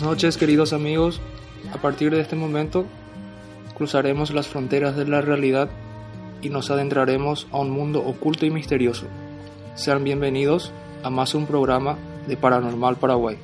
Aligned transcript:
Buenas 0.00 0.16
noches 0.16 0.38
queridos 0.38 0.72
amigos, 0.72 1.20
a 1.74 1.76
partir 1.76 2.10
de 2.10 2.22
este 2.22 2.34
momento 2.34 2.86
cruzaremos 3.76 4.30
las 4.30 4.48
fronteras 4.48 4.96
de 4.96 5.04
la 5.06 5.20
realidad 5.20 5.68
y 6.40 6.48
nos 6.48 6.70
adentraremos 6.70 7.46
a 7.52 7.58
un 7.58 7.68
mundo 7.68 8.02
oculto 8.06 8.46
y 8.46 8.50
misterioso. 8.50 9.04
Sean 9.74 10.02
bienvenidos 10.02 10.72
a 11.02 11.10
más 11.10 11.34
un 11.34 11.44
programa 11.44 11.98
de 12.26 12.34
Paranormal 12.38 12.96
Paraguay. 12.96 13.36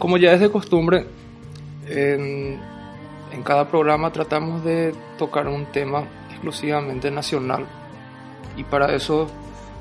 Como 0.00 0.16
ya 0.16 0.32
es 0.32 0.40
de 0.40 0.50
costumbre, 0.50 1.06
en 1.86 2.77
en 3.32 3.42
cada 3.42 3.68
programa 3.68 4.12
tratamos 4.12 4.64
de 4.64 4.94
tocar 5.18 5.48
un 5.48 5.66
tema 5.66 6.04
exclusivamente 6.30 7.10
nacional 7.10 7.66
y 8.56 8.64
para 8.64 8.94
eso 8.94 9.28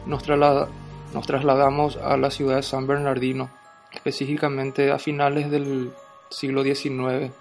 nos, 0.06 0.28
nos 0.28 1.28
trasladamos 1.28 1.98
a 1.98 2.18
la 2.18 2.30
ciudad 2.32 2.58
de 2.58 2.64
San 2.64 2.88
Bernardino, 2.88 3.50
específicamente 3.92 4.92
a 4.92 5.00
finales 5.00 5.50
del 5.50 5.92
siglo 6.30 6.64
XIX, 6.64 7.32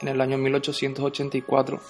en 0.00 0.08
el 0.08 0.20
año 0.20 0.38
1884, 0.38 1.80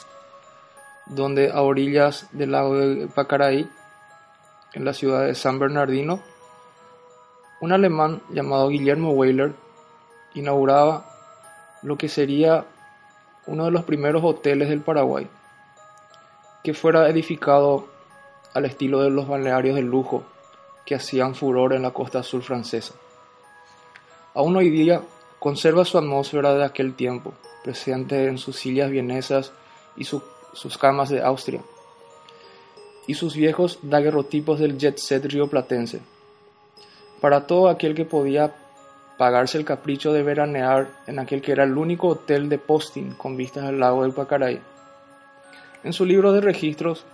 donde 1.06 1.50
a 1.50 1.60
orillas 1.62 2.28
del 2.32 2.52
lago 2.52 2.76
de 2.76 3.08
Pacaraí, 3.08 3.68
en 4.74 4.84
la 4.84 4.92
ciudad 4.92 5.26
de 5.26 5.34
San 5.34 5.58
Bernardino, 5.58 6.20
un 7.60 7.72
alemán 7.72 8.22
llamado 8.30 8.68
Guillermo 8.68 9.12
Weiler 9.12 9.54
inauguraba 10.34 11.06
lo 11.82 11.96
que 11.96 12.08
sería 12.08 12.66
uno 13.46 13.64
de 13.64 13.70
los 13.70 13.84
primeros 13.84 14.24
hoteles 14.24 14.68
del 14.68 14.80
Paraguay, 14.80 15.26
que 16.62 16.74
fuera 16.74 17.08
edificado 17.08 17.86
al 18.54 18.64
estilo 18.64 19.00
de 19.02 19.10
los 19.10 19.28
balnearios 19.28 19.76
de 19.76 19.82
lujo 19.82 20.24
que 20.84 20.94
hacían 20.94 21.34
furor 21.34 21.72
en 21.72 21.82
la 21.82 21.92
costa 21.92 22.22
sur 22.22 22.42
francesa. 22.42 22.94
Aún 24.34 24.56
hoy 24.56 24.70
día 24.70 25.02
conserva 25.38 25.84
su 25.84 25.98
atmósfera 25.98 26.54
de 26.54 26.64
aquel 26.64 26.94
tiempo, 26.94 27.34
presente 27.62 28.26
en 28.26 28.38
sus 28.38 28.56
sillas 28.56 28.90
vienesas 28.90 29.52
y 29.96 30.04
sus 30.04 30.78
camas 30.78 31.08
de 31.08 31.22
Austria, 31.22 31.60
y 33.06 33.14
sus 33.14 33.34
viejos 33.36 33.78
daguerrotipos 33.82 34.58
del 34.58 34.78
jet 34.78 34.98
set 34.98 35.24
rioplatense. 35.24 36.00
Para 37.20 37.46
todo 37.46 37.68
aquel 37.68 37.94
que 37.94 38.04
podía 38.04 38.54
pagarse 39.16 39.56
el 39.56 39.64
capricho 39.64 40.12
de 40.12 40.22
veranear 40.22 40.88
en 41.06 41.18
aquel 41.18 41.40
que 41.40 41.52
era 41.52 41.64
el 41.64 41.76
único 41.76 42.08
hotel 42.08 42.48
de 42.48 42.58
posting 42.58 43.12
con 43.12 43.36
vistas 43.36 43.64
al 43.64 43.80
lago 43.80 44.02
del 44.02 44.12
Pacaray. 44.12 44.60
En 45.84 45.92
su 45.92 46.04
libro 46.04 46.32
de 46.32 46.40
registros 46.40 47.04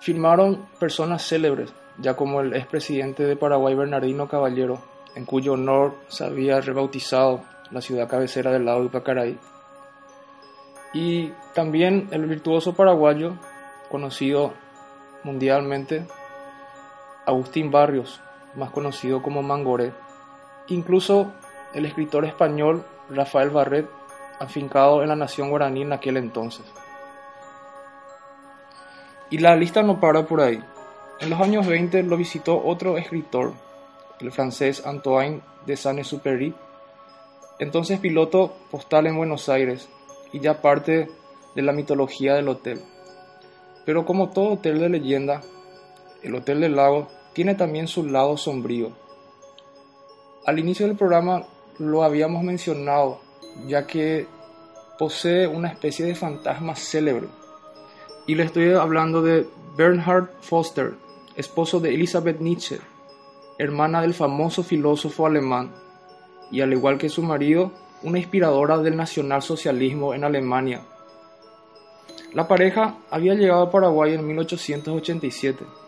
firmaron 0.00 0.66
personas 0.78 1.26
célebres, 1.26 1.72
ya 1.98 2.14
como 2.14 2.40
el 2.40 2.54
expresidente 2.54 3.24
de 3.24 3.36
Paraguay 3.36 3.74
Bernardino 3.74 4.28
Caballero, 4.28 4.80
en 5.14 5.24
cuyo 5.24 5.54
honor 5.54 5.94
se 6.08 6.24
había 6.24 6.60
rebautizado 6.60 7.42
la 7.70 7.80
ciudad 7.80 8.08
cabecera 8.08 8.52
del 8.52 8.64
lago 8.64 8.80
del 8.80 8.90
Pacaray. 8.90 9.38
Y 10.94 11.32
también 11.54 12.08
el 12.12 12.24
virtuoso 12.26 12.74
paraguayo, 12.74 13.34
conocido 13.90 14.54
mundialmente, 15.24 16.06
Agustín 17.26 17.70
Barrios, 17.70 18.22
más 18.54 18.70
conocido 18.70 19.22
como 19.22 19.42
Mangoré 19.42 19.92
Incluso 20.68 21.32
el 21.74 21.86
escritor 21.86 22.24
español 22.24 22.84
Rafael 23.10 23.50
Barret, 23.50 23.88
afincado 24.38 25.02
en 25.02 25.08
la 25.08 25.16
nación 25.16 25.50
guaraní 25.50 25.82
en 25.82 25.92
aquel 25.92 26.16
entonces. 26.16 26.64
Y 29.30 29.38
la 29.38 29.56
lista 29.56 29.82
no 29.82 30.00
para 30.00 30.26
por 30.26 30.40
ahí. 30.40 30.62
En 31.20 31.30
los 31.30 31.40
años 31.40 31.66
20 31.66 32.02
lo 32.04 32.16
visitó 32.16 32.62
otro 32.62 32.96
escritor, 32.96 33.54
el 34.20 34.30
francés 34.30 34.86
Antoine 34.86 35.40
de 35.66 35.76
Saint-Exupéry, 35.76 36.54
entonces 37.58 37.98
piloto 37.98 38.54
postal 38.70 39.06
en 39.06 39.16
Buenos 39.16 39.48
Aires 39.48 39.88
y 40.32 40.40
ya 40.40 40.62
parte 40.62 41.10
de 41.54 41.62
la 41.62 41.72
mitología 41.72 42.34
del 42.34 42.48
hotel. 42.48 42.80
Pero 43.84 44.04
como 44.04 44.30
todo 44.30 44.52
hotel 44.52 44.78
de 44.78 44.90
leyenda, 44.90 45.40
el 46.22 46.34
Hotel 46.34 46.60
del 46.60 46.76
Lago 46.76 47.08
tiene 47.32 47.54
también 47.54 47.88
su 47.88 48.04
lado 48.04 48.36
sombrío 48.36 48.92
al 50.48 50.58
inicio 50.58 50.86
del 50.86 50.96
programa 50.96 51.42
lo 51.78 52.02
habíamos 52.02 52.42
mencionado, 52.42 53.20
ya 53.66 53.86
que 53.86 54.26
posee 54.98 55.46
una 55.46 55.68
especie 55.68 56.06
de 56.06 56.14
fantasma 56.14 56.74
célebre. 56.74 57.28
Y 58.26 58.34
le 58.34 58.44
estoy 58.44 58.72
hablando 58.72 59.20
de 59.20 59.46
Bernhard 59.76 60.30
Foster, 60.40 60.94
esposo 61.36 61.80
de 61.80 61.92
Elisabeth 61.92 62.40
Nietzsche, 62.40 62.78
hermana 63.58 64.00
del 64.00 64.14
famoso 64.14 64.62
filósofo 64.62 65.26
alemán, 65.26 65.70
y 66.50 66.62
al 66.62 66.72
igual 66.72 66.96
que 66.96 67.10
su 67.10 67.22
marido, 67.22 67.70
una 68.02 68.18
inspiradora 68.18 68.78
del 68.78 68.96
nacionalsocialismo 68.96 70.14
en 70.14 70.24
Alemania. 70.24 70.80
La 72.32 72.48
pareja 72.48 72.96
había 73.10 73.34
llegado 73.34 73.64
a 73.64 73.70
Paraguay 73.70 74.14
en 74.14 74.26
1887 74.26 75.87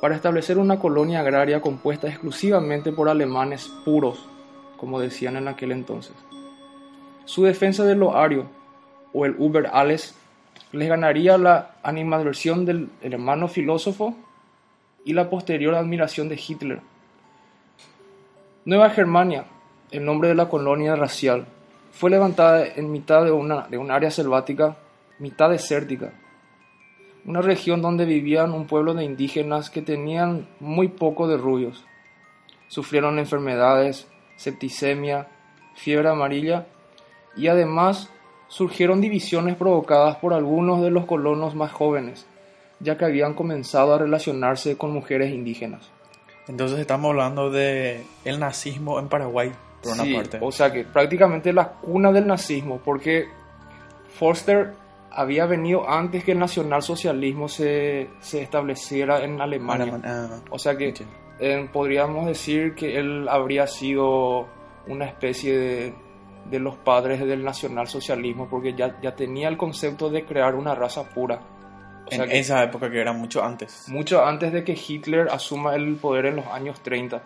para 0.00 0.14
establecer 0.14 0.58
una 0.58 0.78
colonia 0.78 1.20
agraria 1.20 1.60
compuesta 1.60 2.08
exclusivamente 2.08 2.92
por 2.92 3.08
alemanes 3.08 3.68
puros, 3.84 4.28
como 4.76 5.00
decían 5.00 5.36
en 5.36 5.48
aquel 5.48 5.72
entonces. 5.72 6.14
Su 7.24 7.44
defensa 7.44 7.84
de 7.84 7.94
lo 7.94 8.16
ario, 8.16 8.46
o 9.12 9.24
el 9.24 9.34
Uber 9.38 9.70
Alles, 9.72 10.14
les 10.72 10.88
ganaría 10.88 11.38
la 11.38 11.76
animadversión 11.82 12.64
del 12.66 12.90
hermano 13.00 13.48
filósofo 13.48 14.14
y 15.04 15.12
la 15.12 15.30
posterior 15.30 15.74
admiración 15.74 16.28
de 16.28 16.40
Hitler. 16.46 16.80
Nueva 18.64 18.90
Germania, 18.90 19.44
el 19.90 20.04
nombre 20.04 20.28
de 20.28 20.34
la 20.34 20.48
colonia 20.48 20.96
racial, 20.96 21.46
fue 21.92 22.10
levantada 22.10 22.66
en 22.66 22.90
mitad 22.90 23.24
de 23.24 23.30
una, 23.30 23.68
de 23.68 23.78
un 23.78 23.90
área 23.90 24.10
selvática, 24.10 24.76
mitad 25.18 25.50
desértica, 25.50 26.12
una 27.26 27.40
región 27.40 27.80
donde 27.80 28.04
vivían 28.04 28.52
un 28.52 28.66
pueblo 28.66 28.94
de 28.94 29.04
indígenas 29.04 29.70
que 29.70 29.82
tenían 29.82 30.46
muy 30.60 30.88
poco 30.88 31.26
de 31.26 31.36
rubios. 31.36 31.84
Sufrieron 32.68 33.18
enfermedades, 33.18 34.08
septicemia, 34.36 35.28
fiebre 35.74 36.08
amarilla 36.08 36.66
y 37.36 37.48
además 37.48 38.10
surgieron 38.48 39.00
divisiones 39.00 39.56
provocadas 39.56 40.16
por 40.16 40.34
algunos 40.34 40.82
de 40.82 40.90
los 40.90 41.06
colonos 41.06 41.54
más 41.54 41.72
jóvenes, 41.72 42.26
ya 42.80 42.98
que 42.98 43.04
habían 43.04 43.34
comenzado 43.34 43.94
a 43.94 43.98
relacionarse 43.98 44.76
con 44.76 44.92
mujeres 44.92 45.32
indígenas. 45.32 45.90
Entonces 46.46 46.78
estamos 46.78 47.10
hablando 47.10 47.50
de 47.50 48.04
el 48.24 48.38
nazismo 48.38 48.98
en 48.98 49.08
Paraguay, 49.08 49.50
por 49.82 49.94
una 49.94 50.14
parte. 50.14 50.38
O 50.42 50.52
sea 50.52 50.70
que 50.70 50.84
prácticamente 50.84 51.52
la 51.52 51.68
cuna 51.68 52.12
del 52.12 52.26
nazismo, 52.26 52.80
porque 52.84 53.26
Forster 54.10 54.74
había 55.14 55.46
venido 55.46 55.88
antes 55.88 56.24
que 56.24 56.32
el 56.32 56.38
nacionalsocialismo 56.38 57.48
se, 57.48 58.10
se 58.20 58.42
estableciera 58.42 59.22
en 59.24 59.40
Alemania. 59.40 60.00
Ah, 60.04 60.40
o 60.50 60.58
sea 60.58 60.76
que 60.76 60.92
eh, 61.38 61.68
podríamos 61.72 62.26
decir 62.26 62.74
que 62.74 62.98
él 62.98 63.28
habría 63.28 63.66
sido 63.66 64.46
una 64.86 65.06
especie 65.06 65.56
de, 65.56 65.94
de 66.50 66.58
los 66.58 66.76
padres 66.76 67.20
del 67.20 67.44
nacionalsocialismo, 67.44 68.48
porque 68.48 68.74
ya, 68.74 69.00
ya 69.00 69.14
tenía 69.14 69.48
el 69.48 69.56
concepto 69.56 70.10
de 70.10 70.24
crear 70.24 70.54
una 70.54 70.74
raza 70.74 71.08
pura. 71.08 71.40
en 72.10 72.30
esa 72.30 72.62
época 72.62 72.90
que 72.90 73.00
era 73.00 73.12
mucho 73.12 73.42
antes. 73.42 73.88
Mucho 73.88 74.24
antes 74.24 74.52
de 74.52 74.64
que 74.64 74.76
Hitler 74.76 75.28
asuma 75.30 75.74
el 75.74 75.96
poder 75.96 76.26
en 76.26 76.36
los 76.36 76.46
años 76.46 76.80
30. 76.80 77.22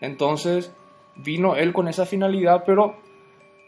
Entonces 0.00 0.72
vino 1.16 1.56
él 1.56 1.72
con 1.72 1.88
esa 1.88 2.06
finalidad, 2.06 2.62
pero 2.64 2.96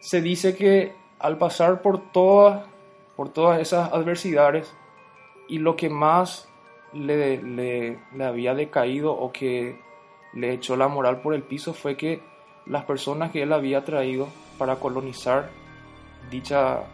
se 0.01 0.23
dice 0.23 0.55
que 0.55 0.95
al 1.19 1.37
pasar 1.37 1.83
por 1.83 2.13
todas 2.13 2.65
por 3.21 3.35
todas 3.35 3.61
esas 3.61 3.93
adversidades 3.93 4.75
y 5.47 5.59
lo 5.59 5.77
que 5.77 5.91
más 5.91 6.49
le, 6.95 7.37
le, 7.43 7.99
le 8.15 8.25
había 8.25 8.55
decaído 8.55 9.13
o 9.13 9.31
que 9.31 9.79
le 10.33 10.55
echó 10.55 10.75
la 10.75 10.89
moral 10.89 11.21
por 11.21 11.35
el 11.35 11.43
piso 11.43 11.75
fue 11.75 11.99
que 11.99 12.23
las 12.65 12.87
personas 12.87 13.31
que 13.31 13.43
él 13.43 13.53
había 13.53 13.85
traído 13.85 14.27
para 14.57 14.77
colonizar 14.77 15.51
dicha 16.31 16.85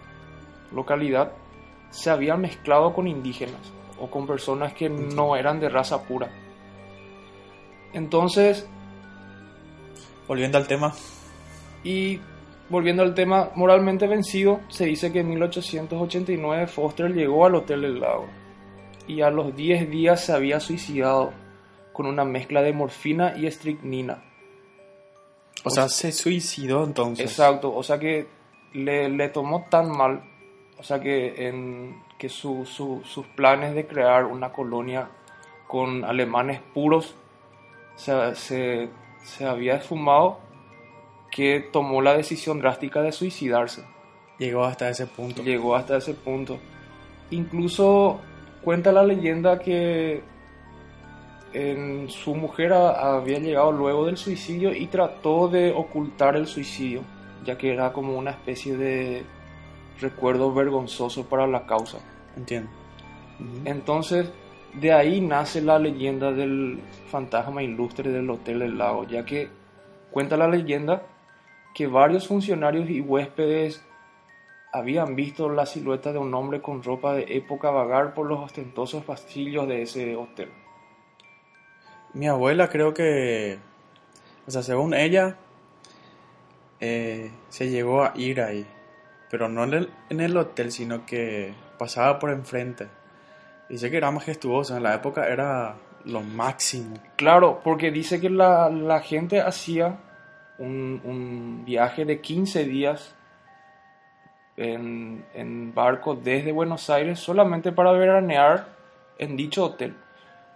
localidad 0.73 1.31
se 1.90 2.11
habían 2.11 2.40
mezclado 2.40 2.93
con 2.93 3.06
indígenas 3.06 3.72
o 4.00 4.11
con 4.11 4.26
personas 4.26 4.72
que 4.72 4.88
no 4.88 5.37
eran 5.37 5.61
de 5.61 5.69
raza 5.69 6.02
pura. 6.08 6.29
Entonces, 7.93 8.69
Volviendo 10.26 10.58
al 10.58 10.67
tema, 10.67 10.93
y 11.84 12.19
volviendo 12.69 13.03
al 13.03 13.15
tema 13.15 13.51
moralmente 13.55 14.07
vencido, 14.07 14.61
se 14.69 14.87
dice 14.87 15.13
que 15.13 15.21
en 15.21 15.29
1889 15.31 16.67
Foster 16.67 17.13
llegó 17.13 17.47
al 17.47 17.55
Hotel 17.55 17.83
del 17.83 18.01
Lago 18.01 18.27
y 19.07 19.21
a 19.23 19.31
los 19.31 19.55
10 19.55 19.89
días 19.91 20.25
se 20.25 20.33
había 20.33 20.59
suicidado 20.61 21.33
con 21.93 22.07
una 22.07 22.25
mezcla 22.25 22.63
de 22.63 22.73
morfina 22.73 23.35
y 23.37 23.47
estricnina. 23.47 24.23
o 25.65 25.71
sea, 25.71 25.89
se 25.89 26.13
suicidó 26.13 26.85
entonces. 26.85 27.27
Exacto, 27.31 27.75
o 27.75 27.83
sea 27.83 27.99
que 27.99 28.27
le, 28.73 29.09
le 29.09 29.29
tomó 29.31 29.67
tan 29.71 29.91
mal, 29.91 30.23
o 30.79 30.83
sea 30.83 31.01
que, 31.01 31.49
en, 31.49 32.03
que 32.19 32.29
su- 32.29 32.67
su- 32.67 33.03
sus 33.05 33.27
planes 33.29 33.75
de 33.75 33.87
crear 33.87 34.25
una 34.27 34.53
colonia 34.53 35.09
con 35.67 36.05
alemanes 36.05 36.61
puros 36.75 37.15
se, 37.97 38.35
se, 38.37 38.89
se 39.25 39.45
había 39.47 39.77
esfumado 39.77 40.39
que 41.31 41.69
tomó 41.73 42.00
la 42.02 42.17
decisión 42.17 42.58
drástica 42.61 43.02
de 43.02 43.12
suicidarse. 43.12 43.84
Llegó 44.38 44.64
hasta 44.64 44.88
ese 44.88 45.06
punto. 45.06 45.43
Llegó 45.43 45.75
hasta 45.76 45.96
ese 45.96 46.14
punto. 46.14 46.58
Incluso 47.31 48.20
cuenta 48.62 48.93
la 48.93 49.02
leyenda 49.02 49.58
que 49.58 50.23
en 51.52 52.08
su 52.11 52.34
mujer 52.34 52.73
a- 52.73 53.17
había 53.17 53.38
llegado 53.38 53.73
luego 53.73 54.06
del 54.06 54.17
suicidio 54.17 54.75
y 54.75 54.87
trató 54.88 55.49
de 55.49 55.73
ocultar 55.73 56.37
el 56.37 56.46
suicidio, 56.46 57.02
ya 57.44 57.56
que 57.56 57.72
era 57.72 57.93
como 57.93 58.17
una 58.19 58.31
especie 58.31 58.76
de 58.76 59.25
recuerdo 60.00 60.52
vergonzoso 60.52 61.26
para 61.26 61.46
la 61.46 61.64
causa. 61.67 61.99
Entiendo. 62.37 62.70
Entonces, 63.64 64.31
de 64.75 64.93
ahí 64.93 65.20
nace 65.20 65.62
la 65.62 65.79
leyenda 65.79 66.32
del 66.32 66.81
fantasma 67.11 67.62
ilustre 67.62 68.11
del 68.11 68.29
Hotel 68.29 68.58
del 68.58 68.76
Lago, 68.79 69.05
ya 69.06 69.25
que 69.25 69.49
cuenta 70.11 70.37
la 70.37 70.49
leyenda 70.49 71.02
que 71.76 71.87
varios 71.87 72.26
funcionarios 72.26 72.88
y 72.88 73.02
huéspedes 73.02 73.84
habían 74.73 75.14
visto 75.14 75.50
la 75.50 75.67
silueta 75.67 76.11
de 76.11 76.19
un 76.19 76.32
hombre 76.32 76.62
con 76.62 76.82
ropa 76.82 77.12
de 77.12 77.37
época 77.37 77.70
vagar 77.70 78.14
por 78.14 78.26
los 78.26 78.40
ostentosos 78.40 79.05
pasillos 79.05 79.69
de 79.69 79.82
ese 79.82 80.17
hotel. 80.17 80.49
Mi 82.14 82.28
abuela 82.28 82.70
creo 82.70 82.94
que, 82.94 83.58
o 84.46 84.50
sea, 84.50 84.62
según 84.62 84.94
ella, 84.94 85.37
eh, 86.81 87.31
se 87.50 87.69
llegó 87.69 88.05
a 88.05 88.14
ir 88.17 88.40
ahí, 88.40 88.67
pero 89.31 89.50
no 89.50 89.64
en 89.64 89.75
el, 89.75 89.90
en 90.08 90.20
el 90.20 90.34
hotel, 90.34 90.72
sino 90.72 91.05
que 91.05 91.52
pasaba 91.79 92.19
por 92.19 92.31
enfrente. 92.31 92.88
Dice 93.69 93.90
que 93.90 93.99
era 93.99 94.11
majestuoso, 94.11 94.79
en 94.79 94.82
la 94.82 94.94
época 94.94 95.29
era 95.29 95.76
lo 96.06 96.22
máximo. 96.22 96.96
Claro, 97.17 97.61
porque 97.62 97.90
dice 97.90 98.19
que 98.19 98.31
la, 98.31 98.70
la 98.70 99.00
gente 99.00 99.43
hacía 99.43 99.99
un, 100.58 101.00
un 101.05 101.64
viaje 101.64 102.05
de 102.05 102.20
15 102.20 102.64
días 102.64 103.14
en, 104.56 105.25
en 105.35 105.75
barco 105.75 106.14
desde 106.14 106.53
Buenos 106.53 106.88
Aires 106.91 107.19
solamente 107.20 107.73
para 107.73 107.93
veranear 107.93 108.69
en 109.19 109.37
dicho 109.37 109.64
hotel. 109.64 109.94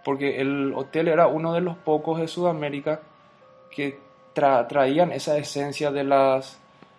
Porque 0.05 0.41
el 0.41 0.73
hotel 0.75 1.09
era 1.09 1.27
uno 1.27 1.53
de 1.53 1.61
los 1.61 1.77
pocos 1.77 2.19
de 2.21 2.29
Sudamérica 2.29 3.01
que 3.71 3.99
tra- 4.35 4.67
traían 4.67 5.13
esa 5.13 5.37
esencia 5.37 5.91
de 5.91 6.05
las, 6.05 6.59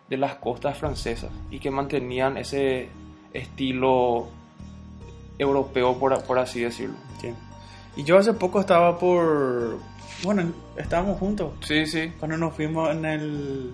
de 0.10 0.18
las 0.18 0.36
costas 0.36 0.78
francesas 0.78 1.32
y 1.50 1.60
que 1.60 1.72
mantenían 1.72 2.38
ese 2.38 2.90
estilo 3.34 4.28
europeo, 5.40 5.98
por, 5.98 6.22
por 6.24 6.38
así 6.38 6.62
decirlo. 6.62 6.96
Y 7.96 8.04
yo 8.04 8.18
hace 8.18 8.34
poco 8.34 8.60
estaba 8.60 8.98
por, 9.00 9.80
bueno, 10.24 10.52
estábamos 10.78 11.18
juntos 11.20 11.54
Sí, 11.66 11.86
sí, 11.86 12.12
cuando 12.20 12.38
nos 12.38 12.54
fuimos 12.54 12.90
en 12.92 13.06
el 13.06 13.72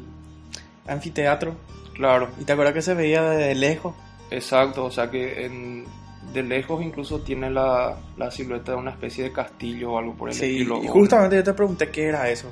anfiteatro. 0.87 1.55
claro. 1.93 2.29
Y 2.39 2.43
te 2.45 2.53
acuerdas 2.53 2.73
que 2.73 2.81
se 2.81 2.93
veía 2.93 3.21
desde 3.23 3.55
lejos. 3.55 3.93
Exacto, 4.31 4.85
o 4.85 4.91
sea 4.91 5.09
que 5.09 5.45
en- 5.45 5.85
de 6.33 6.43
lejos 6.43 6.83
incluso 6.83 7.19
tiene 7.21 7.49
la, 7.49 7.95
la 8.17 8.29
silueta 8.31 8.73
de 8.73 8.77
una 8.77 8.91
especie 8.91 9.23
de 9.23 9.31
castillo 9.31 9.93
o 9.93 9.97
algo 9.97 10.13
por 10.13 10.29
el 10.29 10.35
Sí, 10.35 10.45
estilo. 10.57 10.83
y 10.83 10.87
justamente 10.87 11.37
yo 11.37 11.43
te 11.43 11.53
pregunté 11.53 11.89
qué 11.89 12.05
era 12.07 12.29
eso. 12.29 12.49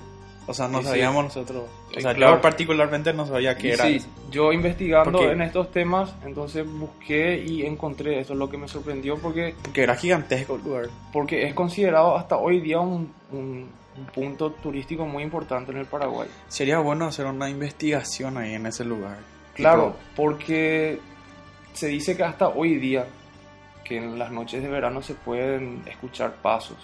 O 0.47 0.53
sea, 0.53 0.67
no 0.67 0.77
Sí, 0.77 0.83
sí. 0.85 0.89
sabíamos 0.91 1.23
nosotros. 1.25 1.63
O 1.93 1.97
Eh, 1.97 2.01
sea, 2.01 2.13
claro. 2.13 2.35
yo 2.35 2.41
particularmente 2.41 3.11
no 3.13 3.25
sabía 3.25 3.57
qué 3.57 3.67
Y 3.67 3.71
era 3.71 3.85
sí, 3.85 3.95
eso. 3.97 4.07
yo 4.31 4.53
investigando 4.53 5.29
en 5.29 5.41
estos 5.41 5.71
temas, 5.71 6.13
entonces 6.25 6.65
busqué 6.71 7.43
y 7.43 7.65
encontré, 7.65 8.19
eso 8.19 8.33
es 8.33 8.39
lo 8.39 8.49
que 8.49 8.57
me 8.57 8.67
sorprendió 8.67 9.17
porque, 9.17 9.55
Porque 9.63 9.83
era 9.83 9.95
gigantesco 9.95 10.55
el 10.55 10.63
lugar. 10.63 10.85
porque 11.11 11.45
es 11.47 11.53
considerado 11.53 12.15
hasta 12.15 12.37
hoy 12.37 12.61
día 12.61 12.79
un, 12.79 13.11
un- 13.31 13.69
un 13.97 14.05
punto 14.07 14.51
turístico 14.51 15.05
muy 15.05 15.23
importante 15.23 15.71
en 15.71 15.77
el 15.77 15.85
Paraguay. 15.85 16.29
Sería 16.47 16.79
bueno 16.79 17.05
hacer 17.05 17.25
una 17.25 17.49
investigación 17.49 18.37
ahí 18.37 18.53
en 18.53 18.65
ese 18.65 18.83
lugar. 18.83 19.17
Claro, 19.53 19.91
Tipo, 19.91 19.99
porque 20.15 20.99
se 21.73 21.87
dice 21.87 22.15
que 22.17 22.23
hasta 22.23 22.49
hoy 22.49 22.75
día, 22.75 23.05
que 23.83 23.97
en 23.97 24.19
las 24.19 24.31
noches 24.31 24.61
de 24.61 24.69
verano 24.69 25.01
se 25.01 25.13
pueden 25.13 25.83
escuchar 25.87 26.35
pasos, 26.41 26.77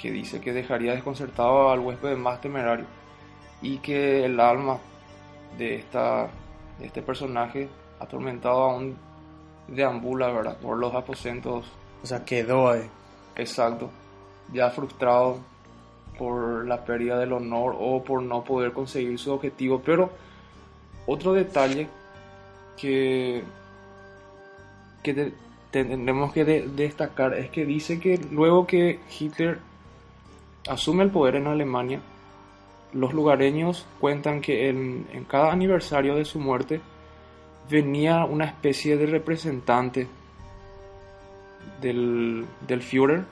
que 0.00 0.10
dice 0.10 0.40
que 0.40 0.52
dejaría 0.52 0.92
desconcertado 0.92 1.70
al 1.70 1.80
huésped 1.80 2.16
más 2.16 2.40
temerario 2.40 2.86
y 3.62 3.78
que 3.78 4.24
el 4.24 4.40
alma 4.40 4.78
de, 5.58 5.76
esta, 5.76 6.28
de 6.78 6.86
este 6.86 7.02
personaje 7.02 7.68
atormentado 7.98 8.62
aún 8.62 8.96
deambula 9.68 10.28
¿verdad? 10.32 10.56
por 10.56 10.78
los 10.78 10.94
aposentos 10.94 11.66
o 12.02 12.06
sea, 12.06 12.24
quedó 12.24 12.70
ahí. 12.70 12.88
Exacto. 13.36 13.90
Ya 14.52 14.70
frustrado 14.70 15.38
por 16.20 16.66
la 16.66 16.84
pérdida 16.84 17.18
del 17.18 17.32
honor 17.32 17.74
o 17.80 18.04
por 18.04 18.22
no 18.22 18.44
poder 18.44 18.72
conseguir 18.72 19.18
su 19.18 19.32
objetivo. 19.32 19.80
Pero 19.82 20.10
otro 21.06 21.32
detalle 21.32 21.88
que, 22.76 23.42
que 25.02 25.14
te- 25.14 25.32
tenemos 25.70 26.32
que 26.34 26.44
de- 26.44 26.68
destacar 26.68 27.32
es 27.32 27.48
que 27.48 27.64
dice 27.64 27.98
que 27.98 28.18
luego 28.30 28.66
que 28.66 29.00
Hitler 29.18 29.58
asume 30.68 31.04
el 31.04 31.10
poder 31.10 31.36
en 31.36 31.46
Alemania, 31.46 32.00
los 32.92 33.14
lugareños 33.14 33.86
cuentan 33.98 34.42
que 34.42 34.68
en, 34.68 35.06
en 35.14 35.24
cada 35.24 35.50
aniversario 35.52 36.16
de 36.16 36.26
su 36.26 36.38
muerte 36.38 36.82
venía 37.70 38.26
una 38.26 38.44
especie 38.44 38.96
de 38.98 39.06
representante 39.06 40.06
del, 41.80 42.44
del 42.66 42.82
Führer 42.82 43.24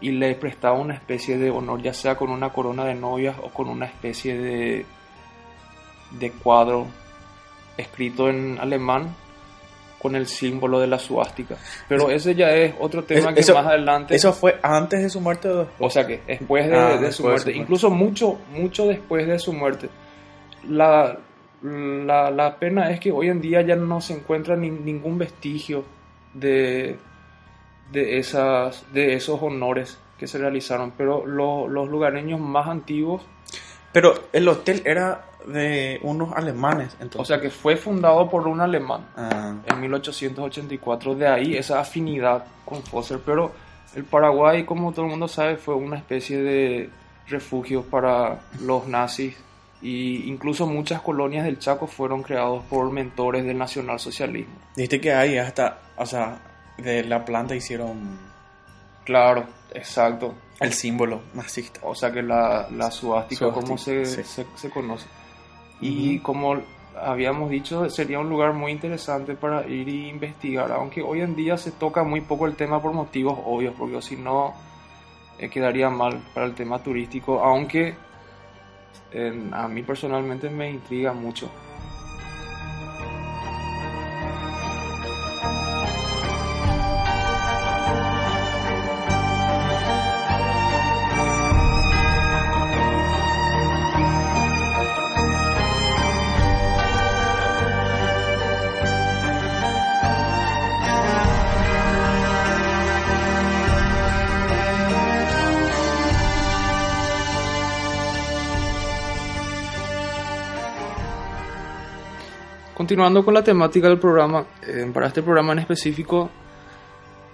y 0.00 0.10
le 0.10 0.34
prestaba 0.34 0.78
una 0.78 0.94
especie 0.94 1.38
de 1.38 1.50
honor, 1.50 1.80
ya 1.82 1.94
sea 1.94 2.16
con 2.16 2.30
una 2.30 2.50
corona 2.50 2.84
de 2.84 2.94
novias 2.94 3.36
o 3.42 3.48
con 3.50 3.68
una 3.68 3.86
especie 3.86 4.36
de, 4.38 4.86
de 6.12 6.30
cuadro 6.32 6.86
escrito 7.76 8.28
en 8.28 8.58
alemán 8.60 9.14
con 10.00 10.14
el 10.14 10.26
símbolo 10.26 10.78
de 10.78 10.86
la 10.86 10.98
suástica. 10.98 11.56
Pero 11.88 12.10
ese 12.10 12.34
ya 12.34 12.50
es 12.50 12.74
otro 12.78 13.02
tema 13.04 13.32
que 13.34 13.40
más 13.52 13.66
adelante... 13.66 14.14
¿Eso 14.14 14.32
fue 14.32 14.58
antes 14.62 15.02
de 15.02 15.08
su 15.10 15.20
muerte 15.20 15.48
o 15.48 15.58
después? 15.64 15.76
O 15.80 15.90
sea 15.90 16.06
que 16.06 16.20
después 16.26 16.68
de, 16.68 16.76
Ah, 16.76 16.88
de 16.96 16.98
después 16.98 17.14
su 17.16 17.22
de 17.22 17.28
muerte, 17.28 17.40
su 17.42 17.46
muerte. 17.48 17.60
incluso 17.62 17.90
mucho, 17.90 18.38
mucho 18.52 18.86
después 18.86 19.26
de 19.26 19.38
su 19.38 19.52
muerte, 19.54 19.88
la, 20.68 21.16
la, 21.62 22.30
la 22.30 22.56
pena 22.56 22.90
es 22.90 23.00
que 23.00 23.10
hoy 23.10 23.28
en 23.30 23.40
día 23.40 23.62
ya 23.62 23.74
no 23.74 24.00
se 24.00 24.12
encuentra 24.14 24.54
ni- 24.56 24.70
ningún 24.70 25.16
vestigio 25.18 25.84
de, 26.34 26.96
de, 27.92 28.18
esas, 28.18 28.84
de 28.92 29.14
esos 29.14 29.40
honores 29.42 29.98
que 30.18 30.26
se 30.26 30.38
realizaron, 30.38 30.92
pero 30.96 31.26
lo- 31.26 31.68
los 31.68 31.88
lugareños 31.88 32.40
más 32.40 32.66
antiguos, 32.68 33.22
Pero 33.92 34.14
el 34.32 34.46
hotel 34.48 34.82
era 34.84 35.24
de 35.46 36.00
unos 36.02 36.32
alemanes, 36.34 36.94
entonces. 37.00 37.20
o 37.20 37.24
sea 37.24 37.40
que 37.40 37.50
fue 37.50 37.76
fundado 37.76 38.28
por 38.28 38.46
un 38.48 38.60
alemán. 38.60 39.06
Ah, 39.16 39.54
en 39.64 39.80
1884. 39.80 41.14
De 41.14 41.26
ahí 41.28 41.56
esa 41.56 41.80
afinidad 41.80 42.44
con 42.64 42.82
Foster. 42.82 43.20
Pero 43.24 43.52
el 43.94 44.04
Paraguay, 44.04 44.64
como 44.64 44.92
todo 44.92 45.04
el 45.04 45.10
mundo 45.12 45.28
sabe, 45.28 45.56
fue 45.56 45.74
una 45.74 45.96
especie 45.96 46.38
de 46.42 46.90
refugio 47.28 47.82
para 47.84 48.40
los 48.60 48.86
nazis. 48.86 49.36
Y 49.82 50.28
incluso 50.28 50.66
muchas 50.66 51.00
colonias 51.00 51.44
del 51.44 51.58
Chaco 51.58 51.86
fueron 51.86 52.22
creados 52.22 52.64
por 52.64 52.90
mentores 52.90 53.44
del 53.44 53.56
nacionalsocialismo. 53.58 54.54
Viste 54.76 55.00
que 55.00 55.12
ahí 55.12 55.38
hasta, 55.38 55.78
o 55.96 56.04
sea, 56.06 56.38
de 56.78 57.04
la 57.04 57.24
planta 57.24 57.54
hicieron 57.54 58.18
Claro, 59.04 59.44
exacto. 59.72 60.34
el 60.60 60.72
símbolo 60.72 61.22
nazista. 61.34 61.80
O 61.84 61.94
sea 61.94 62.10
que 62.10 62.22
la, 62.22 62.68
la 62.70 62.90
suástica, 62.90 63.52
como 63.52 63.78
se, 63.78 64.04
Suástica, 64.04 64.26
sí. 64.26 64.44
se, 64.52 64.58
se 64.58 64.70
conoce. 64.70 65.06
Y 65.80 66.18
como 66.20 66.56
habíamos 67.00 67.50
dicho, 67.50 67.88
sería 67.90 68.18
un 68.18 68.28
lugar 68.28 68.52
muy 68.52 68.72
interesante 68.72 69.34
para 69.34 69.66
ir 69.68 69.88
e 69.88 70.08
investigar, 70.08 70.72
aunque 70.72 71.02
hoy 71.02 71.20
en 71.20 71.36
día 71.36 71.56
se 71.58 71.70
toca 71.70 72.02
muy 72.02 72.22
poco 72.22 72.46
el 72.46 72.56
tema 72.56 72.80
por 72.80 72.92
motivos 72.92 73.38
obvios, 73.44 73.74
porque 73.78 74.00
si 74.00 74.16
no 74.16 74.54
eh, 75.38 75.50
quedaría 75.50 75.90
mal 75.90 76.22
para 76.34 76.46
el 76.46 76.54
tema 76.54 76.82
turístico, 76.82 77.40
aunque 77.40 77.94
a 79.52 79.68
mí 79.68 79.82
personalmente 79.82 80.50
me 80.50 80.70
intriga 80.70 81.12
mucho. 81.12 81.50
Continuando 112.86 113.24
con 113.24 113.34
la 113.34 113.42
temática 113.42 113.88
del 113.88 113.98
programa, 113.98 114.46
eh, 114.64 114.88
para 114.94 115.08
este 115.08 115.20
programa 115.20 115.52
en 115.54 115.58
específico 115.58 116.30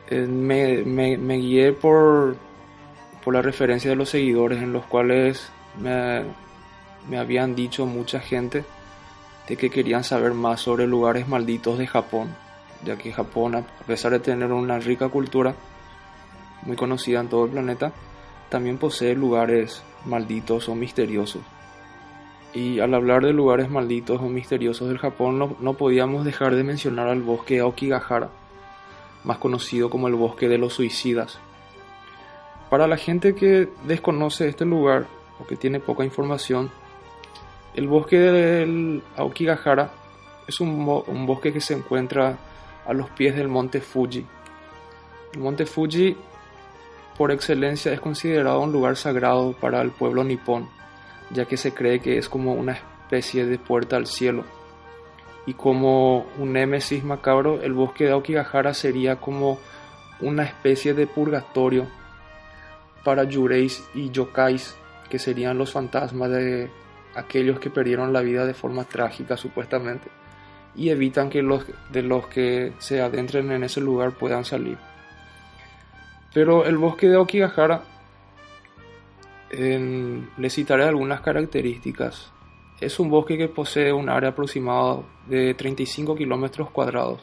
eh, 0.09 0.27
me, 0.27 1.37
guié 1.37 1.75
por, 1.75 2.37
por 3.23 3.35
la 3.35 3.43
referencia 3.43 3.91
de 3.91 3.97
los 3.97 4.09
seguidores 4.09 4.63
en 4.63 4.73
los 4.73 4.87
cuales 4.87 5.51
me, 5.79 6.23
me 7.07 7.19
habían 7.19 7.55
dicho 7.55 7.85
mucha 7.85 8.19
gente 8.19 8.65
de 9.47 9.59
que 9.59 9.69
querían 9.69 10.05
saber 10.05 10.33
más 10.33 10.63
sobre 10.63 10.87
lugares 10.87 11.29
malditos 11.29 11.77
de 11.77 11.87
Japón, 11.87 12.35
ya 12.83 12.97
que 12.97 13.13
Japón, 13.13 13.55
a 13.57 13.63
pesar 13.87 14.13
de 14.13 14.21
tener 14.21 14.51
una 14.51 14.79
rica 14.79 15.11
cultura 15.11 15.55
muy 16.63 16.77
conocida 16.77 17.21
en 17.21 17.29
todo 17.29 17.45
el 17.45 17.51
planeta, 17.51 17.93
también 18.49 18.79
posee 18.79 19.15
lugares 19.15 19.83
malditos 20.07 20.71
o 20.71 20.75
misteriosos. 20.75 21.43
Y 22.55 22.81
al 22.81 22.93
hablar 22.93 23.25
de 23.25 23.33
lugares 23.33 23.71
malditos 23.71 24.21
o 24.21 24.29
misteriosos 24.29 24.89
del 24.89 24.99
Japón, 24.99 25.57
no, 25.59 25.73
podíamos 25.75 26.25
dejar 26.25 26.55
de 26.55 26.65
mencionar 26.65 27.09
al 27.09 27.23
bosque 27.23 27.61
Aokigahara, 27.61 28.29
más 29.25 29.39
conocido 29.39 29.89
como 29.89 30.09
el 30.09 30.15
bosque 30.15 30.49
de 30.49 30.59
los 30.59 30.75
suicidas. 30.75 31.39
Para 32.69 32.87
la 32.87 32.99
gente 32.99 33.35
que 33.35 33.69
desconoce 33.85 34.49
este 34.49 34.67
lugar 34.67 35.07
o 35.41 35.47
que 35.47 35.57
tiene 35.57 35.81
poca 35.81 36.05
información, 36.05 36.71
el 37.75 37.89
bosque 37.89 38.19
del 38.19 39.03
Aokigahara 39.17 39.91
es 40.47 40.61
un, 40.61 41.03
un 41.07 41.27
bosque 41.27 41.55
que 41.55 41.61
se 41.61 41.73
encuentra 41.73 42.37
a 42.87 42.93
los 42.93 43.09
pies 43.11 43.35
del 43.35 43.49
monte 43.49 43.81
Fuji. 43.81 44.27
El 45.33 45.41
monte 45.41 45.65
Fuji, 45.65 46.15
por 47.17 47.33
excelencia, 47.33 47.95
es 47.95 48.01
considerado 48.01 48.61
un 48.61 48.73
lugar 48.73 48.97
sagrado 48.97 49.55
para 49.59 49.81
el 49.81 49.91
pueblo 49.91 50.23
nipón 50.23 50.82
ya 51.33 51.47
que 51.47 51.57
se 51.57 51.73
cree 51.73 52.01
que 52.01 52.19
es 52.19 52.29
como 52.29 52.55
una 52.55 52.73
especie 52.73 53.47
de 53.47 53.59
puerta 53.59 53.97
al 53.97 54.07
cielo. 54.07 54.45
Y 55.47 55.55
como 55.55 56.27
un 56.39 56.53
némesis 56.53 57.03
macabro, 57.03 57.61
el 57.63 57.73
bosque 57.73 58.05
de 58.05 58.13
Aokigahara 58.13 58.75
sería 58.75 59.17
como 59.17 59.59
una 60.21 60.45
especie 60.45 60.95
de 60.95 61.07
purgatorio 61.07 61.89
para 63.05 63.25
yureis 63.25 63.85
y 63.95 64.11
yokais, 64.11 64.77
que 65.11 65.19
serían 65.19 65.59
los 65.59 65.73
fantasmas 65.73 66.31
de 66.31 66.71
aquellos 67.15 67.59
que 67.59 67.71
perdieron 67.71 68.13
la 68.13 68.21
vida 68.21 68.47
de 68.47 68.55
forma 68.55 68.85
trágica 68.85 69.37
supuestamente, 69.37 70.09
y 70.75 70.91
evitan 70.91 71.29
que 71.29 71.43
los 71.43 71.67
de 71.91 72.03
los 72.03 72.29
que 72.29 72.73
se 72.79 73.03
adentren 73.03 73.51
en 73.51 73.65
ese 73.65 73.81
lugar 73.81 74.13
puedan 74.13 74.45
salir. 74.45 74.79
Pero 76.33 76.65
el 76.65 76.79
bosque 76.79 77.09
de 77.09 77.17
Aokigahara 79.53 80.29
le 80.39 80.51
citaré 80.51 80.85
algunas 80.85 81.21
características. 81.21 82.33
Es 82.81 82.99
un 82.99 83.11
bosque 83.11 83.37
que 83.37 83.49
posee 83.49 83.93
un 83.93 84.09
área 84.09 84.31
aproximada 84.31 85.03
de 85.27 85.55
35 85.55 86.17
kilómetros 86.17 86.71
cuadrados 86.71 87.21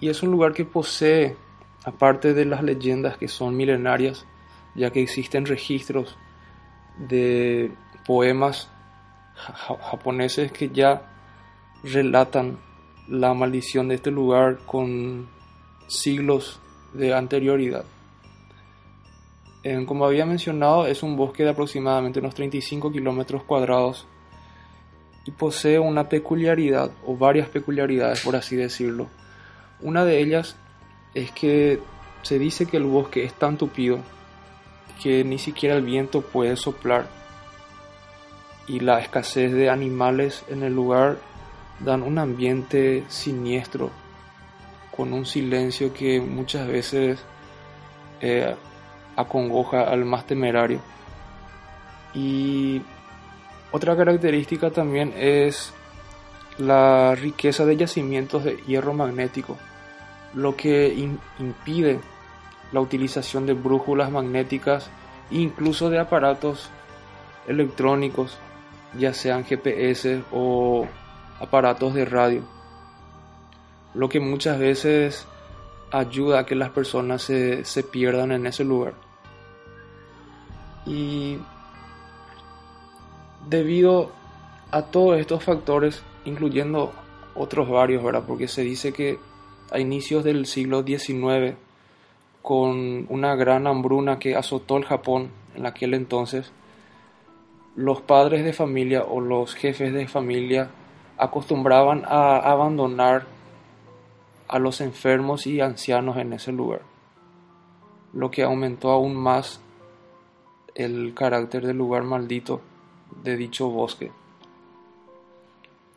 y 0.00 0.08
es 0.08 0.22
un 0.22 0.30
lugar 0.30 0.52
que 0.52 0.64
posee, 0.64 1.36
aparte 1.84 2.34
de 2.34 2.44
las 2.44 2.62
leyendas 2.62 3.18
que 3.18 3.28
son 3.28 3.56
milenarias, 3.56 4.26
ya 4.74 4.90
que 4.90 5.02
existen 5.02 5.46
registros 5.46 6.16
de 6.98 7.72
poemas 8.06 8.70
japoneses 9.34 10.50
que 10.50 10.70
ya 10.70 11.02
relatan 11.84 12.58
la 13.08 13.34
maldición 13.34 13.88
de 13.88 13.96
este 13.96 14.10
lugar 14.10 14.60
con 14.66 15.28
siglos 15.88 16.60
de 16.94 17.14
anterioridad 17.14 17.84
como 19.86 20.04
había 20.04 20.26
mencionado, 20.26 20.86
es 20.86 21.02
un 21.02 21.16
bosque 21.16 21.44
de 21.44 21.50
aproximadamente 21.50 22.18
unos 22.18 22.34
35 22.34 22.90
kilómetros 22.90 23.44
cuadrados 23.44 24.06
y 25.24 25.30
posee 25.30 25.78
una 25.78 26.08
peculiaridad, 26.08 26.90
o 27.06 27.16
varias 27.16 27.48
peculiaridades 27.48 28.22
por 28.22 28.34
así 28.34 28.56
decirlo. 28.56 29.08
Una 29.80 30.04
de 30.04 30.20
ellas 30.20 30.56
es 31.14 31.30
que 31.30 31.80
se 32.22 32.38
dice 32.38 32.66
que 32.66 32.76
el 32.76 32.84
bosque 32.84 33.24
es 33.24 33.34
tan 33.34 33.56
tupido 33.56 33.98
que 35.02 35.24
ni 35.24 35.38
siquiera 35.38 35.76
el 35.76 35.82
viento 35.82 36.22
puede 36.22 36.56
soplar 36.56 37.06
y 38.66 38.80
la 38.80 39.00
escasez 39.00 39.52
de 39.52 39.68
animales 39.68 40.44
en 40.48 40.62
el 40.62 40.74
lugar 40.74 41.18
dan 41.80 42.02
un 42.02 42.18
ambiente 42.18 43.04
siniestro 43.08 43.90
con 44.94 45.12
un 45.12 45.26
silencio 45.26 45.92
que 45.92 46.20
muchas 46.20 46.68
veces 46.68 47.20
eh, 48.20 48.54
acongoja 49.16 49.82
al 49.82 50.04
más 50.04 50.26
temerario. 50.26 50.80
Y 52.14 52.82
otra 53.70 53.96
característica 53.96 54.70
también 54.70 55.14
es 55.16 55.72
la 56.58 57.14
riqueza 57.14 57.64
de 57.64 57.76
yacimientos 57.76 58.44
de 58.44 58.56
hierro 58.66 58.92
magnético, 58.92 59.56
lo 60.34 60.56
que 60.56 61.08
impide 61.38 62.00
la 62.72 62.80
utilización 62.80 63.46
de 63.46 63.54
brújulas 63.54 64.10
magnéticas 64.10 64.90
e 65.30 65.36
incluso 65.36 65.90
de 65.90 65.98
aparatos 65.98 66.70
electrónicos, 67.46 68.38
ya 68.98 69.14
sean 69.14 69.44
GPS 69.44 70.22
o 70.32 70.86
aparatos 71.40 71.94
de 71.94 72.04
radio, 72.04 72.42
lo 73.94 74.08
que 74.08 74.20
muchas 74.20 74.58
veces 74.58 75.26
ayuda 75.92 76.40
a 76.40 76.46
que 76.46 76.54
las 76.54 76.70
personas 76.70 77.22
se, 77.22 77.64
se 77.64 77.82
pierdan 77.82 78.32
en 78.32 78.46
ese 78.46 78.64
lugar. 78.64 78.94
Y 80.86 81.38
debido 83.48 84.10
a 84.70 84.82
todos 84.82 85.18
estos 85.18 85.44
factores, 85.44 86.02
incluyendo 86.24 86.92
otros 87.34 87.68
varios, 87.68 88.02
¿verdad? 88.02 88.24
Porque 88.26 88.48
se 88.48 88.62
dice 88.62 88.92
que 88.92 89.18
a 89.70 89.78
inicios 89.78 90.24
del 90.24 90.46
siglo 90.46 90.82
XIX, 90.82 91.56
con 92.40 93.06
una 93.08 93.36
gran 93.36 93.66
hambruna 93.66 94.18
que 94.18 94.34
azotó 94.34 94.76
el 94.76 94.84
Japón 94.84 95.30
en 95.54 95.66
aquel 95.66 95.94
entonces, 95.94 96.52
los 97.76 98.00
padres 98.00 98.44
de 98.44 98.52
familia 98.52 99.02
o 99.04 99.20
los 99.20 99.54
jefes 99.54 99.92
de 99.92 100.08
familia 100.08 100.70
acostumbraban 101.16 102.02
a 102.06 102.38
abandonar 102.38 103.26
a 104.48 104.58
los 104.58 104.80
enfermos 104.80 105.46
y 105.46 105.60
ancianos 105.60 106.16
en 106.16 106.32
ese 106.32 106.52
lugar, 106.52 106.82
lo 108.12 108.30
que 108.30 108.42
aumentó 108.42 108.90
aún 108.90 109.14
más 109.14 109.60
el 110.74 111.14
carácter 111.14 111.66
del 111.66 111.78
lugar 111.78 112.02
maldito 112.02 112.60
de 113.22 113.36
dicho 113.36 113.68
bosque. 113.68 114.10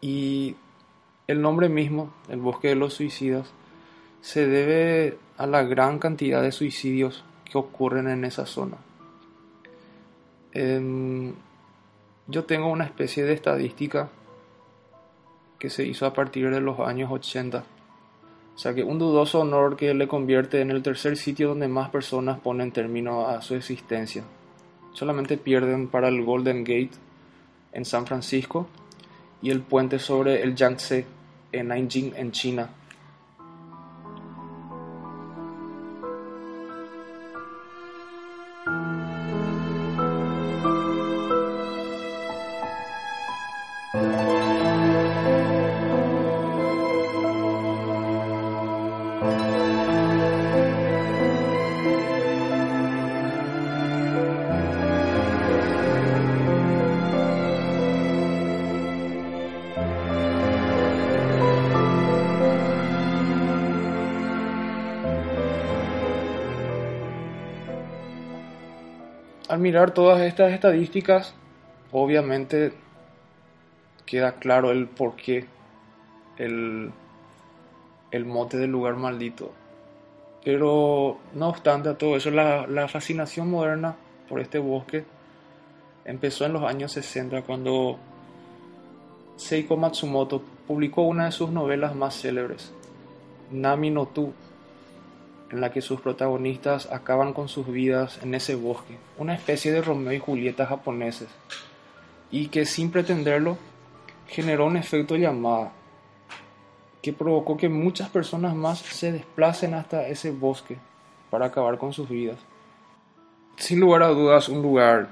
Y 0.01 0.55
el 1.27 1.41
nombre 1.41 1.69
mismo, 1.69 2.13
el 2.29 2.39
bosque 2.39 2.69
de 2.69 2.75
los 2.75 2.93
suicidas, 2.93 3.51
se 4.21 4.47
debe 4.47 5.17
a 5.37 5.47
la 5.47 5.63
gran 5.63 5.99
cantidad 5.99 6.41
de 6.41 6.51
suicidios 6.51 7.23
que 7.45 7.57
ocurren 7.57 8.07
en 8.07 8.25
esa 8.25 8.45
zona. 8.45 8.77
Yo 12.27 12.43
tengo 12.45 12.69
una 12.69 12.85
especie 12.85 13.23
de 13.23 13.33
estadística 13.33 14.09
que 15.59 15.69
se 15.69 15.85
hizo 15.85 16.05
a 16.05 16.13
partir 16.13 16.49
de 16.49 16.61
los 16.61 16.79
años 16.79 17.11
80 17.11 17.63
o 18.55 18.57
sea 18.57 18.73
que 18.73 18.83
un 18.83 18.97
dudoso 18.97 19.41
honor 19.41 19.75
que 19.75 19.93
le 19.93 20.07
convierte 20.07 20.61
en 20.61 20.71
el 20.71 20.81
tercer 20.81 21.17
sitio 21.17 21.49
donde 21.49 21.67
más 21.67 21.89
personas 21.89 22.39
ponen 22.39 22.71
término 22.71 23.27
a 23.27 23.41
su 23.41 23.55
existencia. 23.55 24.23
Solamente 24.93 25.37
pierden 25.37 25.89
para 25.89 26.07
el 26.07 26.23
Golden 26.23 26.63
Gate 26.63 26.91
en 27.73 27.83
San 27.83 28.07
Francisco 28.07 28.67
y 29.41 29.49
el 29.49 29.61
puente 29.61 29.99
sobre 29.99 30.41
el 30.41 30.55
Yangtze 30.55 31.05
en 31.51 31.67
Nanjing 31.67 32.13
en 32.15 32.31
China. 32.31 32.69
Todas 69.93 70.21
estas 70.21 70.53
estadísticas, 70.53 71.33
obviamente 71.91 72.73
queda 74.05 74.33
claro 74.33 74.71
el 74.71 74.87
por 74.87 75.15
qué 75.15 75.45
el, 76.37 76.91
el 78.11 78.25
mote 78.25 78.57
del 78.57 78.71
lugar 78.71 78.95
maldito. 78.95 79.51
Pero 80.43 81.17
no 81.33 81.49
obstante 81.49 81.89
a 81.89 81.97
todo 81.97 82.15
eso, 82.15 82.31
la, 82.31 82.67
la 82.67 82.87
fascinación 82.87 83.49
moderna 83.49 83.95
por 84.29 84.39
este 84.39 84.59
bosque 84.59 85.03
empezó 86.05 86.45
en 86.45 86.53
los 86.53 86.63
años 86.63 86.91
60 86.91 87.41
cuando 87.41 87.97
Seiko 89.35 89.75
Matsumoto 89.75 90.41
publicó 90.67 91.01
una 91.01 91.25
de 91.25 91.31
sus 91.31 91.49
novelas 91.49 91.95
más 91.95 92.21
célebres, 92.21 92.71
Nami 93.51 93.89
no 93.89 94.07
Tu, 94.07 94.33
en 95.55 95.61
la 95.61 95.71
que 95.71 95.81
sus 95.81 96.01
protagonistas 96.01 96.91
acaban 96.91 97.33
con 97.33 97.47
sus 97.47 97.67
vidas 97.67 98.19
en 98.21 98.35
ese 98.35 98.55
bosque, 98.55 98.97
una 99.17 99.33
especie 99.33 99.71
de 99.71 99.81
Romeo 99.81 100.13
y 100.13 100.19
Julieta 100.19 100.65
japoneses, 100.65 101.29
y 102.29 102.49
que 102.49 102.65
sin 102.65 102.91
pretenderlo 102.91 103.57
generó 104.27 104.65
un 104.65 104.75
efecto 104.77 105.15
llamada 105.15 105.71
que 107.01 107.13
provocó 107.13 107.55
que 107.55 107.69
muchas 107.69 108.09
personas 108.09 108.53
más 108.55 108.79
se 108.79 109.11
desplacen 109.11 109.75
hasta 109.75 110.07
ese 110.07 110.31
bosque 110.31 110.77
para 111.29 111.45
acabar 111.45 111.77
con 111.77 111.93
sus 111.93 112.09
vidas. 112.09 112.39
Sin 113.57 113.79
lugar 113.79 114.03
a 114.03 114.07
dudas, 114.07 114.49
un 114.49 114.61
lugar 114.61 115.07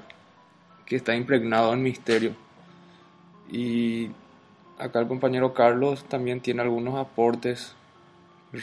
que 0.84 0.96
está 0.96 1.14
impregnado 1.14 1.72
en 1.72 1.82
misterio. 1.82 2.34
Y 3.50 4.10
acá 4.78 5.00
el 5.00 5.08
compañero 5.08 5.54
Carlos 5.54 6.04
también 6.04 6.40
tiene 6.40 6.62
algunos 6.62 6.98
aportes 6.98 7.74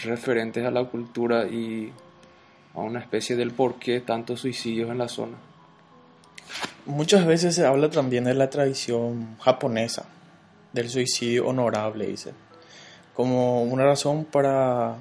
referentes 0.03 0.65
a 0.65 0.71
la 0.71 0.85
cultura 0.85 1.47
y 1.47 1.91
a 2.73 2.79
una 2.79 2.99
especie 2.99 3.35
del 3.35 3.51
por 3.51 3.75
qué 3.79 3.99
tantos 3.99 4.41
suicidios 4.41 4.89
en 4.89 4.97
la 4.97 5.07
zona. 5.07 5.37
Muchas 6.85 7.25
veces 7.25 7.55
se 7.55 7.65
habla 7.65 7.89
también 7.89 8.23
de 8.23 8.33
la 8.33 8.49
tradición 8.49 9.37
japonesa, 9.39 10.05
del 10.73 10.89
suicidio 10.89 11.47
honorable, 11.47 12.07
dice 12.07 12.33
como 13.13 13.63
una 13.63 13.83
razón 13.83 14.25
para 14.25 14.95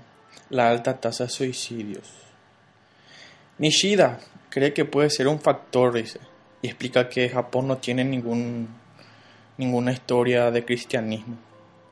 la 0.50 0.68
alta 0.68 1.00
tasa 1.00 1.24
de 1.24 1.30
suicidios. 1.30 2.10
Nishida 3.58 4.20
cree 4.48 4.72
que 4.72 4.84
puede 4.84 5.10
ser 5.10 5.28
un 5.28 5.40
factor, 5.40 5.94
dice, 5.94 6.20
y 6.62 6.68
explica 6.68 7.08
que 7.08 7.28
Japón 7.28 7.68
no 7.68 7.78
tiene 7.78 8.04
ningún, 8.04 8.68
ninguna 9.58 9.92
historia 9.92 10.50
de 10.50 10.64
cristianismo, 10.64 11.36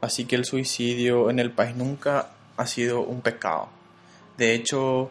así 0.01 0.25
que 0.25 0.37
el 0.37 0.45
suicidio 0.45 1.31
en 1.31 1.39
el 1.39 1.51
país 1.51 1.77
nunca 1.77 2.31
ha 2.59 2.67
sido 2.67 3.01
un 3.01 3.23
pecado. 3.23 3.69
De 4.37 4.55
hecho, 4.55 5.11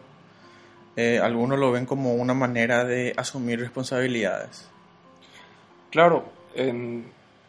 eh, 0.96 1.18
algunos 1.18 1.58
lo 1.58 1.72
ven 1.72 1.86
como 1.86 2.14
una 2.14 2.34
manera 2.34 2.84
de 2.84 3.14
asumir 3.16 3.58
responsabilidades. 3.58 4.68
Claro, 5.90 6.24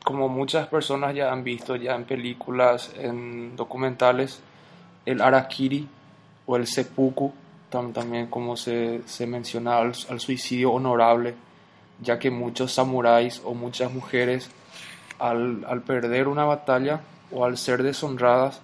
como 0.03 0.29
muchas 0.29 0.67
personas 0.67 1.13
ya 1.13 1.31
han 1.31 1.43
visto 1.43 1.75
ya 1.75 1.95
en 1.95 2.05
películas, 2.05 2.91
en 2.97 3.55
documentales, 3.55 4.39
el 5.05 5.21
arakiri 5.21 5.87
o 6.45 6.55
el 6.55 6.65
seppuku, 6.65 7.33
también 7.69 8.27
como 8.27 8.55
se, 8.55 9.01
menciona 9.27 9.77
al, 9.77 9.93
suicidio 9.93 10.71
honorable, 10.71 11.35
ya 12.01 12.17
que 12.17 12.31
muchos 12.31 12.73
samuráis 12.73 13.41
o 13.43 13.53
muchas 13.53 13.91
mujeres 13.91 14.49
al 15.19 15.83
perder 15.85 16.29
una 16.29 16.45
batalla 16.45 17.01
o 17.31 17.43
al 17.43 17.57
ser 17.57 17.83
deshonradas 17.83 18.61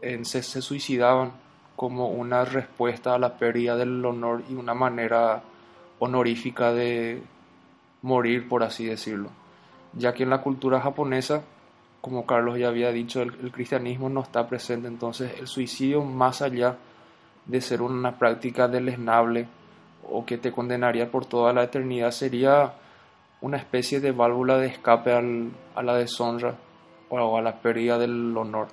se, 0.00 0.42
se 0.42 0.62
suicidaban 0.62 1.32
como 1.76 2.08
una 2.08 2.44
respuesta 2.44 3.14
a 3.14 3.18
la 3.18 3.36
pérdida 3.36 3.76
del 3.76 4.04
honor 4.04 4.42
y 4.48 4.54
una 4.54 4.74
manera 4.74 5.42
honorífica 5.98 6.72
de 6.72 7.22
morir, 8.02 8.48
por 8.48 8.62
así 8.62 8.84
decirlo 8.84 9.30
ya 9.92 10.14
que 10.14 10.22
en 10.22 10.30
la 10.30 10.42
cultura 10.42 10.80
japonesa, 10.80 11.42
como 12.00 12.26
Carlos 12.26 12.58
ya 12.58 12.68
había 12.68 12.92
dicho, 12.92 13.22
el, 13.22 13.52
cristianismo 13.52 14.08
no 14.08 14.20
está 14.22 14.46
presente, 14.48 14.88
entonces 14.88 15.32
el 15.38 15.46
suicidio 15.46 16.02
más 16.02 16.42
allá 16.42 16.76
de 17.46 17.60
ser 17.60 17.82
una 17.82 18.18
práctica 18.18 18.68
deleznable 18.68 19.48
o 20.08 20.24
que 20.24 20.38
te 20.38 20.52
condenaría 20.52 21.10
por 21.10 21.26
toda 21.26 21.52
la 21.52 21.64
eternidad 21.64 22.10
sería 22.10 22.74
una 23.40 23.56
especie 23.56 24.00
de 24.00 24.12
válvula 24.12 24.58
de 24.58 24.68
escape 24.68 25.12
a 25.12 25.82
la 25.82 25.94
deshonra 25.94 26.54
o 27.08 27.36
a 27.36 27.42
la 27.42 27.60
pérdida 27.60 27.98
del 27.98 28.36
honor. 28.36 28.68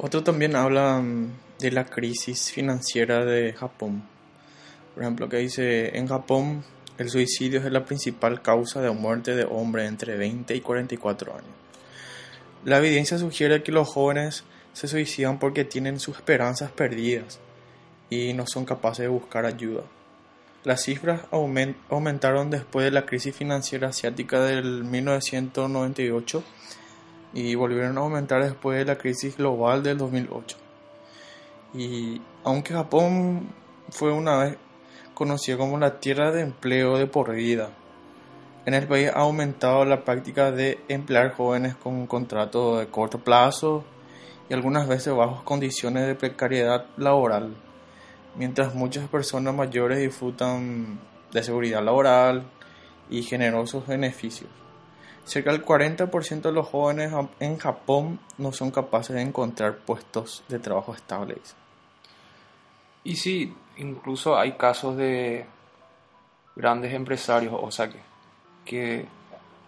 Otro 0.00 0.22
también 0.22 0.54
habla 0.54 1.00
mm, 1.00 1.58
de 1.58 1.72
la 1.72 1.84
crisis 1.84 2.52
financiera 2.52 3.24
de 3.24 3.52
Japón. 3.52 4.04
Por 4.94 5.02
ejemplo, 5.02 5.28
que 5.28 5.38
dice, 5.38 5.98
en 5.98 6.06
Japón 6.06 6.62
el 6.98 7.10
suicidio 7.10 7.58
es 7.58 7.72
la 7.72 7.84
principal 7.84 8.40
causa 8.40 8.80
de 8.80 8.90
muerte 8.90 9.34
de 9.34 9.44
hombres 9.44 9.88
entre 9.88 10.16
20 10.16 10.54
y 10.54 10.60
44 10.60 11.32
años. 11.32 11.50
La 12.64 12.78
evidencia 12.78 13.18
sugiere 13.18 13.64
que 13.64 13.72
los 13.72 13.88
jóvenes 13.88 14.44
se 14.72 14.86
suicidan 14.86 15.40
porque 15.40 15.64
tienen 15.64 15.98
sus 15.98 16.16
esperanzas 16.16 16.70
perdidas 16.70 17.40
y 18.08 18.34
no 18.34 18.46
son 18.46 18.64
capaces 18.64 19.02
de 19.02 19.08
buscar 19.08 19.46
ayuda. 19.46 19.82
Las 20.62 20.84
cifras 20.84 21.22
aumentaron 21.88 22.50
después 22.50 22.84
de 22.84 22.92
la 22.92 23.04
crisis 23.04 23.34
financiera 23.34 23.88
asiática 23.88 24.42
del 24.42 24.84
1998 24.84 26.44
y 27.32 27.54
volvieron 27.54 27.98
a 27.98 28.00
aumentar 28.00 28.42
después 28.42 28.78
de 28.78 28.84
la 28.84 28.98
crisis 28.98 29.36
global 29.36 29.82
del 29.82 29.98
2008. 29.98 30.56
Y 31.74 32.20
aunque 32.44 32.74
Japón 32.74 33.48
fue 33.90 34.12
una 34.12 34.36
vez 34.38 34.56
conocido 35.18 35.58
como 35.58 35.78
la 35.78 35.98
tierra 35.98 36.30
de 36.30 36.42
empleo 36.42 36.96
de 36.96 37.08
por 37.08 37.34
vida. 37.34 37.70
En 38.66 38.74
el 38.74 38.86
país 38.86 39.10
ha 39.12 39.20
aumentado 39.20 39.84
la 39.84 40.04
práctica 40.04 40.52
de 40.52 40.78
emplear 40.88 41.32
jóvenes 41.32 41.74
con 41.74 41.94
un 41.94 42.06
contrato 42.06 42.78
de 42.78 42.86
corto 42.86 43.18
plazo 43.18 43.82
y 44.48 44.54
algunas 44.54 44.86
veces 44.86 45.14
bajo 45.14 45.44
condiciones 45.44 46.06
de 46.06 46.14
precariedad 46.14 46.86
laboral, 46.96 47.56
mientras 48.36 48.76
muchas 48.76 49.08
personas 49.08 49.54
mayores 49.54 49.98
disfrutan 49.98 51.00
de 51.32 51.42
seguridad 51.42 51.82
laboral 51.82 52.44
y 53.10 53.22
generosos 53.22 53.86
beneficios. 53.86 54.50
Cerca 55.28 55.52
del 55.52 55.62
40% 55.62 56.40
de 56.40 56.52
los 56.52 56.66
jóvenes 56.66 57.12
en 57.38 57.58
Japón 57.58 58.18
no 58.38 58.50
son 58.50 58.70
capaces 58.70 59.14
de 59.14 59.20
encontrar 59.20 59.76
puestos 59.76 60.42
de 60.48 60.58
trabajo 60.58 60.94
estables. 60.94 61.54
Y 63.04 63.16
sí, 63.16 63.54
incluso 63.76 64.38
hay 64.38 64.52
casos 64.52 64.96
de 64.96 65.44
grandes 66.56 66.94
empresarios, 66.94 67.54
o 67.60 67.70
sea, 67.70 67.90
que, 67.90 67.98
que 68.64 69.06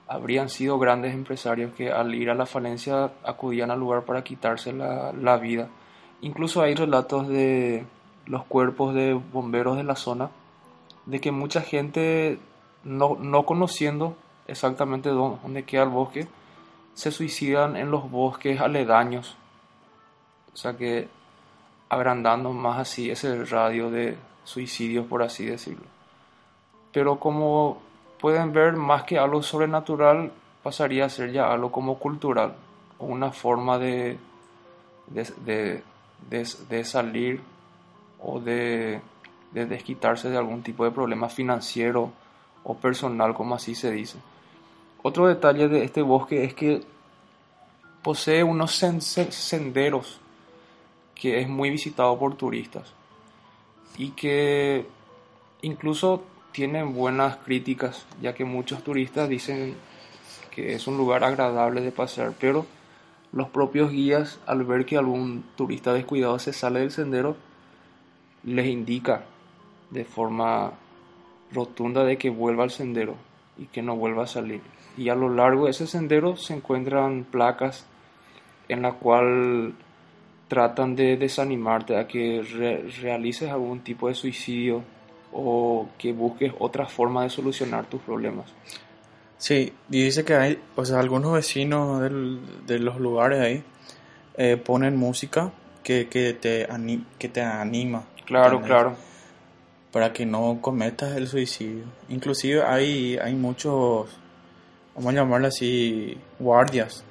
habrían 0.09 0.49
sido 0.49 0.79
grandes 0.79 1.13
empresarios 1.13 1.75
que 1.75 1.93
al 1.93 2.15
ir 2.15 2.31
a 2.31 2.35
la 2.35 2.47
falencia 2.47 3.13
acudían 3.23 3.71
al 3.71 3.81
lugar 3.81 4.07
para 4.07 4.25
quitarse 4.25 4.73
la, 4.73 5.13
la 5.13 5.37
vida. 5.37 5.69
Incluso 6.23 6.63
hay 6.63 6.75
relatos 6.75 7.29
de 7.29 7.85
los 8.25 8.45
cuerpos 8.47 8.95
de 8.95 9.13
bomberos 9.13 9.77
de 9.77 9.85
la 9.85 9.97
zona, 9.97 10.31
de 11.05 11.21
que 11.21 11.33
mucha 11.33 11.61
gente, 11.61 12.39
no, 12.83 13.19
no 13.21 13.45
conociendo 13.45 14.17
exactamente 14.51 15.09
dónde 15.09 15.65
queda 15.65 15.85
el 15.85 15.89
bosque, 15.89 16.27
se 16.95 17.11
suicidan 17.11 17.77
en 17.77 17.91
los 17.91 18.11
bosques 18.11 18.61
aledaños. 18.61 19.37
O 20.53 20.57
sea 20.57 20.77
que 20.77 21.09
agrandando 21.89 22.53
más 22.53 22.79
así 22.79 23.11
ese 23.11 23.45
radio 23.45 23.91
de 23.91 24.17
suicidios, 24.45 25.07
por 25.07 25.23
así 25.23 25.47
decirlo. 25.47 25.87
Pero 26.93 27.19
como 27.19 27.81
pueden 28.21 28.53
ver, 28.53 28.77
más 28.77 29.05
que 29.05 29.19
algo 29.19 29.43
sobrenatural, 29.43 30.33
pasaría 30.63 31.07
a 31.07 31.09
ser 31.09 31.33
ya 31.33 31.51
algo 31.51 31.73
como 31.73 31.99
cultural, 31.99 32.55
una 32.99 33.31
forma 33.31 33.79
de, 33.79 34.19
de, 35.07 35.83
de, 36.29 36.85
salir 36.85 37.41
o 38.21 38.41
de, 38.41 39.01
de 39.53 39.67
desquitarse 39.67 40.29
de 40.29 40.37
algún 40.37 40.63
tipo 40.63 40.85
de 40.85 40.91
problema 40.91 41.29
financiero 41.29 42.13
o 42.65 42.77
personal, 42.77 43.35
como 43.35 43.55
así 43.55 43.75
se 43.75 43.91
dice. 43.91 44.19
Otro 45.03 45.29
detalle 45.29 45.69
de 45.69 45.85
este 45.85 46.03
bosque 46.03 46.45
es 46.45 46.55
que 46.55 46.83
posee 48.03 48.43
unos 48.43 48.73
senderos 48.75 50.21
que 51.15 51.41
es 51.41 51.49
muy 51.49 51.71
visitado 51.71 52.19
por 52.19 52.37
turistas 52.37 52.93
y 53.97 54.11
que 54.11 54.87
incluso 55.63 56.23
tienen 56.53 56.95
buenas 56.95 57.37
críticas, 57.37 58.07
ya 58.21 58.35
que 58.35 58.45
muchos 58.45 58.83
turistas 58.83 59.29
dicen 59.29 59.75
que 60.51 60.75
es 60.75 60.87
un 60.87 60.97
lugar 60.97 61.25
agradable 61.25 61.81
de 61.81 61.93
pasear, 61.93 62.35
pero 62.39 62.67
los 63.33 63.49
propios 63.49 63.91
guías 63.91 64.41
al 64.47 64.65
ver 64.65 64.85
que 64.85 64.97
algún 64.97 65.45
turista 65.57 65.93
descuidado 65.93 66.39
se 66.39 66.53
sale 66.53 66.81
del 66.81 66.91
sendero, 66.91 67.37
les 68.45 68.67
indica 68.67 69.25
de 69.91 70.05
forma 70.05 70.73
rotunda 71.53 72.05
de 72.05 72.19
que 72.19 72.31
vuelva 72.31 72.65
al 72.65 72.71
sendero 72.71 73.15
y 73.59 73.67
que 73.67 73.83
no 73.83 73.97
vuelva 73.97 74.25
a 74.25 74.27
salir. 74.27 74.61
Y 75.01 75.09
a 75.09 75.15
lo 75.15 75.29
largo 75.35 75.65
de 75.65 75.71
ese 75.71 75.87
sendero 75.87 76.37
se 76.37 76.53
encuentran 76.55 77.25
placas 77.25 77.87
en 78.69 78.83
la 78.83 78.93
cual 78.93 79.73
tratan 80.49 80.95
de 80.97 81.17
desanimarte 81.17 81.97
a 81.97 82.07
que 82.07 82.43
realices 83.01 83.51
algún 83.51 83.81
tipo 83.81 84.09
de 84.09 84.15
suicidio 84.15 84.83
o 85.33 85.89
que 85.97 86.13
busques 86.13 86.53
otra 86.59 86.87
forma 86.87 87.23
de 87.23 87.31
solucionar 87.31 87.87
tus 87.87 88.01
problemas. 88.03 88.47
Sí, 89.39 89.73
y 89.91 90.03
dice 90.05 90.25
que 90.25 90.35
hay, 90.35 90.59
o 90.77 90.85
sea, 90.85 91.01
algunos 91.01 91.33
vecinos 91.33 92.03
del- 92.03 92.41
de 92.67 92.79
los 92.79 92.99
lugares 93.01 93.41
ahí 93.41 93.63
eh, 94.37 94.57
ponen 94.59 94.97
música 94.97 95.51
que, 95.83 96.09
que, 96.09 96.35
te 96.35 96.69
que 97.19 97.29
te 97.29 97.41
anima. 97.43 98.05
Claro, 98.27 98.57
¿entendés? 98.57 98.69
claro. 98.69 98.97
Para 99.93 100.13
que 100.13 100.27
no 100.27 100.59
cometas 100.61 101.17
el 101.17 101.27
suicidio. 101.27 101.85
Inclusive 102.11 102.63
hay, 102.63 103.17
hay 103.19 103.35
muchos, 103.35 104.09
vamos 104.95 105.13
a 105.13 105.17
llamarlo 105.17 105.47
así, 105.49 106.17
guardias 106.39 107.05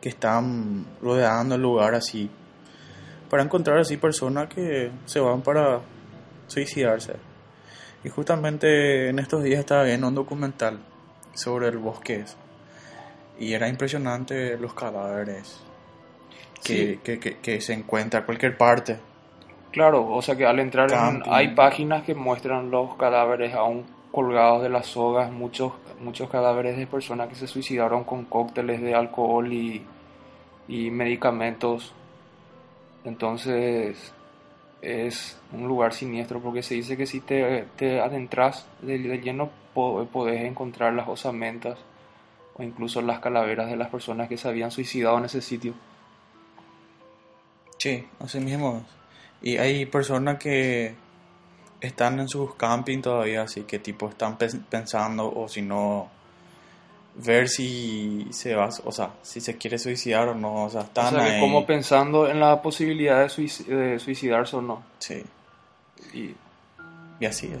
que 0.00 0.08
están 0.10 0.86
rodeando 1.02 1.54
el 1.56 1.62
lugar 1.62 1.94
así. 1.94 2.30
Para 3.30 3.42
encontrar 3.42 3.78
así 3.78 3.96
personas 3.96 4.48
que 4.48 4.90
se 5.04 5.20
van 5.20 5.42
para 5.42 5.80
suicidarse. 6.46 7.14
Y 8.04 8.08
justamente 8.08 9.08
en 9.08 9.18
estos 9.18 9.42
días 9.42 9.58
estaba 9.60 9.82
viendo 9.82 10.06
un 10.06 10.14
documental 10.14 10.78
sobre 11.34 11.68
el 11.68 11.78
bosque. 11.78 12.24
Y 13.38 13.52
era 13.52 13.68
impresionante 13.68 14.56
los 14.58 14.74
cadáveres 14.74 15.60
que, 16.62 16.72
Sí. 16.94 17.00
que, 17.02 17.18
que, 17.18 17.38
que 17.38 17.60
se 17.60 17.72
encuentra 17.74 18.20
a 18.20 18.24
cualquier 18.24 18.56
parte. 18.56 18.98
Claro, 19.72 20.06
o 20.08 20.22
sea 20.22 20.36
que 20.36 20.46
al 20.46 20.58
entrar 20.60 20.90
en, 20.90 21.22
hay 21.26 21.54
páginas 21.54 22.02
que 22.04 22.14
muestran 22.14 22.70
los 22.70 22.94
cadáveres 22.96 23.52
aún 23.54 23.84
colgados 24.16 24.62
de 24.62 24.70
las 24.70 24.86
sogas, 24.86 25.30
muchos, 25.30 25.74
muchos 26.00 26.30
cadáveres 26.30 26.78
de 26.78 26.86
personas 26.86 27.28
que 27.28 27.34
se 27.34 27.46
suicidaron 27.46 28.04
con 28.04 28.24
cócteles 28.24 28.80
de 28.80 28.94
alcohol 28.94 29.52
y, 29.52 29.84
y 30.68 30.90
medicamentos. 30.90 31.92
Entonces 33.04 34.14
es 34.80 35.38
un 35.52 35.68
lugar 35.68 35.92
siniestro 35.92 36.40
porque 36.40 36.62
se 36.62 36.76
dice 36.76 36.96
que 36.96 37.04
si 37.04 37.20
te, 37.20 37.66
te 37.76 38.00
adentras 38.00 38.66
de, 38.80 38.98
de 38.98 39.18
lleno 39.18 39.50
po- 39.74 40.06
podés 40.10 40.44
encontrar 40.44 40.94
las 40.94 41.08
osamentas 41.08 41.78
o 42.54 42.62
incluso 42.62 43.02
las 43.02 43.20
calaveras 43.20 43.68
de 43.68 43.76
las 43.76 43.90
personas 43.90 44.30
que 44.30 44.38
se 44.38 44.48
habían 44.48 44.70
suicidado 44.70 45.18
en 45.18 45.26
ese 45.26 45.42
sitio. 45.42 45.74
Sí, 47.76 48.06
así 48.18 48.40
mismo. 48.40 48.82
Y 49.42 49.58
hay 49.58 49.84
personas 49.84 50.38
que 50.38 50.94
están 51.80 52.18
en 52.20 52.28
sus 52.28 52.54
camping 52.54 53.00
todavía, 53.02 53.42
así 53.42 53.62
que 53.62 53.78
tipo 53.78 54.08
están 54.08 54.36
pens- 54.38 54.62
pensando 54.68 55.32
o 55.34 55.48
si 55.48 55.62
no 55.62 56.08
ver 57.16 57.48
si 57.48 58.26
se 58.30 58.54
va, 58.54 58.68
o 58.84 58.92
sea, 58.92 59.10
si 59.22 59.40
se 59.40 59.56
quiere 59.56 59.78
suicidar 59.78 60.28
o 60.28 60.34
no, 60.34 60.64
o 60.64 60.70
sea, 60.70 60.82
O 60.82 60.84
están 60.84 61.14
sea 61.14 61.24
que 61.24 61.30
ahí. 61.36 61.40
como 61.40 61.64
pensando 61.66 62.28
en 62.28 62.40
la 62.40 62.60
posibilidad 62.60 63.20
de, 63.20 63.26
suic- 63.28 63.64
de 63.66 63.98
suicidarse 63.98 64.56
o 64.56 64.62
no. 64.62 64.82
Sí, 64.98 65.22
Y 66.12 66.34
y 67.18 67.24
así 67.26 67.46
es. 67.46 67.60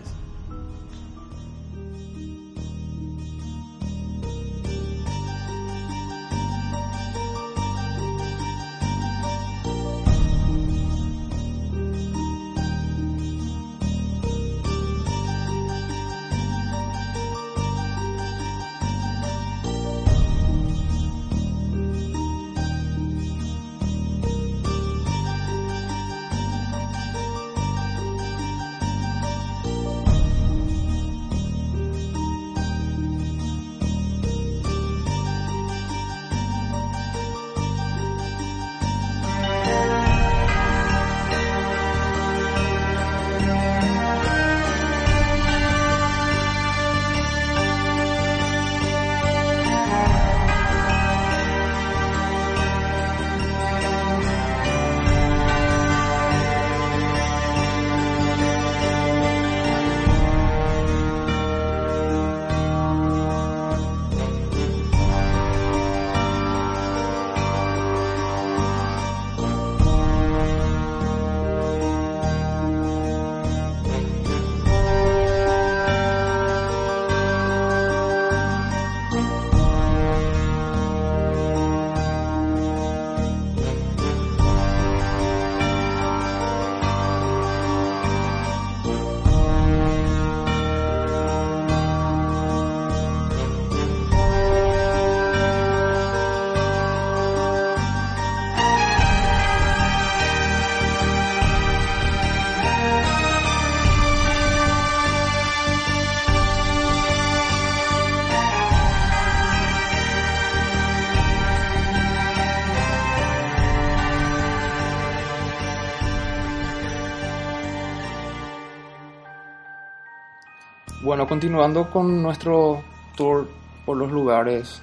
Bueno, 121.16 121.30
continuando 121.30 121.88
con 121.90 122.22
nuestro 122.22 122.82
tour 123.16 123.48
por 123.86 123.96
los 123.96 124.12
lugares 124.12 124.82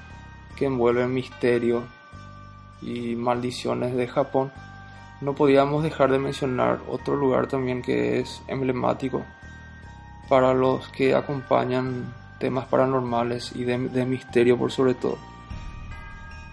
que 0.55 0.65
envuelven 0.65 1.13
misterio 1.13 1.83
y 2.81 3.15
maldiciones 3.15 3.93
de 3.93 4.07
Japón, 4.07 4.51
no 5.21 5.35
podíamos 5.35 5.83
dejar 5.83 6.11
de 6.11 6.17
mencionar 6.17 6.79
otro 6.87 7.15
lugar 7.15 7.45
también 7.45 7.83
que 7.83 8.19
es 8.19 8.41
emblemático 8.47 9.23
para 10.27 10.55
los 10.55 10.89
que 10.89 11.13
acompañan 11.13 12.11
temas 12.39 12.65
paranormales 12.65 13.55
y 13.55 13.63
de, 13.65 13.77
misterio 13.77 14.57
por 14.57 14.71
sobre 14.71 14.95
todo. 14.95 15.19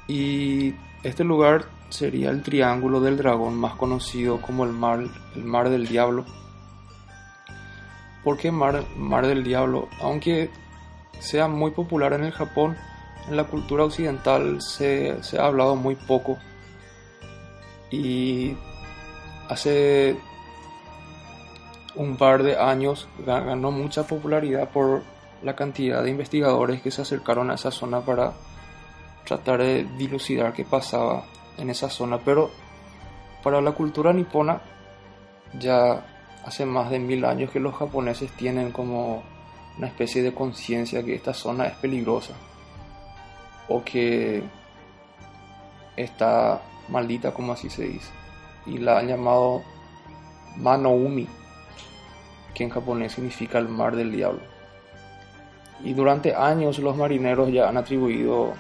Y 0.07 0.75
este 1.03 1.25
lugar 1.25 1.65
sería 1.89 2.29
el 2.29 2.43
Triángulo 2.43 3.01
del 3.01 3.17
Dragón, 3.17 3.55
más 3.55 3.77
conocido 3.77 4.43
como 4.43 4.65
el 4.65 4.73
Mar, 4.73 5.07
el 5.35 5.45
mar 5.45 5.71
del 5.71 5.87
Diablo. 5.87 6.27
¿Por 8.25 8.37
qué 8.37 8.51
mar, 8.51 8.85
mar 8.97 9.27
del 9.27 9.43
Diablo? 9.45 9.89
Aunque 10.01 10.51
sea 11.21 11.49
muy 11.49 11.71
popular 11.71 12.13
en 12.13 12.25
el 12.25 12.33
Japón, 12.33 12.77
en 13.29 13.37
la 13.37 13.45
cultura 13.45 13.85
occidental 13.85 14.61
se, 14.61 15.23
se 15.23 15.39
ha 15.39 15.47
hablado 15.47 15.77
muy 15.77 15.95
poco. 15.97 16.39
Y 17.91 18.57
hace 19.49 20.17
un 21.97 22.17
par 22.17 22.43
de 22.43 22.57
años 22.59 23.09
ga- 23.27 23.45
ganó 23.45 23.71
mucha 23.71 24.05
popularidad 24.07 24.69
por 24.69 25.03
la 25.43 25.57
cantidad 25.57 26.03
de 26.03 26.11
investigadores 26.11 26.83
que 26.83 26.91
se 26.91 27.03
acercaron 27.03 27.51
a 27.51 27.55
esa 27.55 27.71
zona 27.71 28.01
para 28.03 28.35
tratar 29.25 29.61
de 29.61 29.85
dilucidar 29.97 30.53
qué 30.53 30.65
pasaba 30.65 31.25
en 31.57 31.71
esa 31.71 31.89
zona. 31.89 32.19
Pero 32.19 32.51
para 33.43 33.61
la 33.61 33.73
cultura 33.73 34.13
nipona 34.13 34.61
ya 35.59 36.07
hace 36.45 36.67
más 36.67 36.91
de 36.91 36.99
mil 36.99 37.25
años 37.25 37.51
que 37.51 37.61
los 37.61 37.75
japoneses 37.75 38.31
tienen 38.33 38.73
como 38.73 39.23
una 39.77 39.87
especie 39.87 40.23
de 40.23 40.35
conciencia 40.35 41.05
que 41.05 41.15
esta 41.15 41.35
zona 41.35 41.67
es 41.67 41.77
peligrosa. 41.77 42.35
O 43.69 43.85
que 43.85 44.43
está 45.97 46.61
maldita 46.89 47.33
como 47.33 47.53
así 47.53 47.71
se 47.71 47.85
dice. 47.85 48.11
Y 48.67 48.79
la 48.79 48.99
han 48.99 49.09
llamado 49.09 49.63
Manoumi 50.57 51.29
que 52.55 52.65
en 52.65 52.71
japonés 52.71 53.13
significa 53.13 53.59
el 53.59 53.69
mar 53.69 53.97
del 53.97 54.13
diablo. 54.13 54.41
Y 55.83 55.95
durante 55.95 56.35
años 56.35 56.79
los 56.79 56.97
marineros 56.97 57.51
ya 57.53 57.69
han 57.69 57.77
atribuido 57.77 58.55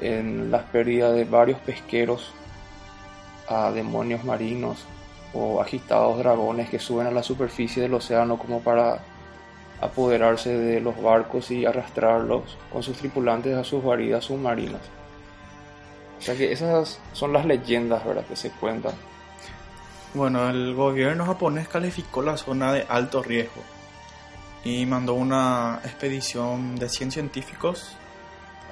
en 0.00 0.50
las 0.50 0.64
pérdidas 0.64 1.14
de 1.14 1.24
varios 1.24 1.58
pesqueros 1.60 2.32
a 3.48 3.70
demonios 3.70 4.24
marinos 4.24 4.84
o 5.34 5.60
agitados 5.60 6.18
dragones 6.18 6.70
que 6.70 6.78
suben 6.78 7.06
a 7.06 7.10
la 7.10 7.22
superficie 7.22 7.82
del 7.82 7.94
océano 7.94 8.38
como 8.38 8.60
para 8.60 9.00
apoderarse 9.80 10.56
de 10.56 10.80
los 10.80 11.00
barcos 11.02 11.50
y 11.50 11.66
arrastrarlos 11.66 12.56
con 12.72 12.82
sus 12.82 12.96
tripulantes 12.96 13.56
a 13.56 13.64
sus 13.64 13.82
guaridas 13.82 14.24
submarinas. 14.24 14.80
O 16.18 16.22
sea 16.22 16.36
que 16.36 16.52
esas 16.52 17.00
son 17.12 17.32
las 17.32 17.44
leyendas 17.44 18.04
¿verdad? 18.04 18.24
que 18.24 18.36
se 18.36 18.50
cuentan. 18.50 18.94
Bueno, 20.14 20.48
el 20.48 20.74
gobierno 20.74 21.26
japonés 21.26 21.68
calificó 21.68 22.22
la 22.22 22.36
zona 22.36 22.72
de 22.72 22.86
alto 22.88 23.22
riesgo 23.22 23.60
y 24.62 24.86
mandó 24.86 25.14
una 25.14 25.80
expedición 25.84 26.76
de 26.76 26.88
100 26.88 27.10
científicos 27.10 27.96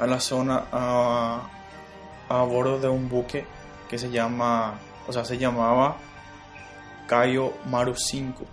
a 0.01 0.07
la 0.07 0.21
zona 0.21 0.65
a, 0.73 1.43
a 2.29 2.43
bordo 2.45 2.79
de 2.79 2.89
un 2.89 3.09
buque 3.09 3.45
que 3.91 3.99
se 3.99 4.11
llama, 4.11 4.79
o 5.09 5.13
sea, 5.13 5.25
se 5.25 5.37
llamaba 5.37 5.97
Cayo 7.07 7.53
Maru 7.67 7.95
5, 7.97 8.45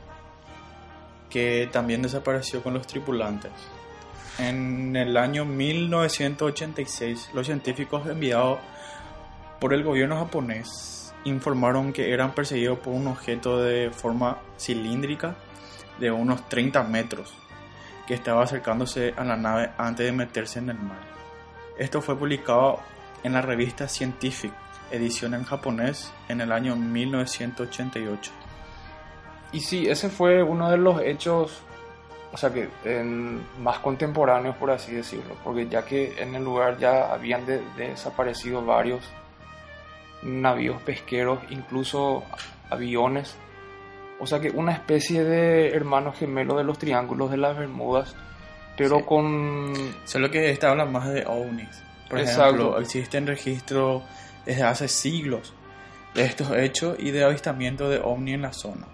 que 1.29 1.69
también 1.71 2.01
desapareció 2.01 2.61
con 2.63 2.73
los 2.73 2.87
tripulantes. 2.87 3.51
En 4.37 4.95
el 4.95 5.17
año 5.17 5.45
1986, 5.45 7.31
los 7.33 7.45
científicos 7.45 8.07
enviados 8.07 8.59
por 9.59 9.73
el 9.73 9.83
gobierno 9.83 10.17
japonés 10.17 11.13
informaron 11.25 11.91
que 11.91 12.13
eran 12.13 12.33
perseguidos 12.33 12.79
por 12.79 12.93
un 12.93 13.07
objeto 13.07 13.61
de 13.61 13.89
forma 13.91 14.37
cilíndrica 14.57 15.35
de 15.99 16.11
unos 16.11 16.47
30 16.47 16.83
metros 16.83 17.33
que 18.07 18.13
estaba 18.13 18.43
acercándose 18.43 19.13
a 19.17 19.23
la 19.23 19.35
nave 19.35 19.71
antes 19.77 20.05
de 20.05 20.11
meterse 20.11 20.59
en 20.59 20.69
el 20.69 20.79
mar. 20.79 21.01
Esto 21.77 22.01
fue 22.01 22.17
publicado 22.17 22.79
en 23.23 23.33
la 23.33 23.41
revista 23.41 23.87
Scientific, 23.87 24.51
edición 24.91 25.33
en 25.33 25.43
japonés, 25.43 26.11
en 26.27 26.41
el 26.41 26.51
año 26.51 26.75
1988. 26.75 28.31
Y 29.51 29.61
sí, 29.61 29.87
ese 29.87 30.09
fue 30.09 30.43
uno 30.43 30.69
de 30.69 30.77
los 30.77 31.01
hechos, 31.01 31.61
o 32.31 32.37
sea 32.37 32.53
que 32.53 32.69
más 33.59 33.79
contemporáneos, 33.79 34.55
por 34.57 34.71
así 34.71 34.93
decirlo, 34.93 35.35
porque 35.43 35.67
ya 35.67 35.83
que 35.83 36.21
en 36.21 36.35
el 36.35 36.43
lugar 36.43 36.77
ya 36.77 37.11
habían 37.11 37.45
desaparecido 37.75 38.63
varios 38.63 39.01
navíos 40.21 40.81
pesqueros, 40.83 41.39
incluso 41.49 42.23
aviones, 42.69 43.35
o 44.19 44.27
sea 44.27 44.39
que 44.39 44.49
una 44.51 44.73
especie 44.73 45.23
de 45.23 45.69
hermano 45.69 46.11
gemelo 46.11 46.57
de 46.57 46.63
los 46.63 46.77
triángulos 46.77 47.31
de 47.31 47.37
las 47.37 47.57
Bermudas, 47.57 48.15
pero 48.77 49.05
con... 49.05 49.73
Solo 50.05 50.29
que 50.29 50.51
esta 50.51 50.69
habla 50.69 50.85
más 50.85 51.09
de 51.09 51.25
ovnis. 51.25 51.83
Por 52.09 52.19
ejemplo, 52.19 52.79
existen 52.79 53.27
registros 53.27 54.03
desde 54.45 54.63
hace 54.63 54.87
siglos 54.87 55.53
de 56.13 56.25
estos 56.25 56.51
hechos 56.51 56.97
y 56.99 57.11
de 57.11 57.23
avistamiento 57.23 57.89
de 57.89 57.99
ovni 57.99 58.33
en 58.33 58.41
la 58.43 58.53
zona. 58.53 58.87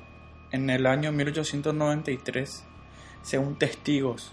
En 0.55 0.69
el 0.69 0.87
año 0.87 1.11
1893, 1.11 2.63
según 3.23 3.59
testigos, 3.59 4.31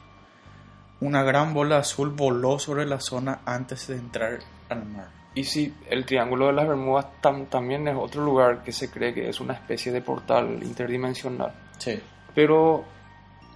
una 1.00 1.24
gran 1.24 1.52
bola 1.52 1.78
azul 1.78 2.10
voló 2.10 2.60
sobre 2.60 2.86
la 2.86 3.00
zona 3.00 3.40
antes 3.44 3.88
de 3.88 3.96
entrar 3.96 4.38
al 4.68 4.86
mar. 4.86 5.08
Y 5.34 5.42
sí, 5.42 5.74
el 5.90 6.06
Triángulo 6.06 6.46
de 6.46 6.52
las 6.52 6.68
Bermudas 6.68 7.06
también 7.50 7.88
es 7.88 7.96
otro 7.98 8.24
lugar 8.24 8.62
que 8.62 8.70
se 8.70 8.88
cree 8.88 9.12
que 9.12 9.30
es 9.30 9.40
una 9.40 9.54
especie 9.54 9.90
de 9.90 10.00
portal 10.00 10.62
interdimensional. 10.62 11.52
Sí. 11.78 12.00
Pero 12.32 12.84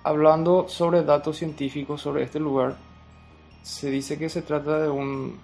hablando 0.02 0.68
sobre 0.68 1.04
datos 1.04 1.36
científicos 1.36 2.02
sobre 2.02 2.24
este 2.24 2.40
lugar, 2.40 2.76
se 3.62 3.92
dice 3.92 4.18
que 4.18 4.28
se 4.28 4.42
trata 4.42 4.80
de, 4.80 4.88
un, 4.88 5.38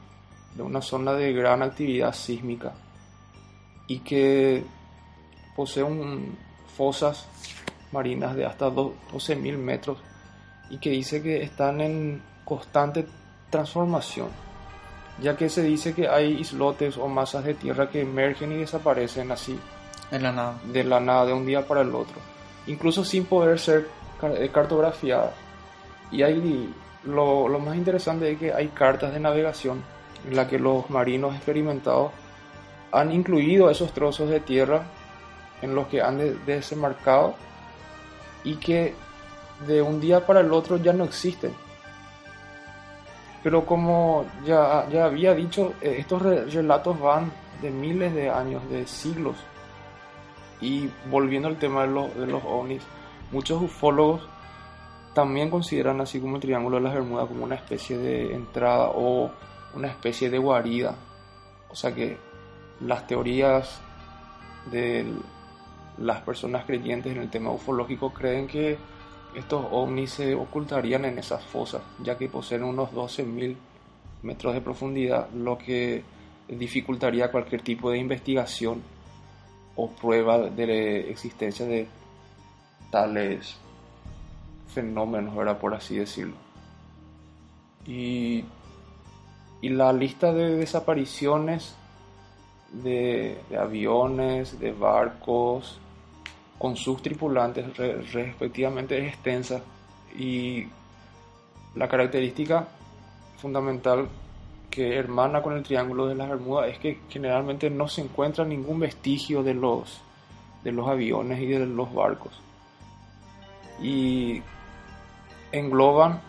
de 0.56 0.62
una 0.64 0.82
zona 0.82 1.12
de 1.12 1.32
gran 1.32 1.62
actividad 1.62 2.14
sísmica 2.14 2.72
y 3.86 4.00
que 4.00 4.64
posee 5.54 5.84
un, 5.84 6.36
fosas 6.76 7.26
marinas 7.92 8.34
de 8.34 8.46
hasta 8.46 8.68
12.000 8.68 9.58
metros 9.58 9.98
y 10.70 10.78
que 10.78 10.90
dice 10.90 11.22
que 11.22 11.42
están 11.42 11.80
en 11.80 12.22
constante 12.44 13.06
transformación, 13.50 14.28
ya 15.20 15.36
que 15.36 15.48
se 15.48 15.62
dice 15.62 15.94
que 15.94 16.08
hay 16.08 16.40
islotes 16.40 16.96
o 16.96 17.08
masas 17.08 17.44
de 17.44 17.54
tierra 17.54 17.90
que 17.90 18.00
emergen 18.00 18.52
y 18.52 18.56
desaparecen 18.56 19.30
así 19.30 19.58
en 20.10 20.22
la 20.22 20.32
nada. 20.32 20.58
de 20.64 20.84
la 20.84 21.00
nada 21.00 21.26
de 21.26 21.32
un 21.32 21.46
día 21.46 21.66
para 21.66 21.82
el 21.82 21.94
otro, 21.94 22.16
incluso 22.66 23.04
sin 23.04 23.26
poder 23.26 23.58
ser 23.58 23.88
eh, 24.22 24.50
cartografiadas. 24.52 25.34
Y 26.10 26.22
hay 26.22 26.72
lo, 27.04 27.48
lo 27.48 27.58
más 27.58 27.76
interesante 27.76 28.32
es 28.32 28.38
que 28.38 28.52
hay 28.52 28.68
cartas 28.68 29.12
de 29.12 29.20
navegación 29.20 29.82
en 30.26 30.36
las 30.36 30.48
que 30.48 30.58
los 30.58 30.88
marinos 30.88 31.34
experimentados 31.34 32.12
han 32.92 33.12
incluido 33.12 33.70
esos 33.70 33.92
trozos 33.92 34.28
de 34.28 34.40
tierra 34.40 34.84
en 35.62 35.74
los 35.74 35.86
que 35.86 36.02
han 36.02 36.44
desembarcado 36.44 37.34
y 38.44 38.56
que 38.56 38.94
de 39.66 39.80
un 39.80 40.00
día 40.00 40.26
para 40.26 40.40
el 40.40 40.52
otro 40.52 40.76
ya 40.76 40.92
no 40.92 41.04
existen. 41.04 41.52
Pero 43.42 43.64
como 43.64 44.24
ya, 44.44 44.88
ya 44.90 45.06
había 45.06 45.34
dicho, 45.34 45.74
eh, 45.80 45.96
estos 45.98 46.22
relatos 46.22 47.00
van 47.00 47.32
de 47.60 47.70
miles 47.70 48.14
de 48.14 48.30
años, 48.30 48.68
de 48.70 48.86
siglos. 48.86 49.36
Y 50.60 50.88
volviendo 51.10 51.48
al 51.48 51.58
tema 51.58 51.82
de 51.82 51.88
los, 51.88 52.14
de 52.14 52.26
los 52.26 52.42
ovnis, 52.44 52.82
muchos 53.32 53.60
ufólogos 53.62 54.28
también 55.14 55.50
consideran 55.50 56.00
así 56.00 56.20
como 56.20 56.36
el 56.36 56.42
Triángulo 56.42 56.76
de 56.76 56.84
las 56.84 56.94
Bermudas 56.94 57.28
como 57.28 57.44
una 57.44 57.56
especie 57.56 57.98
de 57.98 58.34
entrada 58.34 58.90
o 58.94 59.30
una 59.74 59.88
especie 59.88 60.30
de 60.30 60.38
guarida. 60.38 60.94
O 61.68 61.74
sea 61.74 61.94
que 61.94 62.16
las 62.80 63.06
teorías 63.06 63.80
del 64.70 65.16
las 65.98 66.22
personas 66.22 66.64
creyentes 66.64 67.12
en 67.12 67.22
el 67.22 67.30
tema 67.30 67.50
ufológico 67.50 68.12
creen 68.12 68.46
que 68.46 68.78
estos 69.34 69.66
ovnis 69.70 70.10
se 70.12 70.34
ocultarían 70.34 71.04
en 71.04 71.18
esas 71.18 71.42
fosas, 71.44 71.82
ya 72.02 72.18
que 72.18 72.28
poseen 72.28 72.64
unos 72.64 72.90
12.000 72.90 73.56
metros 74.22 74.54
de 74.54 74.60
profundidad, 74.60 75.30
lo 75.30 75.58
que 75.58 76.02
dificultaría 76.48 77.30
cualquier 77.30 77.62
tipo 77.62 77.90
de 77.90 77.98
investigación 77.98 78.82
o 79.74 79.90
prueba 79.90 80.38
de 80.38 80.66
la 80.66 80.74
existencia 81.10 81.64
de 81.64 81.88
tales 82.90 83.56
fenómenos, 84.68 85.34
¿verdad? 85.34 85.58
por 85.58 85.74
así 85.74 85.96
decirlo. 85.96 86.34
Y, 87.86 88.44
y 89.60 89.68
la 89.70 89.92
lista 89.92 90.32
de 90.32 90.56
desapariciones 90.56 91.74
de, 92.72 93.38
aviones, 93.58 94.58
de 94.58 94.72
barcos, 94.72 95.78
con 96.58 96.76
sus 96.76 97.02
tripulantes 97.02 97.76
respectivamente 98.12 98.96
es 98.98 99.14
extensa 99.14 99.60
y 100.16 100.64
la 101.74 101.88
característica 101.88 102.68
fundamental 103.36 104.08
que 104.70 104.96
hermana 104.96 105.42
con 105.42 105.54
el 105.54 105.62
Triángulo 105.62 106.06
de 106.06 106.14
las 106.14 106.28
Bermudas 106.28 106.70
es 106.70 106.78
que 106.78 107.00
generalmente 107.08 107.68
no 107.68 107.88
se 107.88 108.02
encuentra 108.02 108.44
ningún 108.44 108.80
vestigio 108.80 109.42
de 109.42 109.54
los, 109.54 110.00
de 110.62 110.72
los 110.72 110.88
aviones 110.88 111.40
y 111.40 111.46
de 111.46 111.66
los 111.66 111.92
barcos. 111.92 112.32
Y 113.82 114.40
engloban 115.50 116.20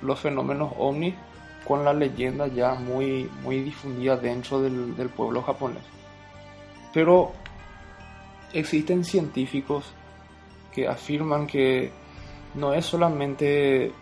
los 0.00 0.20
fenómenos 0.20 0.72
ovni 0.78 1.14
con 1.66 1.84
la 1.84 1.92
leyenda 1.92 2.46
ya 2.46 2.74
muy, 2.74 3.30
muy 3.42 3.60
difundida 3.60 4.16
dentro 4.16 4.60
del, 4.60 5.08
pueblo 5.16 5.42
japonés. 5.42 5.82
Pero 6.92 7.32
existen 8.52 9.04
científicos 9.04 9.92
que 10.72 10.86
afirman 10.86 11.46
que 11.46 11.90
no 12.54 12.72
es 12.72 12.84
solamente 12.84 13.92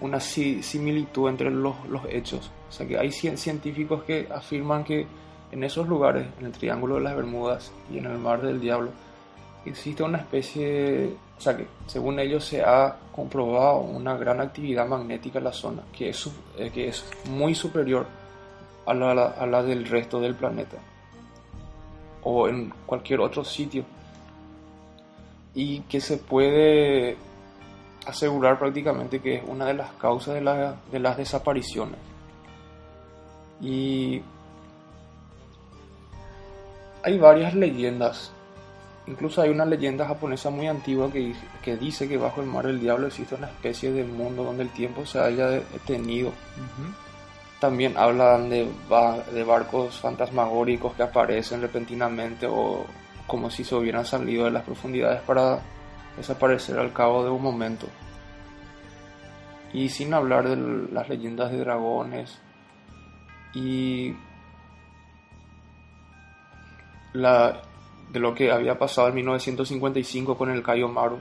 una 0.00 0.20
similitud 0.20 1.28
entre 1.28 1.50
los, 1.50 1.76
hechos. 2.08 2.50
O 2.68 2.72
sea 2.72 2.86
que 2.86 2.98
hay 2.98 3.10
científicos 3.12 4.04
que 4.04 4.28
afirman 4.34 4.84
que 4.84 5.06
en 5.52 5.62
esos 5.62 5.88
lugares, 5.88 6.26
en 6.40 6.46
el 6.46 6.52
Triángulo 6.52 6.96
de 6.96 7.02
las 7.02 7.16
Bermudas 7.16 7.72
y 7.92 7.98
en 7.98 8.06
el 8.06 8.18
Mar 8.18 8.42
del 8.42 8.60
Diablo, 8.60 8.90
existe 9.64 10.02
una 10.02 10.18
especie, 10.18 11.14
o 11.36 11.40
sea 11.40 11.56
que 11.56 11.66
según 11.86 12.18
ellos 12.18 12.44
se 12.44 12.62
ha 12.62 12.96
comprobado 13.12 13.80
una 13.80 14.16
gran 14.16 14.40
actividad 14.40 14.86
magnética 14.86 15.38
en 15.38 15.44
la 15.44 15.52
zona, 15.52 15.82
que 15.92 16.10
es, 16.10 16.30
eh, 16.56 16.70
que 16.70 16.88
es 16.88 17.04
muy 17.28 17.54
superior 17.54 18.06
a 18.86 18.94
la 18.94 19.62
del 19.62 19.86
resto 19.86 20.20
del 20.20 20.34
planeta 20.34 20.76
o 22.24 22.48
en 22.48 22.72
cualquier 22.86 23.20
otro 23.20 23.44
sitio 23.44 23.84
y 25.54 25.80
que 25.80 26.00
se 26.00 26.18
puede 26.18 27.16
asegurar 28.06 28.58
prácticamente 28.58 29.20
que 29.20 29.36
es 29.36 29.44
una 29.46 29.66
de 29.66 29.74
las 29.74 29.92
causas 29.92 30.34
de, 30.34 30.72
de 30.90 30.98
las 30.98 31.16
desapariciones. 31.16 31.98
Y 33.60 34.20
hay 37.02 37.18
varias 37.18 37.54
leyendas, 37.54 38.32
incluso 39.06 39.42
hay 39.42 39.50
una 39.50 39.64
leyenda 39.64 40.06
japonesa 40.06 40.50
muy 40.50 40.66
antigua 40.66 41.10
que, 41.12 41.34
que, 41.62 41.76
dice 41.76 42.08
que 42.08 42.16
bajo 42.16 42.40
el 42.40 42.46
mar 42.46 42.66
del 42.66 42.80
diablo 42.80 43.06
existe 43.06 43.34
una 43.34 43.48
especie 43.48 43.92
de 43.92 44.04
mundo 44.04 44.44
donde 44.44 44.62
el 44.62 44.70
tiempo 44.70 45.04
se 45.04 45.18
haya 45.18 45.48
detenido. 45.48 46.32
También 47.60 47.96
hablan 47.96 48.48
de, 48.50 48.68
de 49.32 49.44
barcos 49.44 50.00
fantasmagóricos 50.00 50.94
que 50.94 51.02
aparecen 51.02 51.60
repentinamente 51.60 52.46
o 52.46 52.84
como 53.26 53.50
si 53.50 53.64
se 53.64 53.74
hubieran 53.74 54.04
salido 54.04 54.44
de 54.44 54.50
las 54.50 54.64
profundidades 54.64 55.22
para 55.22 55.60
desaparecer 56.16 56.78
al 56.78 56.92
cabo 56.92 57.24
de 57.24 57.30
un 57.30 57.42
momento. 57.42 57.86
Y 59.72 59.88
sin 59.88 60.14
hablar 60.14 60.48
de 60.48 60.88
las 60.92 61.08
leyendas 61.08 61.50
de 61.50 61.58
dragones 61.58 62.38
y 63.54 64.14
la, 67.12 67.62
de 68.10 68.20
lo 68.20 68.34
que 68.34 68.50
había 68.50 68.78
pasado 68.78 69.08
en 69.08 69.14
1955 69.16 70.36
con 70.36 70.50
el 70.50 70.62
Cayo 70.62 70.88
Maru, 70.88 71.18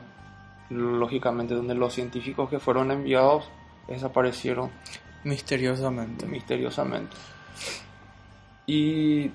lógicamente 0.69 1.54
donde 1.54 1.76
los 1.76 1.93
científicos 1.93 2.50
que 2.50 2.60
fueron 2.60 2.91
enviados 2.91 3.50
desaparecieron 3.88 4.72
misteriosamente. 5.24 6.26
Misteriosamente. 6.26 7.15
Y 8.65 9.32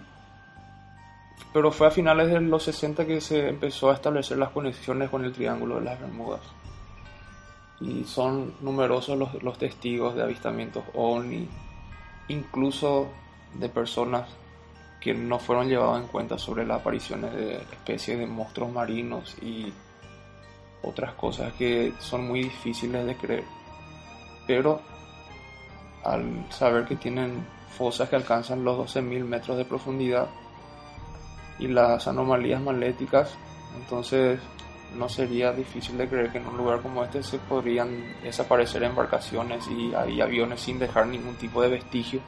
pero 1.52 1.72
fue 1.72 1.86
a 1.86 1.90
finales 1.90 2.28
de 2.28 2.40
los 2.40 2.62
60 2.64 3.06
que 3.06 3.20
se 3.20 3.48
empezó 3.48 3.90
a 3.90 3.94
establecer 3.94 4.38
las 4.38 4.50
conexiones 4.50 5.08
con 5.08 5.24
el 5.24 5.32
Triángulo 5.32 5.76
de 5.76 5.82
las 5.82 6.00
Bermudas. 6.00 6.42
Y 7.80 8.04
son 8.04 8.54
numerosos 8.60 9.18
los, 9.18 9.42
los 9.42 9.56
testigos 9.56 10.14
de 10.14 10.22
avistamientos 10.22 10.84
OVNI, 10.94 11.48
incluso 12.28 13.08
de 13.54 13.68
personas 13.68 14.28
que 15.00 15.14
no 15.14 15.38
fueron 15.38 15.68
llevados 15.68 16.00
en 16.00 16.08
cuenta 16.08 16.38
sobre 16.38 16.66
las 16.66 16.80
apariciones 16.80 17.32
de 17.34 17.56
especies 17.56 18.18
de 18.18 18.26
monstruos 18.26 18.72
marinos 18.72 19.36
y 19.40 19.72
otras 20.82 21.14
cosas 21.14 21.52
que 21.54 21.92
son 21.98 22.26
muy 22.26 22.44
difíciles 22.44 23.06
de 23.06 23.16
creer. 23.16 23.44
Pero 24.46 24.80
al 26.04 26.46
saber 26.50 26.84
que 26.84 26.96
tienen 26.96 27.46
fosas 27.76 28.08
que 28.08 28.16
alcanzan 28.16 28.64
los 28.64 28.94
12.000 28.94 29.24
metros 29.24 29.56
de 29.56 29.64
profundidad 29.64 30.28
y 31.58 31.68
las 31.68 32.08
anomalías 32.08 32.60
magnéticas, 32.60 33.36
entonces 33.76 34.40
no 34.96 35.08
sería 35.08 35.52
difícil 35.52 35.98
de 35.98 36.08
creer 36.08 36.32
que 36.32 36.38
en 36.38 36.46
un 36.46 36.56
lugar 36.56 36.80
como 36.80 37.04
este 37.04 37.22
se 37.22 37.38
podrían 37.38 38.16
desaparecer 38.22 38.82
embarcaciones 38.82 39.64
y 39.68 40.20
aviones 40.20 40.60
sin 40.60 40.78
dejar 40.78 41.06
ningún 41.06 41.36
tipo 41.36 41.60
de 41.62 41.68
vestigio 41.68 42.20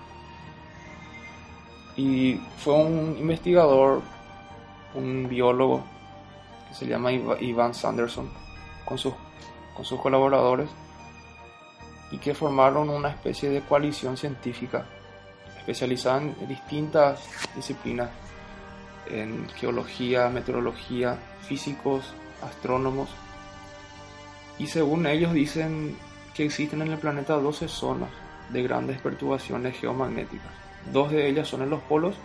y 2.00 2.40
fue 2.56 2.74
un 2.74 3.16
investigador, 3.18 4.00
un 4.94 5.28
biólogo 5.28 5.84
que 6.68 6.74
se 6.74 6.86
llama 6.86 7.12
Ivan 7.12 7.74
Sanderson, 7.74 8.30
con 8.86 8.96
sus, 8.96 9.12
con 9.76 9.84
sus 9.84 10.00
colaboradores, 10.00 10.70
y 12.10 12.16
que 12.16 12.34
formaron 12.34 12.88
una 12.88 13.10
especie 13.10 13.50
de 13.50 13.60
coalición 13.60 14.16
científica 14.16 14.86
especializada 15.58 16.22
en 16.22 16.48
distintas 16.48 17.22
disciplinas, 17.54 18.08
en 19.06 19.46
geología, 19.50 20.30
meteorología, 20.30 21.18
físicos, 21.42 22.14
astrónomos, 22.42 23.10
y 24.58 24.66
según 24.66 25.06
ellos 25.06 25.34
dicen 25.34 25.96
que 26.34 26.46
existen 26.46 26.80
en 26.80 26.92
el 26.92 26.98
planeta 26.98 27.34
12 27.34 27.68
zonas 27.68 28.10
de 28.50 28.62
grandes 28.62 28.98
perturbaciones 29.00 29.78
geomagnéticas. 29.78 30.69
Dos 30.92 31.10
de 31.10 31.28
ellas 31.28 31.48
son 31.48 31.62
en 31.62 31.70
los 31.70 31.80
polos 31.82 32.16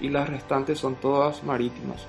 y 0.00 0.08
las 0.08 0.28
restantes 0.28 0.78
son 0.78 0.96
todas 0.96 1.44
marítimas 1.44 2.06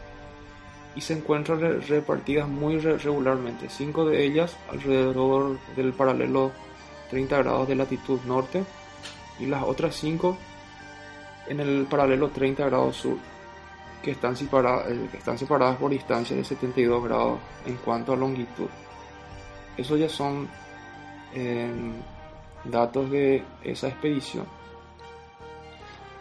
y 0.96 1.02
se 1.02 1.14
encuentran 1.14 1.82
repartidas 1.82 2.48
muy 2.48 2.80
regularmente, 2.80 3.70
cinco 3.70 4.06
de 4.06 4.24
ellas 4.24 4.56
alrededor 4.72 5.58
del 5.76 5.94
paralelo 5.94 6.52
30 7.10 7.38
grados 7.38 7.68
de 7.68 7.76
latitud 7.76 8.20
norte 8.26 8.64
y 9.40 9.46
las 9.46 9.64
otras 9.64 9.96
cinco 9.96 10.38
en 11.48 11.60
el 11.60 11.86
paralelo 11.86 12.30
30 12.30 12.66
grados 12.66 12.96
sur, 12.96 13.18
que 14.02 14.12
están, 14.12 14.36
separadas, 14.36 14.90
eh, 14.90 15.08
que 15.12 15.18
están 15.18 15.38
separadas 15.38 15.78
por 15.78 15.92
distancia 15.92 16.36
de 16.36 16.44
72 16.44 17.04
grados 17.04 17.40
en 17.66 17.76
cuanto 17.78 18.14
a 18.14 18.16
longitud. 18.16 18.70
Eso 19.78 19.98
ya 19.98 20.10
son 20.10 20.48
em, 21.34 21.94
datos 22.64 23.12
de 23.12 23.44
esa 23.64 23.90
expedición. 23.90 24.46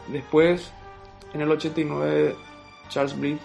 Después, 0.08 0.70
en 1.32 1.40
el 1.40 1.50
89, 1.50 2.36
Charles 2.88 3.18
Britt 3.18 3.40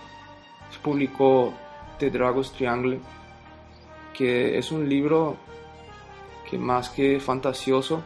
publicó 0.84 1.54
The 1.98 2.10
Dragon's 2.10 2.52
Triangle, 2.54 3.00
que 4.14 4.58
es 4.58 4.72
un 4.72 4.88
libro 4.88 5.38
que 6.50 6.58
más 6.58 6.90
que 6.90 7.20
fantasioso, 7.20 8.04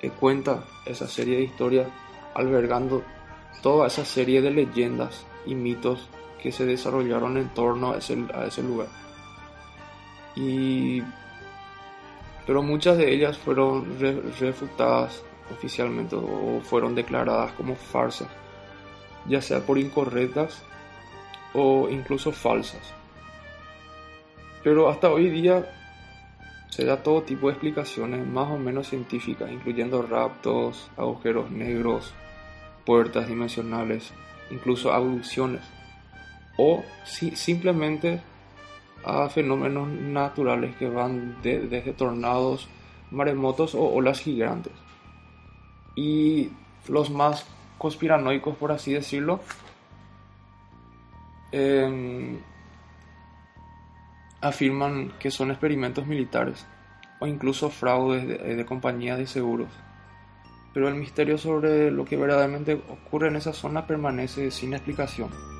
que 0.00 0.10
cuenta 0.10 0.64
esa 0.84 1.06
serie 1.06 1.36
de 1.36 1.44
historias 1.44 1.88
albergando 2.34 3.02
toda 3.62 3.86
esa 3.86 4.04
serie 4.04 4.40
de 4.40 4.50
leyendas 4.50 5.24
y 5.46 5.54
mitos 5.54 6.08
que 6.40 6.50
se 6.50 6.66
desarrollaron 6.66 7.36
en 7.36 7.48
torno 7.50 7.92
a 7.92 7.98
ese, 7.98 8.18
a 8.34 8.46
ese 8.46 8.62
lugar. 8.62 8.88
Y, 10.34 11.02
pero 12.46 12.62
muchas 12.62 12.96
de 12.96 13.12
ellas 13.12 13.38
fueron 13.38 13.98
refutadas 14.40 15.22
oficialmente 15.50 16.16
fueron 16.62 16.94
declaradas 16.94 17.52
como 17.52 17.74
farsas, 17.74 18.28
ya 19.26 19.40
sea 19.40 19.60
por 19.60 19.78
incorrectas 19.78 20.62
o 21.54 21.88
incluso 21.88 22.32
falsas. 22.32 22.92
Pero 24.62 24.88
hasta 24.88 25.10
hoy 25.10 25.28
día 25.28 25.66
se 26.68 26.84
da 26.84 27.02
todo 27.02 27.22
tipo 27.22 27.48
de 27.48 27.54
explicaciones 27.54 28.26
más 28.26 28.50
o 28.50 28.58
menos 28.58 28.88
científicas, 28.88 29.50
incluyendo 29.50 30.02
raptos, 30.02 30.90
agujeros 30.96 31.50
negros, 31.50 32.14
puertas 32.86 33.28
dimensionales, 33.28 34.12
incluso 34.50 34.92
abducciones, 34.92 35.62
o 36.56 36.82
si, 37.04 37.36
simplemente 37.36 38.22
a 39.04 39.28
fenómenos 39.28 39.88
naturales 39.88 40.76
que 40.76 40.88
van 40.88 41.36
desde 41.42 41.92
tornados, 41.92 42.68
maremotos 43.10 43.74
o 43.74 43.82
olas 43.82 44.20
gigantes 44.20 44.72
y 45.94 46.50
los 46.88 47.10
más 47.10 47.46
conspiranoicos, 47.78 48.56
por 48.56 48.72
así 48.72 48.92
decirlo, 48.92 49.40
em, 51.50 52.38
afirman 54.40 55.12
que 55.18 55.30
son 55.30 55.50
experimentos 55.50 56.06
militares 56.06 56.66
o 57.20 57.26
incluso 57.26 57.70
fraudes 57.70 58.26
de, 58.26 58.56
de 58.56 58.66
compañías 58.66 59.18
de 59.18 59.26
seguros. 59.26 59.68
Pero 60.74 60.88
el 60.88 60.94
misterio 60.94 61.38
sobre 61.38 61.90
lo 61.90 62.04
que 62.04 62.16
verdaderamente 62.16 62.74
ocurre 62.74 63.28
en 63.28 63.36
esa 63.36 63.52
zona 63.52 63.86
permanece 63.86 64.50
sin 64.50 64.74
explicación. 64.74 65.51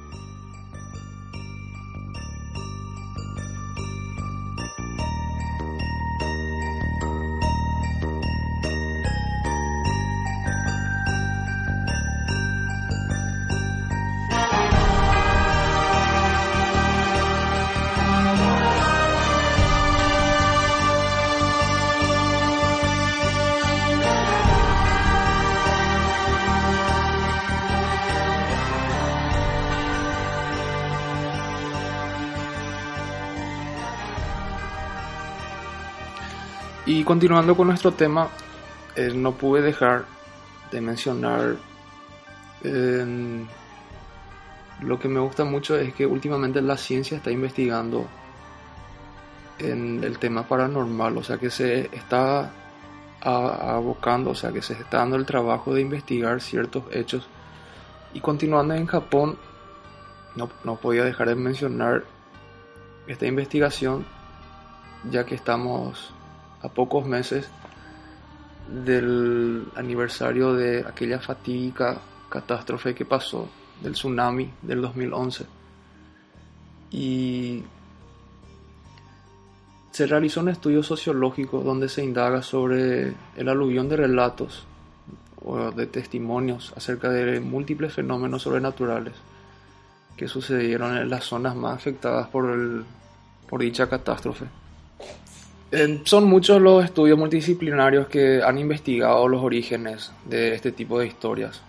Continuando 37.12 37.54
con 37.54 37.66
nuestro 37.66 37.92
tema, 37.92 38.30
eh, 38.96 39.12
no 39.14 39.32
pude 39.32 39.60
dejar 39.60 40.06
de 40.70 40.80
mencionar 40.80 41.56
lo 44.80 44.98
que 44.98 45.08
me 45.08 45.20
gusta 45.20 45.44
mucho 45.44 45.76
es 45.76 45.92
que 45.92 46.06
últimamente 46.06 46.62
la 46.62 46.78
ciencia 46.78 47.18
está 47.18 47.30
investigando 47.30 48.06
en 49.58 50.02
el 50.02 50.18
tema 50.18 50.48
paranormal, 50.48 51.18
o 51.18 51.22
sea 51.22 51.36
que 51.36 51.50
se 51.50 51.94
está 51.94 52.50
abocando, 53.20 54.30
o 54.30 54.34
sea 54.34 54.50
que 54.50 54.62
se 54.62 54.72
está 54.72 54.96
dando 54.98 55.16
el 55.16 55.26
trabajo 55.26 55.74
de 55.74 55.82
investigar 55.82 56.40
ciertos 56.40 56.84
hechos. 56.92 57.28
Y 58.14 58.20
continuando 58.20 58.72
en 58.72 58.86
Japón, 58.86 59.36
no, 60.34 60.48
no 60.64 60.76
podía 60.76 61.04
dejar 61.04 61.28
de 61.28 61.34
mencionar 61.34 62.04
esta 63.06 63.26
investigación, 63.26 64.06
ya 65.10 65.26
que 65.26 65.34
estamos 65.34 66.14
a 66.62 66.68
pocos 66.68 67.06
meses 67.06 67.48
del 68.68 69.66
aniversario 69.74 70.54
de 70.54 70.80
aquella 70.86 71.18
fatídica 71.18 71.98
catástrofe 72.28 72.94
que 72.94 73.04
pasó, 73.04 73.48
del 73.82 73.92
tsunami 73.92 74.50
del 74.62 74.80
2011. 74.80 75.46
Y 76.92 77.62
se 79.90 80.06
realizó 80.06 80.40
un 80.40 80.48
estudio 80.48 80.82
sociológico 80.82 81.60
donde 81.60 81.88
se 81.88 82.02
indaga 82.02 82.42
sobre 82.42 83.14
el 83.36 83.48
aluvión 83.48 83.88
de 83.88 83.96
relatos 83.96 84.64
o 85.44 85.70
de 85.70 85.86
testimonios 85.86 86.72
acerca 86.76 87.10
de 87.10 87.40
múltiples 87.40 87.92
fenómenos 87.92 88.42
sobrenaturales 88.42 89.14
que 90.16 90.28
sucedieron 90.28 90.96
en 90.96 91.10
las 91.10 91.24
zonas 91.24 91.56
más 91.56 91.74
afectadas 91.74 92.28
por, 92.28 92.50
el, 92.50 92.84
por 93.48 93.60
dicha 93.60 93.88
catástrofe. 93.88 94.46
Son 96.04 96.24
muchos 96.24 96.60
los 96.60 96.84
estudios 96.84 97.18
multidisciplinarios 97.18 98.06
que 98.08 98.42
han 98.42 98.58
investigado 98.58 99.26
los 99.26 99.42
orígenes 99.42 100.12
de 100.26 100.54
este 100.54 100.70
tipo 100.70 100.98
de 100.98 101.06
historias, 101.06 101.62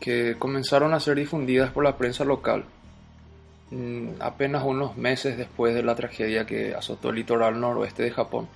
que 0.00 0.36
comenzaron 0.38 0.92
a 0.94 1.00
ser 1.00 1.16
difundidas 1.16 1.70
por 1.70 1.84
la 1.84 1.96
prensa 1.96 2.24
local 2.24 2.64
mm, 3.70 4.20
apenas 4.20 4.64
unos 4.64 4.96
meses 4.96 5.38
después 5.38 5.74
de 5.74 5.84
la 5.84 5.94
tragedia 5.94 6.44
que 6.44 6.74
azotó 6.74 7.10
el 7.10 7.16
litoral 7.16 7.60
noroeste 7.60 8.02
de 8.02 8.10
Japón, 8.10 8.48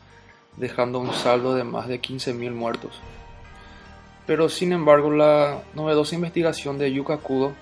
dejando 0.57 0.99
un 0.99 1.12
saldo 1.12 1.55
de 1.55 1.62
más 1.62 1.86
de 1.86 2.01
15.000 2.01 2.51
muertos. 2.53 3.01
Pero 4.26 4.49
sin 4.49 4.72
embargo, 4.72 5.11
la 5.11 5.62
novedosa 5.74 6.16
investigación 6.16 6.78
de 6.78 6.93
Yuka 6.93 7.18
Kudo, 7.18 7.53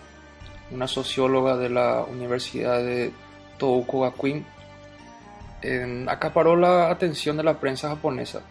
una 0.71 0.89
socióloga 0.89 1.57
de 1.57 1.69
la 1.69 2.05
Universidad 2.05 2.79
de 2.79 3.13
Tohoku 3.59 4.05
Gakuen, 5.63 6.09
acaparó 6.09 6.57
la 6.57 6.91
atención 6.91 7.37
de 7.37 7.45
la 7.45 7.59
prensa 7.59 7.89
japonesa, 7.89 8.43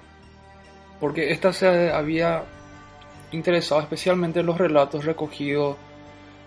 porque 0.99 1.31
ésta 1.31 1.53
se 1.53 1.91
había 1.91 2.43
interesado 3.31 3.81
especialmente 3.81 4.39
en 4.39 4.45
los 4.45 4.57
relatos 4.57 5.05
recogidos 5.05 5.77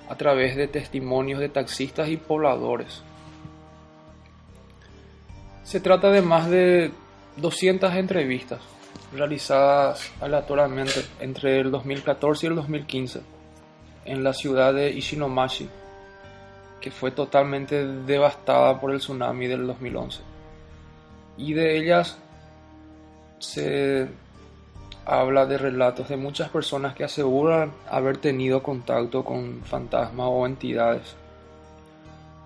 a 0.08 0.16
través 0.16 0.56
de 0.56 0.66
testimonios 0.66 1.38
de 1.38 1.48
taxistas 1.48 2.08
y 2.08 2.16
pobladores. 2.16 3.02
Se 5.62 5.80
trata 5.80 6.10
de 6.10 6.22
más 6.22 6.50
de 6.50 6.90
200 7.36 7.94
entrevistas 7.94 8.60
realizadas 9.12 10.12
aleatoriamente 10.20 11.04
entre 11.20 11.60
el 11.60 11.70
2014 11.70 12.46
y 12.46 12.48
el 12.48 12.56
2015 12.56 13.20
en 14.04 14.24
la 14.24 14.32
ciudad 14.32 14.74
de 14.74 14.90
Ishinomashi, 14.90 15.68
que 16.80 16.90
fue 16.90 17.10
totalmente 17.12 17.86
devastada 17.86 18.80
por 18.80 18.90
el 18.90 18.98
tsunami 18.98 19.46
del 19.46 19.66
2011. 19.66 20.29
Y 21.36 21.54
de 21.54 21.78
ellas 21.78 22.18
se 23.38 24.08
habla 25.06 25.46
de 25.46 25.58
relatos 25.58 26.08
de 26.08 26.16
muchas 26.16 26.50
personas 26.50 26.94
que 26.94 27.04
aseguran 27.04 27.72
haber 27.90 28.18
tenido 28.18 28.62
contacto 28.62 29.24
con 29.24 29.62
fantasmas 29.64 30.26
o 30.28 30.46
entidades 30.46 31.16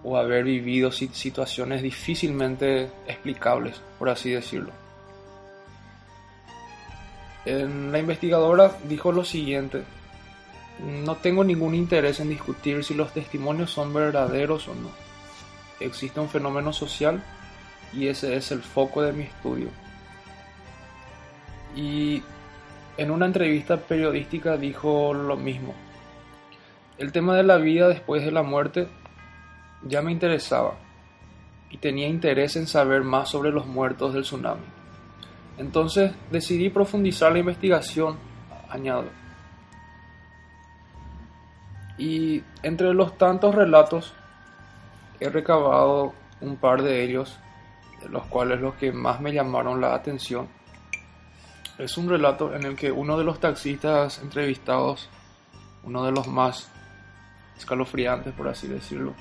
o 0.05 0.17
haber 0.17 0.45
vivido 0.45 0.93
situaciones 0.93 1.83
difícilmente 1.83 2.91
explicables, 3.07 3.81
por 3.99 4.11
así 4.11 4.31
decirlo 4.31 4.71
la 7.45 7.99
investigadora 7.99 8.73
dijo 8.89 9.13
lo 9.13 9.25
siguiente, 9.25 9.83
no 10.81 11.17
tengo 11.17 11.45
ningún 11.45 11.75
interés 11.75 12.21
en 12.21 12.31
discutir 12.31 12.83
si 12.83 12.95
los 12.95 13.13
testimonios 13.13 13.71
son 13.71 13.93
verdaderos 13.93 14.67
o 14.69 14.75
no. 14.75 14.91
Existe 15.81 16.21
un 16.21 16.29
fenómeno 16.29 16.73
social 16.73 17.23
y 17.97 18.09
ese 18.09 18.37
es 18.37 18.51
el 18.53 18.63
foco 18.63 19.03
de 19.03 19.13
mi 19.13 19.25
estudio. 19.25 19.69
Y 21.77 22.23
en 22.97 23.11
una 23.11 23.27
entrevista 23.27 23.77
periodística 23.77 24.57
dijo 24.57 25.13
lo 25.15 25.37
mismo. 25.37 25.75
El 26.99 27.13
tema 27.13 27.37
de 27.37 27.43
la 27.43 27.57
vida 27.57 27.89
después 27.89 28.25
de 28.25 28.31
la 28.31 28.43
muerte 28.43 28.89
ya 29.83 30.01
me 30.01 30.13
interesaba 30.13 30.75
y 31.71 31.79
tenía 31.79 32.07
interés 32.07 32.55
en 32.57 32.69
saber 32.69 33.03
más 33.03 33.31
sobre 33.31 33.51
los 33.51 33.67
muertos 33.67 34.15
del 34.15 34.23
tsunami. 34.23 34.63
Entonces 35.59 36.13
decidí 36.31 36.71
profundizar 36.71 37.33
la 37.33 37.41
investigación, 37.41 38.17
añado. 38.69 39.07
Y 41.99 42.43
entre 42.63 42.93
los 42.95 43.19
tantos 43.19 43.55
relatos 43.55 44.15
he 45.21 45.29
recabado 45.29 46.13
un 46.41 46.57
par 46.57 46.83
de 46.83 47.05
ellos, 47.05 47.39
los 48.11 48.25
cuales 48.27 48.61
los 48.61 48.75
que 48.75 48.93
más 48.93 49.21
me 49.21 49.33
llamaron 49.33 49.81
la 49.81 49.95
atención. 49.95 50.49
Es 51.79 51.99
un 51.99 52.09
relato 52.09 52.55
en 52.55 52.65
el 52.65 52.77
que 52.77 52.93
uno 52.93 53.19
de 53.19 53.25
los 53.25 53.41
taxistas 53.41 54.21
entrevistados, 54.21 55.09
uno 55.83 56.05
de 56.05 56.13
los 56.13 56.27
más 56.29 56.71
escalofriantes 57.57 58.33
por 58.35 58.49
así 58.49 58.67
decirlo, 58.67 59.15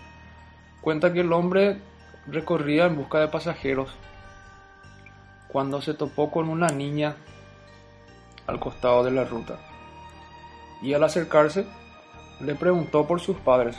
cuenta 0.82 1.14
que 1.14 1.22
el 1.22 1.34
hombre 1.34 1.82
recorría 2.28 2.86
en 2.86 2.96
busca 2.96 3.20
de 3.20 3.28
pasajeros 3.28 3.90
cuando 5.48 5.82
se 5.82 5.94
topó 5.94 6.32
con 6.32 6.50
una 6.50 6.68
niña 6.68 7.16
al 8.48 8.60
costado 8.60 9.04
de 9.04 9.12
la 9.12 9.24
ruta. 9.24 9.60
Y 10.82 10.94
al 10.94 11.04
acercarse, 11.04 11.66
le 12.40 12.56
preguntó 12.56 13.08
por 13.08 13.22
sus 13.22 13.38
padres, 13.38 13.78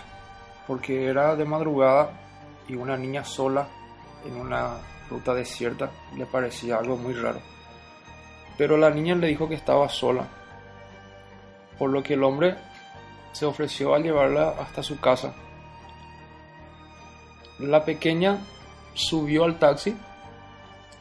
porque 0.66 1.06
era 1.06 1.36
de 1.36 1.44
madrugada 1.44 2.12
y 2.68 2.74
una 2.76 2.96
niña 2.96 3.24
sola 3.24 3.68
en 4.24 4.36
una 4.36 4.78
ruta 5.10 5.34
desierta 5.34 5.90
le 6.16 6.26
parecía 6.26 6.78
algo 6.78 6.96
muy 6.96 7.14
raro. 7.14 7.40
Pero 8.56 8.76
la 8.76 8.90
niña 8.90 9.14
le 9.14 9.28
dijo 9.28 9.48
que 9.48 9.54
estaba 9.54 9.88
sola, 9.88 10.28
por 11.78 11.90
lo 11.90 12.02
que 12.02 12.14
el 12.14 12.22
hombre 12.22 12.56
se 13.32 13.46
ofreció 13.46 13.94
a 13.94 13.98
llevarla 13.98 14.50
hasta 14.60 14.82
su 14.82 15.00
casa. 15.00 15.34
La 17.58 17.84
pequeña 17.84 18.38
subió 18.94 19.44
al 19.44 19.58
taxi 19.58 19.96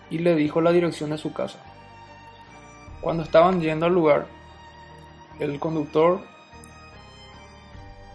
y 0.10 0.18
le 0.18 0.36
dijo 0.36 0.62
la 0.62 0.72
dirección 0.72 1.12
de 1.12 1.18
su 1.18 1.32
casa. 1.32 1.60
Cuando 3.02 3.24
estaban 3.24 3.62
yendo 3.62 3.86
al 3.86 3.94
lugar, 3.94 4.28
el 5.40 5.60
conductor 5.60 6.22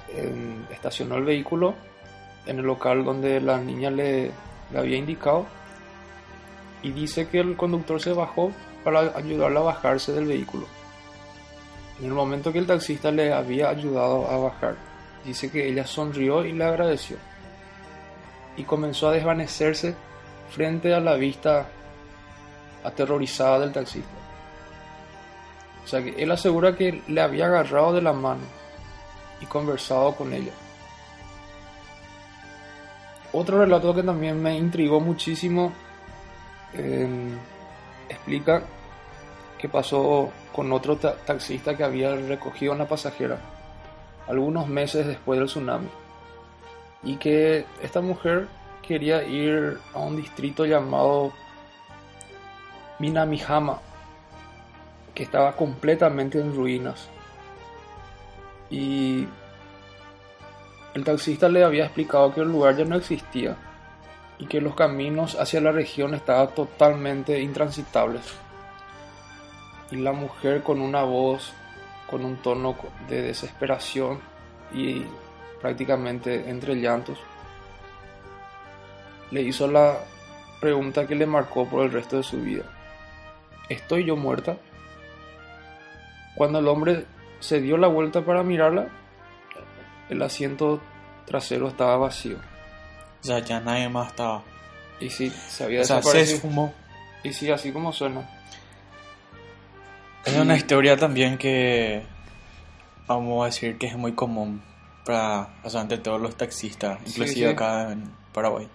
em, 0.09 0.65
estacionó 0.71 1.17
el 1.17 1.25
vehículo 1.25 1.75
en 2.47 2.59
el 2.59 2.65
local 2.65 3.05
donde 3.05 3.41
la 3.41 3.59
niña 3.59 3.91
le, 3.91 4.33
le 4.73 4.79
había 4.79 4.97
indicado 4.97 5.47
y 6.83 6.91
dice 6.93 7.29
que 7.29 7.41
el 7.41 7.57
conductor 7.57 8.01
se 8.01 8.13
bajó 8.13 8.53
para 8.85 9.17
ayudarla 9.17 9.61
a 9.61 9.65
bajarse 9.65 10.13
del 10.13 10.27
vehículo. 10.27 10.67
En 11.99 12.07
el 12.07 12.13
momento 12.13 12.53
que 12.53 12.61
el 12.61 12.67
taxista 12.67 13.11
le 13.11 13.33
había 13.33 13.69
ayudado 13.71 14.29
a 14.31 14.37
bajar, 14.39 14.77
dice 15.25 15.51
que 15.51 15.69
ella 15.69 15.87
sonrió 15.87 16.45
y 16.45 16.53
le 16.53 16.65
agradeció. 16.65 17.17
Y 18.57 18.63
comenzó 18.63 19.09
a 19.09 19.13
desvanecerse 19.13 19.95
frente 20.51 20.95
a 20.95 21.01
la 21.01 21.15
vista 21.15 21.69
aterrorizada 22.85 23.61
del 23.61 23.73
taxista. 23.73 24.09
O 25.85 25.89
sea 25.89 26.03
que 26.03 26.23
él 26.23 26.31
asegura 26.31 26.77
que 26.77 27.03
le 27.09 27.21
había 27.21 27.47
agarrado 27.47 27.93
de 27.93 28.03
la 28.03 28.13
mano 28.13 28.43
y 29.41 29.47
conversado 29.47 30.15
con 30.15 30.33
ella. 30.33 30.53
Otro 33.33 33.59
relato 33.59 33.95
que 33.95 34.03
también 34.03 34.41
me 34.43 34.57
intrigó 34.57 35.01
muchísimo 35.01 35.73
em, 36.75 37.37
explica 38.09 38.63
que 39.59 39.69
pasó 39.69 40.31
con 40.53 40.73
otro 40.73 40.97
taxista 40.97 41.77
que 41.77 41.85
había 41.85 42.15
recogido 42.15 42.73
a 42.73 42.77
una 42.77 42.89
pasajera 42.89 43.39
algunos 44.29 44.69
meses 44.69 45.07
después 45.07 45.39
del 45.39 45.49
tsunami 45.49 45.89
y 47.03 47.17
que 47.17 47.65
esta 47.83 48.01
mujer 48.01 48.49
quería 48.83 49.23
ir 49.23 49.79
a 49.95 49.99
un 49.99 50.17
distrito 50.17 50.65
llamado 50.67 51.33
Minamihama, 52.99 53.81
que 55.15 55.23
estaba 55.23 55.55
completamente 55.55 56.41
en 56.41 56.55
ruinas. 56.55 57.09
Y 58.71 59.27
el 60.95 61.05
taxista 61.05 61.49
le 61.49 61.65
había 61.65 61.85
explicado 61.85 62.35
que 62.35 62.41
el 62.41 62.49
lugar 62.49 62.77
ya 62.77 62.85
no 62.85 62.97
existía 62.97 63.57
y 64.39 64.47
que 64.47 64.61
los 64.61 64.75
caminos 64.75 65.35
hacia 65.35 65.61
la 65.61 65.73
región 65.73 66.15
estaban 66.15 66.55
totalmente 66.55 67.41
intransitables. 67.41 68.23
Y 69.91 69.97
la 69.97 70.13
mujer 70.13 70.63
con 70.63 70.81
una 70.81 71.03
voz, 71.03 71.53
con 72.09 72.25
un 72.25 72.37
tono 72.37 72.77
de 73.09 73.23
desesperación 73.23 74.21
y 74.73 75.05
prácticamente 75.61 76.49
entre 76.49 76.77
llantos, 76.77 77.19
le 79.31 79.43
hizo 79.43 79.67
la 79.67 79.99
pregunta 80.61 81.07
que 81.07 81.15
le 81.15 81.27
marcó 81.27 81.69
por 81.69 81.85
el 81.85 81.93
resto 81.93 82.17
de 82.19 82.23
su 82.23 82.41
vida. 82.41 82.65
¿Estoy 83.69 84.05
yo 84.05 84.17
muerta? 84.17 84.57
Cuando 86.35 86.61
el 86.61 86.69
hombre 86.69 87.05
se 87.41 87.61
dio 87.61 87.77
la 87.77 87.89
vuelta 87.89 88.23
para 88.23 88.43
mirarla, 88.43 88.89
el 90.09 90.23
asiento 90.23 90.81
trasero 91.27 91.69
estaba 91.69 91.97
vacío. 91.97 92.39
O 93.23 93.25
sea, 93.25 93.41
ya 93.41 93.61
nadie 93.61 93.89
más 93.89 94.09
estaba. 94.09 94.43
Y 95.01 95.11
sí, 95.11 95.31
se 95.31 95.65
había 95.65 95.83
o 95.83 95.85
sea, 95.85 96.03
se 96.03 96.39
fumó. 96.39 96.73
Y 97.23 97.33
sí, 97.33 97.51
así 97.51 97.73
como 97.73 97.93
suena. 97.93 98.29
Es 100.25 100.37
una 100.37 100.57
historia 100.57 100.97
también 100.97 101.39
que 101.39 102.03
vamos 103.07 103.43
a 103.43 103.47
decir 103.47 103.79
que 103.79 103.87
es 103.87 103.97
muy 103.97 104.13
común 104.13 104.63
para 105.05 105.49
o 105.65 105.71
sea, 105.71 105.81
ante 105.81 105.97
todos 105.99 106.21
los 106.21 106.37
taxistas, 106.37 106.99
inclusive 107.07 107.51
acá 107.51 107.93
en 107.93 108.11
Paraguay. 108.33 108.69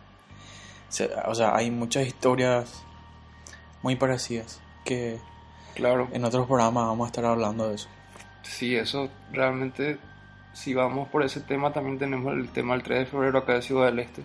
O 1.25 1.35
sea, 1.35 1.55
hay 1.55 1.71
muchas 1.71 2.07
historias 2.07 2.83
muy 3.81 3.95
parecidas 3.95 4.61
que 4.85 5.19
claro. 5.75 6.07
en 6.11 6.25
otros 6.25 6.47
programas 6.47 6.85
vamos 6.85 7.05
a 7.05 7.07
estar 7.09 7.25
hablando 7.25 7.69
de 7.69 7.75
eso. 7.75 7.89
Sí, 8.43 8.75
eso 8.75 9.09
realmente 9.31 9.97
si 10.53 10.75
vamos 10.75 11.09
por 11.09 11.23
ese 11.23 11.41
tema, 11.41 11.73
también 11.73 11.97
tenemos 11.97 12.31
el 12.33 12.47
tema 12.49 12.73
del 12.75 12.83
3 12.83 12.99
de 12.99 13.05
febrero 13.07 13.39
acá 13.39 13.53
de 13.53 13.63
Ciudad 13.63 13.87
del 13.87 13.99
Este, 13.99 14.23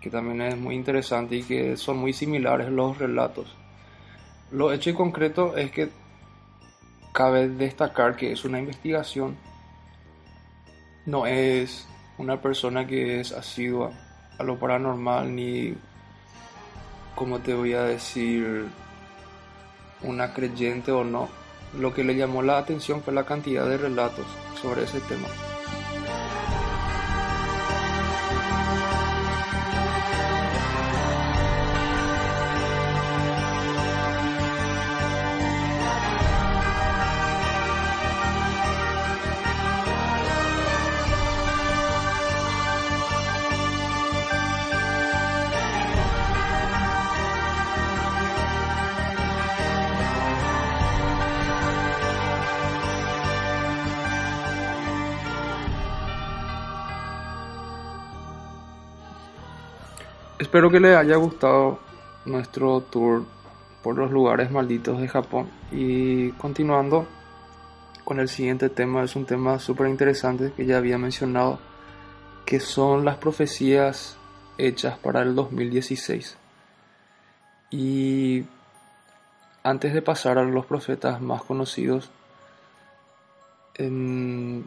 que 0.00 0.10
también 0.10 0.40
es 0.40 0.56
muy 0.56 0.74
interesante 0.74 1.36
y 1.36 1.42
que 1.42 1.76
son 1.76 1.98
muy 1.98 2.14
similares 2.14 2.70
los 2.70 2.98
relatos. 2.98 3.54
Lo 4.50 4.72
hecho 4.72 4.90
y 4.90 4.94
concreto 4.94 5.56
es 5.56 5.70
que 5.70 5.90
cabe 7.12 7.48
destacar 7.48 8.16
que 8.16 8.32
es 8.32 8.44
una 8.44 8.58
investigación, 8.58 9.36
no 11.04 11.26
es 11.26 11.86
una 12.18 12.40
persona 12.40 12.86
que 12.86 13.20
es 13.20 13.32
asidua 13.32 13.92
a 14.38 14.42
lo 14.42 14.58
paranormal 14.58 15.34
ni, 15.34 15.74
como 17.14 17.40
te 17.40 17.52
voy 17.52 17.74
a 17.74 17.82
decir, 17.82 18.66
una 20.02 20.32
creyente 20.32 20.92
o 20.92 21.04
no. 21.04 21.28
Lo 21.78 21.92
que 21.92 22.04
le 22.04 22.16
llamó 22.16 22.42
la 22.42 22.56
atención 22.56 23.02
fue 23.02 23.12
la 23.12 23.24
cantidad 23.24 23.68
de 23.68 23.76
relatos 23.76 24.24
sobre 24.56 24.84
ese 24.84 25.00
tema. 25.00 25.28
Espero 60.56 60.70
que 60.70 60.80
les 60.80 60.96
haya 60.96 61.16
gustado 61.16 61.78
nuestro 62.24 62.80
tour 62.80 63.26
por 63.82 63.98
los 63.98 64.10
lugares 64.10 64.50
malditos 64.50 64.98
de 64.98 65.06
Japón. 65.06 65.50
Y 65.70 66.30
continuando 66.30 67.06
con 68.04 68.20
el 68.20 68.28
siguiente 68.30 68.70
tema, 68.70 69.04
es 69.04 69.14
un 69.16 69.26
tema 69.26 69.58
súper 69.58 69.88
interesante 69.88 70.54
que 70.56 70.64
ya 70.64 70.78
había 70.78 70.96
mencionado, 70.96 71.58
que 72.46 72.58
son 72.58 73.04
las 73.04 73.18
profecías 73.18 74.16
hechas 74.56 74.96
para 74.96 75.20
el 75.20 75.34
2016. 75.34 76.38
Y 77.70 78.46
antes 79.62 79.92
de 79.92 80.00
pasar 80.00 80.38
a 80.38 80.42
los 80.42 80.64
profetas 80.64 81.20
más 81.20 81.42
conocidos, 81.42 82.10
no 83.78 84.62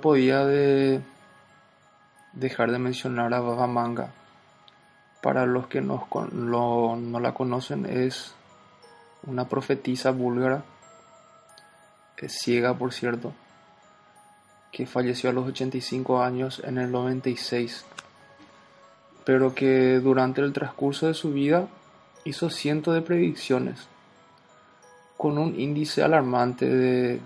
podía 0.00 0.46
de 0.46 1.02
dejar 2.32 2.72
de 2.72 2.78
mencionar 2.78 3.34
a 3.34 3.40
Baba 3.40 3.66
Manga 3.66 4.23
para 5.24 5.46
los 5.46 5.68
que 5.68 5.80
no, 5.80 6.06
no 6.30 7.20
la 7.20 7.32
conocen, 7.32 7.86
es 7.86 8.34
una 9.26 9.48
profetisa 9.48 10.10
búlgara, 10.10 10.64
ciega 12.28 12.74
por 12.74 12.92
cierto, 12.92 13.32
que 14.70 14.86
falleció 14.86 15.30
a 15.30 15.32
los 15.32 15.48
85 15.48 16.22
años 16.22 16.62
en 16.62 16.76
el 16.76 16.90
96, 16.90 17.86
pero 19.24 19.54
que 19.54 20.00
durante 20.00 20.40
el 20.42 20.52
transcurso 20.52 21.06
de 21.06 21.14
su 21.14 21.32
vida 21.32 21.68
hizo 22.24 22.50
cientos 22.50 22.94
de 22.94 23.02
predicciones, 23.02 23.86
con 25.16 25.38
un 25.38 25.58
índice 25.58 26.02
alarmante 26.02 26.68
de 26.68 27.20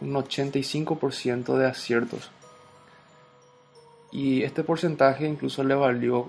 un 0.00 0.12
85% 0.12 1.56
de 1.56 1.66
aciertos. 1.66 2.30
Y 4.12 4.42
este 4.42 4.62
porcentaje 4.62 5.26
incluso 5.26 5.64
le 5.64 5.74
valió 5.74 6.28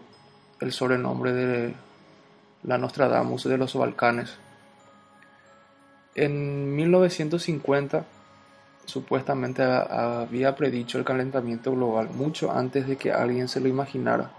el 0.61 0.71
sobrenombre 0.71 1.33
de 1.33 1.73
la 2.63 2.77
Nostradamus 2.77 3.43
de 3.45 3.57
los 3.57 3.75
Balcanes. 3.75 4.37
En 6.13 6.75
1950 6.75 8.05
supuestamente 8.85 9.63
había 9.63 10.55
predicho 10.55 10.97
el 10.97 11.05
calentamiento 11.05 11.71
global 11.71 12.09
mucho 12.09 12.51
antes 12.51 12.87
de 12.87 12.95
que 12.95 13.11
alguien 13.11 13.47
se 13.47 13.59
lo 13.59 13.67
imaginara. 13.67 14.29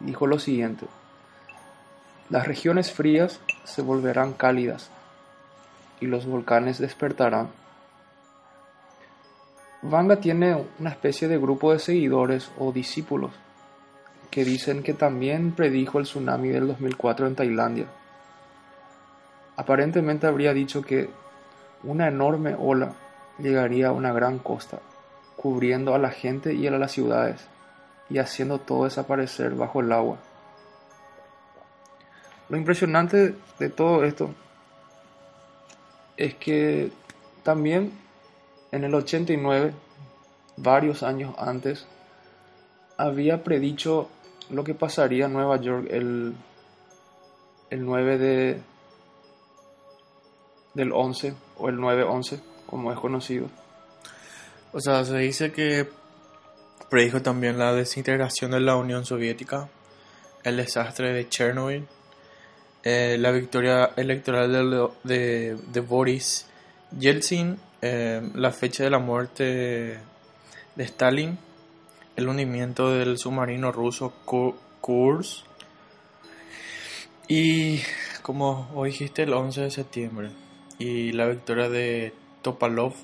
Dijo 0.00 0.26
lo 0.26 0.38
siguiente, 0.38 0.86
las 2.30 2.46
regiones 2.46 2.92
frías 2.92 3.40
se 3.64 3.82
volverán 3.82 4.32
cálidas 4.32 4.90
y 6.00 6.06
los 6.06 6.26
volcanes 6.26 6.78
despertarán. 6.78 7.50
Vanga 9.82 10.16
tiene 10.16 10.64
una 10.78 10.90
especie 10.90 11.28
de 11.28 11.38
grupo 11.38 11.72
de 11.72 11.78
seguidores 11.78 12.50
o 12.58 12.72
discípulos 12.72 13.32
que 14.32 14.44
dicen 14.46 14.82
que 14.82 14.94
también 14.94 15.52
predijo 15.52 15.98
el 15.98 16.06
tsunami 16.06 16.48
del 16.48 16.66
2004 16.66 17.26
en 17.26 17.34
Tailandia. 17.36 17.86
Aparentemente 19.56 20.26
habría 20.26 20.54
dicho 20.54 20.80
que 20.80 21.10
una 21.84 22.08
enorme 22.08 22.56
ola 22.58 22.94
llegaría 23.38 23.88
a 23.88 23.92
una 23.92 24.10
gran 24.10 24.38
costa, 24.38 24.80
cubriendo 25.36 25.94
a 25.94 25.98
la 25.98 26.08
gente 26.10 26.54
y 26.54 26.66
a 26.66 26.70
las 26.70 26.92
ciudades, 26.92 27.46
y 28.08 28.18
haciendo 28.18 28.58
todo 28.58 28.84
desaparecer 28.84 29.54
bajo 29.54 29.80
el 29.80 29.92
agua. 29.92 30.16
Lo 32.48 32.56
impresionante 32.56 33.34
de 33.58 33.68
todo 33.68 34.02
esto 34.02 34.34
es 36.16 36.34
que 36.36 36.90
también 37.42 37.92
en 38.70 38.84
el 38.84 38.94
89, 38.94 39.74
varios 40.56 41.02
años 41.02 41.34
antes, 41.36 41.86
había 42.96 43.44
predicho 43.44 44.08
lo 44.50 44.64
que 44.64 44.74
pasaría 44.74 45.26
en 45.26 45.32
Nueva 45.32 45.60
York 45.60 45.86
el, 45.90 46.34
el 47.70 47.84
9 47.84 48.18
de, 48.18 48.60
del 50.74 50.92
11 50.92 51.34
o 51.58 51.68
el 51.68 51.78
9-11, 51.78 52.40
como 52.66 52.92
es 52.92 52.98
conocido. 52.98 53.48
O 54.72 54.80
sea, 54.80 55.04
se 55.04 55.16
dice 55.18 55.52
que 55.52 55.88
predijo 56.90 57.22
también 57.22 57.58
la 57.58 57.72
desintegración 57.72 58.50
de 58.52 58.60
la 58.60 58.76
Unión 58.76 59.04
Soviética, 59.04 59.68
el 60.44 60.56
desastre 60.56 61.12
de 61.12 61.28
Chernobyl, 61.28 61.86
eh, 62.84 63.16
la 63.18 63.30
victoria 63.30 63.92
electoral 63.96 64.90
de, 65.04 65.56
de, 65.56 65.80
Boris 65.80 66.46
Yeltsin, 66.98 67.58
eh, 67.80 68.20
la 68.34 68.50
fecha 68.50 68.84
de 68.84 68.90
la 68.90 68.98
muerte 68.98 69.98
de 70.74 70.84
Stalin 70.84 71.38
el 72.16 72.28
hundimiento 72.28 72.90
del 72.90 73.18
submarino 73.18 73.72
ruso 73.72 74.12
Kursk 74.80 75.44
y 77.28 77.80
como 78.22 78.68
hoy 78.74 78.90
dijiste 78.90 79.22
el 79.22 79.32
11 79.32 79.62
de 79.62 79.70
septiembre 79.70 80.30
y 80.78 81.12
la 81.12 81.26
victoria 81.26 81.68
de 81.68 82.12
Topalov 82.42 82.94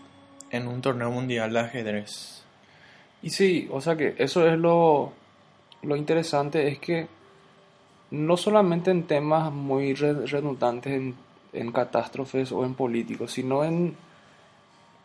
en 0.50 0.68
un 0.68 0.80
torneo 0.82 1.11
mundial 1.11 1.52
de 1.52 1.61
ajedrez. 1.61 2.42
Y 3.22 3.30
sí, 3.30 3.68
o 3.70 3.80
sea 3.80 3.96
que 3.96 4.14
eso 4.18 4.46
es 4.46 4.59
lo, 4.59 5.12
lo 5.82 5.96
interesante, 5.96 6.68
es 6.68 6.78
que 6.78 7.09
no 8.11 8.36
solamente 8.36 8.90
en 8.90 9.04
temas 9.04 9.52
muy 9.52 9.94
redundantes 9.94 10.92
en, 10.92 11.14
en 11.52 11.72
catástrofes 11.72 12.52
o 12.52 12.64
en 12.64 12.74
políticos, 12.74 13.32
sino 13.32 13.64
en, 13.64 13.96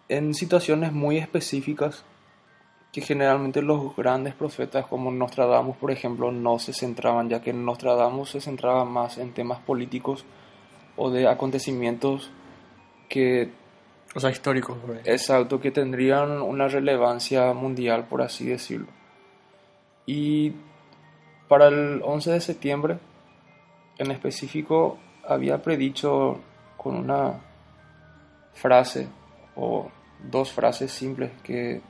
en 0.09 0.33
situaciones 0.33 0.93
muy 0.93 1.17
específicas 1.17 2.03
que 2.93 3.01
generalmente 3.01 3.63
los 3.63 3.95
grandes 3.95 4.35
profetas 4.35 4.85
como 4.85 5.11
Nostradamus, 5.11 5.75
por 5.77 5.89
ejemplo, 5.89 6.31
no 6.31 6.59
se 6.59 6.73
centraban, 6.73 7.27
ya 7.27 7.41
que 7.41 7.51
Nostradamus 7.51 8.29
se 8.29 8.39
centraba 8.39 8.85
más 8.85 9.17
en 9.17 9.33
temas 9.33 9.59
políticos 9.59 10.25
o 10.95 11.09
de 11.09 11.27
acontecimientos 11.27 12.29
que... 13.09 13.49
O 14.13 14.19
sea, 14.19 14.29
históricos. 14.29 14.77
Exacto, 15.05 15.59
que 15.59 15.71
tendrían 15.71 16.39
una 16.43 16.67
relevancia 16.67 17.51
mundial, 17.53 18.05
por 18.07 18.21
así 18.21 18.45
decirlo. 18.45 18.89
Y 20.05 20.53
para 21.47 21.69
el 21.69 21.99
11 22.03 22.31
de 22.31 22.41
septiembre, 22.41 22.99
en 23.97 24.11
específico, 24.11 24.99
había 25.27 25.63
predicho 25.63 26.39
con 26.77 26.97
una 26.97 27.41
frase 28.53 29.07
o 29.55 29.89
dos 30.29 30.51
frases 30.51 30.91
simples 30.91 31.31
que 31.41 31.81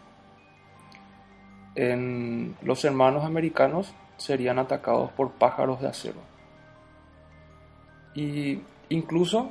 en 1.76 2.56
los 2.62 2.86
hermanos 2.86 3.26
americanos 3.26 3.94
serían 4.18 4.60
atacados 4.60 5.12
por 5.12 5.32
pájaros 5.32 5.82
de 5.82 5.88
acero. 5.88 6.20
Y 8.16 8.60
incluso 8.90 9.50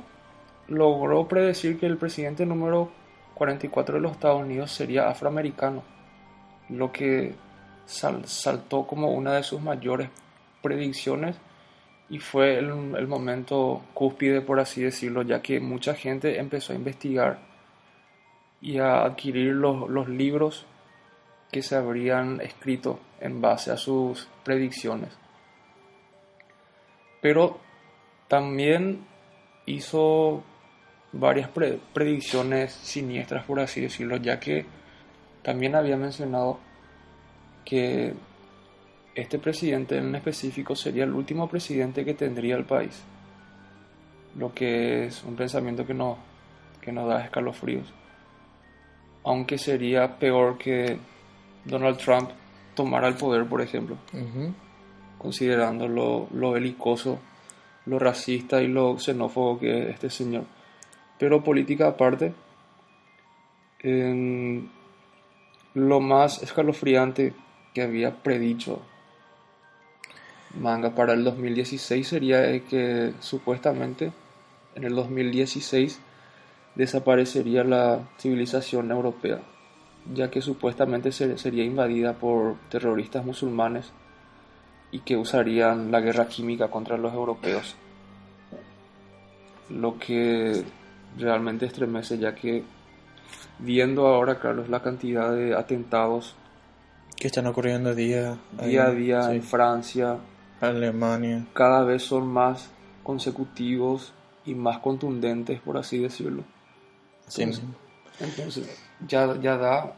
logró 0.67 1.27
predecir 1.27 1.79
que 1.79 1.85
el 1.85 1.97
presidente 1.97 2.45
número 2.45 2.89
44 3.35 3.95
de 3.95 4.01
los 4.01 4.13
Estados 4.13 4.41
Unidos 4.41 4.71
sería 4.71 5.09
afroamericano, 5.09 5.83
lo 6.69 6.91
que 6.91 7.35
saltó 7.85 8.87
como 8.87 9.11
una 9.11 9.33
de 9.33 9.43
sus 9.43 9.61
mayores 9.61 10.09
predicciones 10.61 11.35
y 12.09 12.19
fue 12.19 12.57
el, 12.57 13.07
momento 13.07 13.81
cúspide, 13.93 14.41
por 14.41 14.59
así 14.59 14.81
decirlo, 14.81 15.23
ya 15.23 15.41
que 15.41 15.59
mucha 15.59 15.93
gente 15.93 16.39
empezó 16.39 16.71
a 16.73 16.75
investigar 16.75 17.39
y 18.61 18.77
a 18.77 19.03
adquirir 19.03 19.53
los 19.53 20.07
libros 20.07 20.65
que 21.53 21.61
se 21.61 21.77
habrían 21.77 22.41
escrito 22.41 22.99
en 23.21 23.39
base 23.39 23.71
a 23.71 23.77
sus 23.77 24.27
predicciones. 24.43 25.17
Pero 27.21 27.59
también 28.27 29.05
hizo 29.65 30.43
varias 31.13 31.49
predicciones 31.93 32.73
siniestras, 32.73 33.45
por 33.45 33.59
así 33.59 33.81
decirlo, 33.81 34.17
ya 34.17 34.39
que 34.39 34.65
también 35.43 35.75
había 35.75 35.95
mencionado 35.95 36.59
que 37.63 38.13
este 39.13 39.37
presidente 39.37 39.97
en 39.97 40.15
específico 40.15 40.75
sería 40.75 41.03
el 41.03 41.13
último 41.13 41.47
presidente 41.47 42.03
que 42.03 42.15
tendría 42.15 42.55
el 42.55 42.65
país, 42.65 43.03
lo 44.35 44.53
que 44.53 45.05
es 45.05 45.23
un 45.23 45.35
pensamiento 45.35 45.85
que 45.85 45.93
no 45.93 46.17
que 46.81 46.91
nos 46.91 47.07
da 47.07 47.23
escalofríos, 47.23 47.93
aunque 49.23 49.57
sería 49.57 50.17
peor 50.17 50.57
que 50.57 50.97
Donald 51.65 51.97
Trump 51.97 52.29
tomara 52.75 53.07
el 53.07 53.15
poder, 53.15 53.45
por 53.45 53.61
ejemplo, 53.61 53.97
considerando 55.17 55.87
lo, 55.87 56.27
lo 56.33 56.51
belicoso, 56.51 57.19
lo 57.85 57.99
racista 57.99 58.61
y 58.61 58.67
lo 58.67 58.97
xenófobo 58.97 59.59
que 59.59 59.83
es 59.83 59.89
este 59.95 60.09
señor. 60.09 60.45
Pero 61.19 61.43
política 61.43 61.87
aparte, 61.87 62.33
lo 65.73 65.99
más 65.99 66.41
escalofriante 66.41 67.33
que 67.73 67.81
había 67.81 68.11
predicho 68.11 68.81
Manga 70.59 70.93
para 70.93 71.13
el 71.13 71.23
2016 71.23 72.07
sería 72.07 72.59
que 72.65 73.13
supuestamente 73.19 74.11
en 74.75 74.83
el 74.83 74.95
2016 74.95 75.99
desaparecería 76.75 77.63
la 77.63 78.07
civilización 78.19 78.91
europea, 78.91 79.39
ya 80.11 80.29
que 80.29 80.41
supuestamente 80.41 81.11
sería 81.11 81.63
invadida 81.63 82.13
por 82.13 82.57
terroristas 82.69 83.25
musulmanes 83.25 83.91
y 84.91 84.99
que 84.99 85.17
usarían 85.17 85.91
la 85.91 86.01
guerra 86.01 86.27
química 86.27 86.69
contra 86.69 86.97
los 86.97 87.13
europeos. 87.13 87.75
Lo 89.69 89.97
que 89.97 90.63
realmente 91.17 91.65
estremece, 91.65 92.17
ya 92.17 92.35
que 92.35 92.63
viendo 93.59 94.07
ahora, 94.07 94.39
Carlos, 94.39 94.69
la 94.69 94.81
cantidad 94.81 95.33
de 95.33 95.55
atentados 95.55 96.35
que 97.15 97.27
están 97.27 97.47
ocurriendo 97.47 97.95
día, 97.95 98.37
día 98.65 98.85
a 98.87 98.91
día 98.91 99.33
en 99.33 99.43
Francia, 99.43 100.17
Alemania, 100.59 101.45
cada 101.53 101.83
vez 101.83 102.03
son 102.03 102.27
más 102.27 102.69
consecutivos 103.03 104.13
y 104.45 104.55
más 104.55 104.79
contundentes, 104.79 105.61
por 105.61 105.77
así 105.77 105.99
decirlo. 105.99 106.43
Entonces, 108.19 108.82
ya, 109.07 109.35
ya 109.39 109.57
da, 109.57 109.93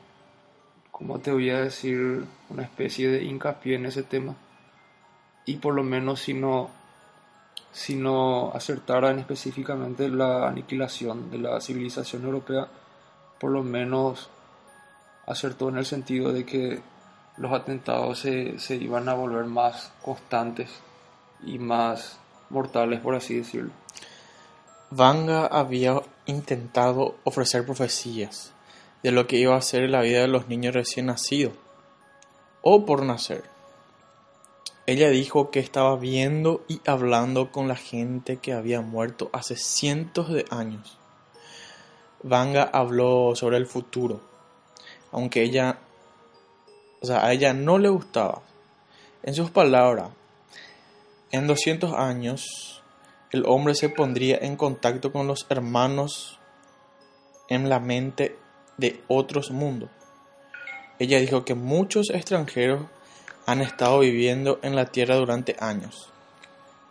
como 0.92 1.20
te 1.20 1.32
voy 1.32 1.50
a 1.50 1.62
decir, 1.62 2.26
una 2.50 2.64
especie 2.64 3.10
de 3.10 3.24
hincapié 3.24 3.76
en 3.76 3.86
ese 3.86 4.04
tema. 4.04 4.36
Y 5.46 5.58
por 5.58 5.74
lo 5.74 5.84
menos 5.84 6.22
si 6.22 6.34
no, 6.34 6.70
si 7.72 7.96
no 7.96 8.52
acertaran 8.54 9.20
específicamente 9.20 10.10
la 10.10 10.48
aniquilación 10.48 11.30
de 11.30 11.40
la 11.40 11.62
civilización 11.62 12.24
europea, 12.24 12.68
por 13.40 13.52
lo 13.52 13.64
menos 13.64 14.30
acertó 15.28 15.70
en 15.70 15.78
el 15.78 15.86
sentido 15.86 16.32
de 16.32 16.46
que 16.46 16.82
los 17.38 17.52
atentados 17.52 18.20
se, 18.20 18.60
se 18.60 18.76
iban 18.76 19.10
a 19.10 19.14
volver 19.14 19.46
más 19.46 19.92
constantes 20.02 20.70
y 21.44 21.60
más 21.60 22.18
mortales, 22.50 23.02
por 23.02 23.16
así 23.16 23.36
decirlo. 23.36 23.72
Vanga 24.92 25.48
había 25.48 26.02
intentado 26.26 27.18
ofrecer 27.24 27.66
profecías 27.66 28.55
de 29.06 29.12
lo 29.12 29.28
que 29.28 29.38
iba 29.38 29.56
a 29.56 29.62
ser 29.62 29.88
la 29.88 30.02
vida 30.02 30.22
de 30.22 30.28
los 30.28 30.48
niños 30.48 30.74
recién 30.74 31.06
nacidos 31.06 31.54
o 32.64 32.88
por 32.88 33.06
nacer. 33.06 33.44
Ella 34.88 35.12
dijo 35.12 35.52
que 35.52 35.60
estaba 35.60 35.96
viendo 35.96 36.66
y 36.68 36.82
hablando 36.88 37.52
con 37.52 37.68
la 37.68 37.76
gente 37.76 38.38
que 38.38 38.52
había 38.52 38.82
muerto 38.82 39.30
hace 39.32 39.58
cientos 39.58 40.30
de 40.30 40.46
años. 40.50 40.98
Vanga 42.24 42.64
habló 42.64 43.36
sobre 43.36 43.58
el 43.58 43.68
futuro, 43.68 44.22
aunque 45.12 45.44
ella, 45.44 45.78
o 47.00 47.06
sea, 47.06 47.24
a 47.28 47.32
ella 47.32 47.54
no 47.54 47.78
le 47.78 47.90
gustaba. 47.90 48.42
En 49.22 49.36
sus 49.36 49.52
palabras, 49.52 50.10
en 51.32 51.46
200 51.46 51.94
años 51.94 52.82
el 53.30 53.46
hombre 53.46 53.76
se 53.76 53.90
pondría 53.90 54.40
en 54.42 54.56
contacto 54.56 55.12
con 55.12 55.28
los 55.28 55.46
hermanos 55.52 56.40
en 57.50 57.70
la 57.70 57.80
mente 57.80 58.40
de 58.78 59.02
otros 59.08 59.52
mundos. 59.52 59.90
Ella 61.00 61.20
dijo 61.20 61.44
que 61.46 61.56
muchos 61.56 62.10
extranjeros 62.10 62.84
han 63.46 63.62
estado 63.62 64.00
viviendo 64.00 64.60
en 64.64 64.76
la 64.76 64.86
Tierra 64.88 65.16
durante 65.16 65.56
años. 65.60 66.12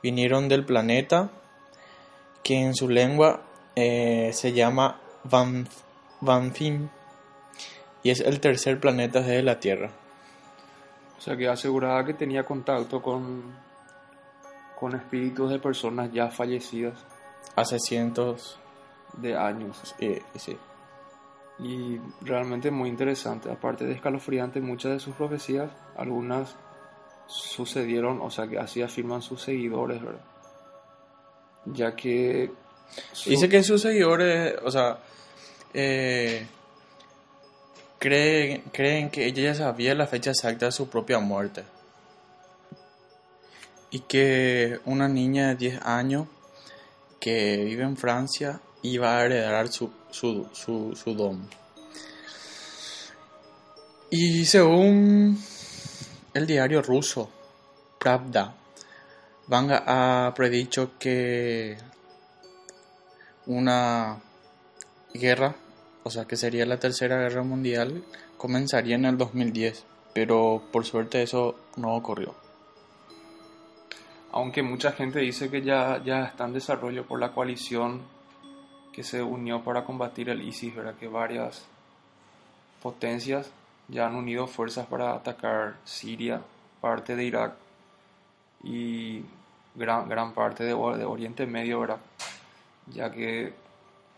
Vinieron 0.03 0.49
del 0.49 0.65
planeta 0.65 1.31
que 2.43 2.61
en 2.61 2.75
su 2.75 2.89
lengua 2.89 3.43
eh, 3.75 4.31
se 4.35 4.53
llama 4.53 5.01
Van, 5.25 5.69
Vanfim 6.21 6.89
y 8.03 8.11
es 8.11 8.21
el 8.21 8.41
tercer 8.41 8.79
planeta 8.79 9.21
desde 9.21 9.43
la 9.43 9.59
Tierra. 9.59 9.91
O 11.17 11.21
sea 11.21 11.37
que 11.37 11.49
aseguraba 11.49 12.05
que 12.05 12.13
tenía 12.13 12.45
contacto 12.45 13.01
con 13.01 13.65
con 14.85 14.95
espíritus 14.95 15.51
de 15.51 15.59
personas 15.59 16.13
ya 16.13 16.29
fallecidas. 16.29 16.95
Hace 17.57 17.79
cientos 17.79 18.59
de 19.17 19.37
años. 19.37 19.95
Sí, 19.99 20.19
sí. 20.37 20.59
Y 21.59 21.99
realmente 22.21 22.71
muy 22.71 22.89
interesante. 22.89 23.51
Aparte 23.51 23.85
de 23.85 23.93
escalofriante, 23.93 24.61
muchas 24.61 24.93
de 24.93 25.01
sus 25.01 25.15
profecías, 25.15 25.71
algunas 25.97 26.57
sucedieron, 27.27 28.21
o 28.21 28.31
sea 28.31 28.47
que 28.47 28.59
así 28.59 28.83
afirman 28.83 29.23
sus 29.23 29.43
seguidores, 29.43 30.03
¿verdad? 30.03 30.25
Ya 31.67 31.95
que... 31.95 32.51
Dice 33.27 33.49
que 33.49 33.63
sus 33.63 33.81
seguidores, 33.81 34.57
o 34.63 34.71
sea, 34.71 34.99
eh, 35.73 36.47
creen, 37.99 38.63
creen 38.73 39.11
que 39.11 39.27
ella 39.27 39.45
ya 39.45 39.55
sabía 39.55 39.95
la 39.95 40.07
fecha 40.07 40.31
exacta 40.31 40.67
de 40.67 40.73
su 40.73 40.89
propia 40.89 41.19
muerte 41.19 41.65
y 43.95 44.01
que 44.01 44.81
una 44.87 45.09
niña 45.09 45.51
de 45.51 45.55
10 45.55 45.83
años 45.83 46.27
que 47.21 47.65
vive 47.65 47.85
en 47.85 47.97
Francia 47.97 48.61
iba 48.85 49.17
a 49.17 49.25
heredar 49.25 49.69
su, 49.69 49.91
su, 50.11 50.47
su, 50.53 50.95
su 50.95 51.15
dom. 51.15 51.49
Y 54.11 54.45
según 54.45 55.43
el 56.33 56.47
diario 56.47 56.83
ruso 56.83 57.29
Pravda, 57.99 58.55
Vanga 59.47 59.83
ha 59.87 60.35
predicho 60.35 60.93
que 60.99 61.77
una 63.47 64.21
guerra, 65.13 65.57
o 66.03 66.11
sea 66.11 66.27
que 66.27 66.37
sería 66.37 66.67
la 66.67 66.79
tercera 66.79 67.19
guerra 67.19 67.43
mundial, 67.43 68.05
comenzaría 68.37 68.97
en 68.97 69.07
el 69.07 69.19
2010, 69.19 69.85
pero 70.13 70.63
por 70.71 70.85
suerte 70.85 71.23
eso 71.23 71.57
no 71.77 71.97
ocurrió 71.97 72.35
aunque 74.37 74.65
mucha 74.65 74.91
gente 74.91 75.21
dice 75.21 75.49
que 75.49 75.63
ya, 75.63 76.03
ya 76.05 76.25
está 76.25 76.45
en 76.45 76.55
desarrollo 76.55 77.07
por 77.07 77.21
la 77.21 77.31
coalición 77.31 78.03
que 78.95 79.03
se 79.03 79.23
unió 79.23 79.65
para 79.65 79.85
combatir 79.85 80.29
el 80.29 80.41
ISIS, 80.41 80.75
¿verdad? 80.75 80.95
que 80.95 81.09
varias 81.09 81.67
potencias 82.81 83.51
ya 83.89 84.07
han 84.07 84.15
unido 84.15 84.47
fuerzas 84.47 84.87
para 84.87 85.15
atacar 85.15 85.77
Siria, 85.85 86.41
parte 86.81 87.17
de 87.17 87.25
Irak 87.25 87.55
y 88.63 89.25
gran, 89.75 90.09
gran 90.09 90.33
parte 90.33 90.63
de, 90.63 90.75
Oriente 90.75 91.45
Medio, 91.45 91.85
ya 92.87 93.11
que 93.11 93.53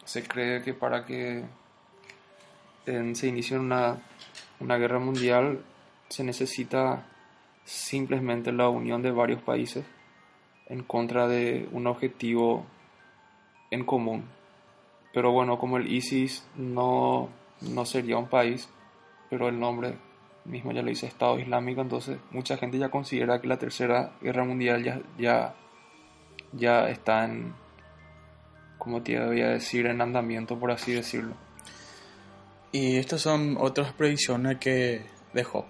se 0.05 0.22
cree 0.22 0.62
que 0.62 0.74
para 0.74 1.07
que 1.07 1.45
se 2.85 3.27
inicie 3.27 3.59
una, 3.59 3.99
una 4.61 4.77
guerra 4.77 4.99
mundial 4.99 5.61
se 6.09 6.22
necesita 6.22 7.03
simplemente 7.64 8.53
la 8.53 8.68
unión 8.68 9.03
de 9.03 9.11
varios 9.11 9.43
países 9.43 9.85
en 10.66 10.83
contra 10.83 11.27
de 11.27 11.66
un 11.72 11.87
objetivo 11.87 12.66
en 13.70 13.85
común. 13.85 14.37
Pero 15.16 15.32
bueno, 15.32 15.56
como 15.56 15.78
el 15.78 15.90
ISIS 15.90 16.46
no, 16.56 17.30
no 17.62 17.86
sería 17.86 18.18
un 18.18 18.28
país, 18.28 18.68
pero 19.30 19.48
el 19.48 19.58
nombre 19.58 19.96
mismo 20.44 20.72
ya 20.72 20.82
lo 20.82 20.90
dice 20.90 21.06
Estado 21.06 21.38
Islámico, 21.38 21.80
entonces 21.80 22.18
mucha 22.32 22.58
gente 22.58 22.76
ya 22.76 22.90
considera 22.90 23.40
que 23.40 23.48
la 23.48 23.56
Tercera 23.56 24.12
Guerra 24.20 24.44
Mundial 24.44 24.84
ya, 24.84 25.00
ya, 25.16 25.54
ya 26.52 26.90
está 26.90 27.24
en, 27.24 27.54
como 28.76 29.02
te 29.02 29.18
voy 29.18 29.40
a 29.40 29.48
decir, 29.48 29.86
en 29.86 30.02
andamiento, 30.02 30.60
por 30.60 30.70
así 30.70 30.92
decirlo. 30.92 31.32
Y 32.70 32.98
estas 32.98 33.22
son 33.22 33.56
otras 33.58 33.94
predicciones 33.94 34.58
que 34.58 35.00
dejó. 35.32 35.64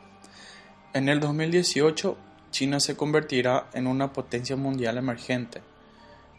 En 0.93 1.09
el 1.09 1.21
2018 1.21 2.17
China 2.51 2.81
se 2.81 2.97
convertirá 2.97 3.69
en 3.75 3.87
una 3.87 4.13
potencia 4.13 4.57
mundial 4.57 4.99
emergente. 4.99 5.63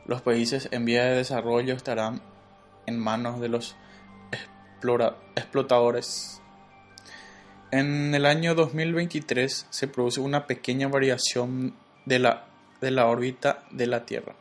Los 0.05 0.21
países 0.21 0.67
en 0.71 0.83
vía 0.83 1.05
de 1.05 1.15
desarrollo 1.15 1.73
estarán 1.73 2.21
en 2.88 2.97
manos 2.97 3.39
de 3.39 3.49
los 3.49 3.75
explotadores. 5.35 6.41
En 7.69 8.15
el 8.15 8.25
año 8.25 8.55
2023 8.55 9.67
se 9.69 9.88
produce 9.88 10.19
una 10.21 10.47
pequeña 10.47 10.88
variación 10.88 11.75
de 12.05 12.19
la, 12.19 12.45
de 12.81 12.91
la 12.91 13.07
órbita 13.07 13.65
de 13.71 13.88
la 13.88 14.05
Tierra. 14.05 14.35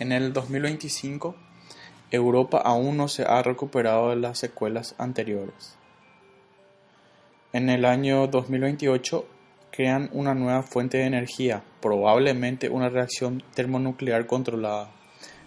En 0.00 0.10
el 0.10 0.32
2025, 0.32 1.36
Europa 2.10 2.58
aún 2.58 2.96
no 2.96 3.08
se 3.08 3.24
ha 3.24 3.42
recuperado 3.42 4.10
de 4.10 4.16
las 4.16 4.38
secuelas 4.38 4.94
anteriores. 4.98 5.76
En 7.52 7.68
el 7.68 7.84
año 7.84 8.26
2028 8.26 9.28
crean 9.70 10.08
una 10.12 10.34
nueva 10.34 10.62
fuente 10.62 10.98
de 10.98 11.04
energía, 11.04 11.62
probablemente 11.80 12.68
una 12.68 12.88
reacción 12.88 13.42
termonuclear 13.54 14.26
controlada. 14.26 14.90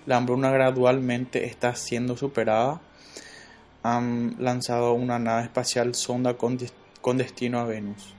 La 0.07 0.15
hambruna 0.15 0.51
gradualmente 0.51 1.45
está 1.45 1.75
siendo 1.75 2.15
superada 2.15 2.79
han 3.83 4.37
lanzado 4.39 4.93
una 4.93 5.19
nave 5.19 5.43
espacial 5.43 5.95
sonda 5.95 6.37
con, 6.37 6.57
destino 7.17 7.59
a 7.59 7.65
Venus. 7.65 8.15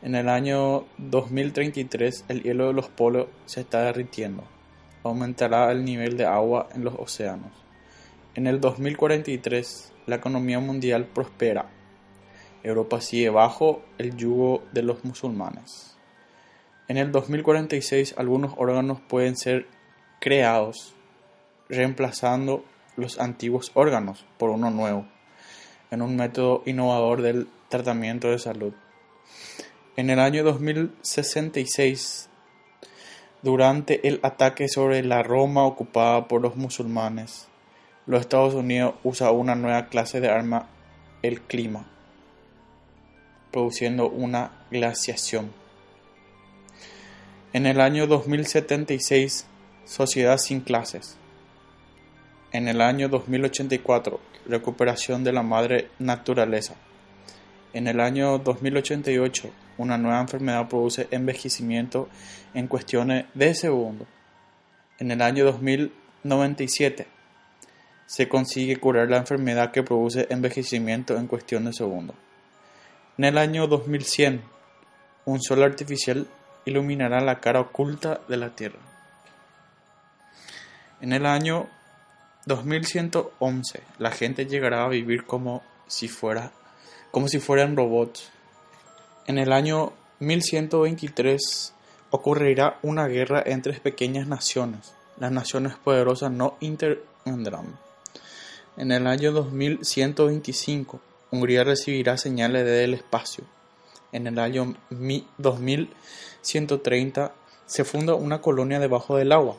En 0.00 0.14
el 0.14 0.28
año 0.28 0.86
2033 0.98 2.24
el 2.28 2.44
hielo 2.44 2.68
de 2.68 2.72
los 2.72 2.88
polos 2.88 3.26
se 3.46 3.62
está 3.62 3.82
derritiendo. 3.82 4.44
Aumentará 5.02 5.72
el 5.72 5.84
nivel 5.84 6.16
de 6.16 6.24
agua 6.24 6.68
en 6.72 6.84
los 6.84 6.94
océanos. 6.94 7.52
En 8.36 8.46
el 8.46 8.60
2043 8.60 9.92
la 10.06 10.16
economía 10.16 10.60
mundial 10.60 11.04
prospera. 11.04 11.68
Europa 12.62 13.00
sigue 13.00 13.30
bajo 13.30 13.82
el 13.98 14.16
yugo 14.16 14.62
de 14.70 14.82
los 14.82 15.04
musulmanes. 15.04 15.96
En 16.86 16.96
el 16.96 17.10
2046 17.10 18.14
algunos 18.16 18.54
órganos 18.56 19.00
pueden 19.00 19.36
ser 19.36 19.66
creados, 20.20 20.94
reemplazando 21.68 22.64
los 22.96 23.18
antiguos 23.18 23.70
órganos 23.74 24.24
por 24.38 24.50
uno 24.50 24.70
nuevo, 24.70 25.06
en 25.90 26.02
un 26.02 26.16
método 26.16 26.62
innovador 26.66 27.22
del 27.22 27.48
tratamiento 27.68 28.28
de 28.28 28.38
salud. 28.38 28.72
En 29.96 30.10
el 30.10 30.20
año 30.20 30.44
2066, 30.44 32.28
durante 33.42 34.06
el 34.08 34.20
ataque 34.22 34.68
sobre 34.68 35.02
la 35.02 35.22
Roma 35.22 35.64
ocupada 35.64 36.28
por 36.28 36.42
los 36.42 36.56
musulmanes, 36.56 37.48
los 38.06 38.20
Estados 38.20 38.54
Unidos 38.54 38.94
usa 39.04 39.30
una 39.30 39.54
nueva 39.54 39.88
clase 39.88 40.20
de 40.20 40.28
arma, 40.28 40.68
el 41.22 41.40
clima, 41.42 41.86
produciendo 43.52 44.08
una 44.08 44.52
glaciación. 44.70 45.52
En 47.52 47.66
el 47.66 47.80
año 47.80 48.06
2076, 48.06 49.46
sociedad 49.84 50.38
sin 50.38 50.60
clases. 50.60 51.16
En 52.50 52.66
el 52.66 52.80
año 52.80 53.10
2084, 53.10 54.20
recuperación 54.46 55.22
de 55.22 55.32
la 55.32 55.42
madre 55.42 55.90
naturaleza. 55.98 56.76
En 57.74 57.86
el 57.86 58.00
año 58.00 58.38
2088, 58.38 59.50
una 59.76 59.98
nueva 59.98 60.20
enfermedad 60.20 60.66
produce 60.66 61.08
envejecimiento 61.10 62.08
en 62.54 62.66
cuestiones 62.66 63.26
de 63.34 63.54
segundo. 63.54 64.06
En 64.98 65.10
el 65.10 65.20
año 65.20 65.44
2097, 65.44 67.06
se 68.06 68.28
consigue 68.30 68.78
curar 68.78 69.10
la 69.10 69.18
enfermedad 69.18 69.70
que 69.70 69.82
produce 69.82 70.26
envejecimiento 70.30 71.18
en 71.18 71.26
cuestión 71.26 71.66
de 71.66 71.74
segundo. 71.74 72.14
En 73.18 73.24
el 73.24 73.36
año 73.36 73.66
2100, 73.66 74.40
un 75.26 75.42
sol 75.42 75.62
artificial 75.62 76.26
iluminará 76.64 77.20
la 77.20 77.40
cara 77.40 77.60
oculta 77.60 78.22
de 78.26 78.38
la 78.38 78.56
Tierra. 78.56 78.78
En 81.02 81.12
el 81.12 81.26
año 81.26 81.68
2111, 82.48 83.82
la 83.98 84.10
gente 84.10 84.46
llegará 84.46 84.84
a 84.84 84.88
vivir 84.88 85.24
como 85.24 85.62
si 85.86 86.08
fuera 86.08 86.52
como 87.10 87.28
si 87.28 87.40
fueran 87.40 87.76
robots. 87.76 88.30
En 89.26 89.38
el 89.38 89.52
año 89.52 89.92
1123 90.20 91.74
ocurrirá 92.10 92.78
una 92.82 93.06
guerra 93.06 93.42
entre 93.44 93.78
pequeñas 93.80 94.26
naciones. 94.26 94.94
Las 95.18 95.30
naciones 95.32 95.74
poderosas 95.76 96.32
no 96.32 96.56
intervendrán. 96.60 97.78
En 98.76 98.92
el 98.92 99.06
año 99.06 99.32
2125, 99.32 101.00
Hungría 101.30 101.64
recibirá 101.64 102.16
señales 102.16 102.64
desde 102.64 102.84
el 102.84 102.94
espacio. 102.94 103.44
En 104.12 104.26
el 104.26 104.38
año 104.38 104.74
2130 104.90 107.34
se 107.66 107.84
funda 107.84 108.14
una 108.14 108.40
colonia 108.40 108.78
debajo 108.78 109.16
del 109.16 109.32
agua, 109.32 109.58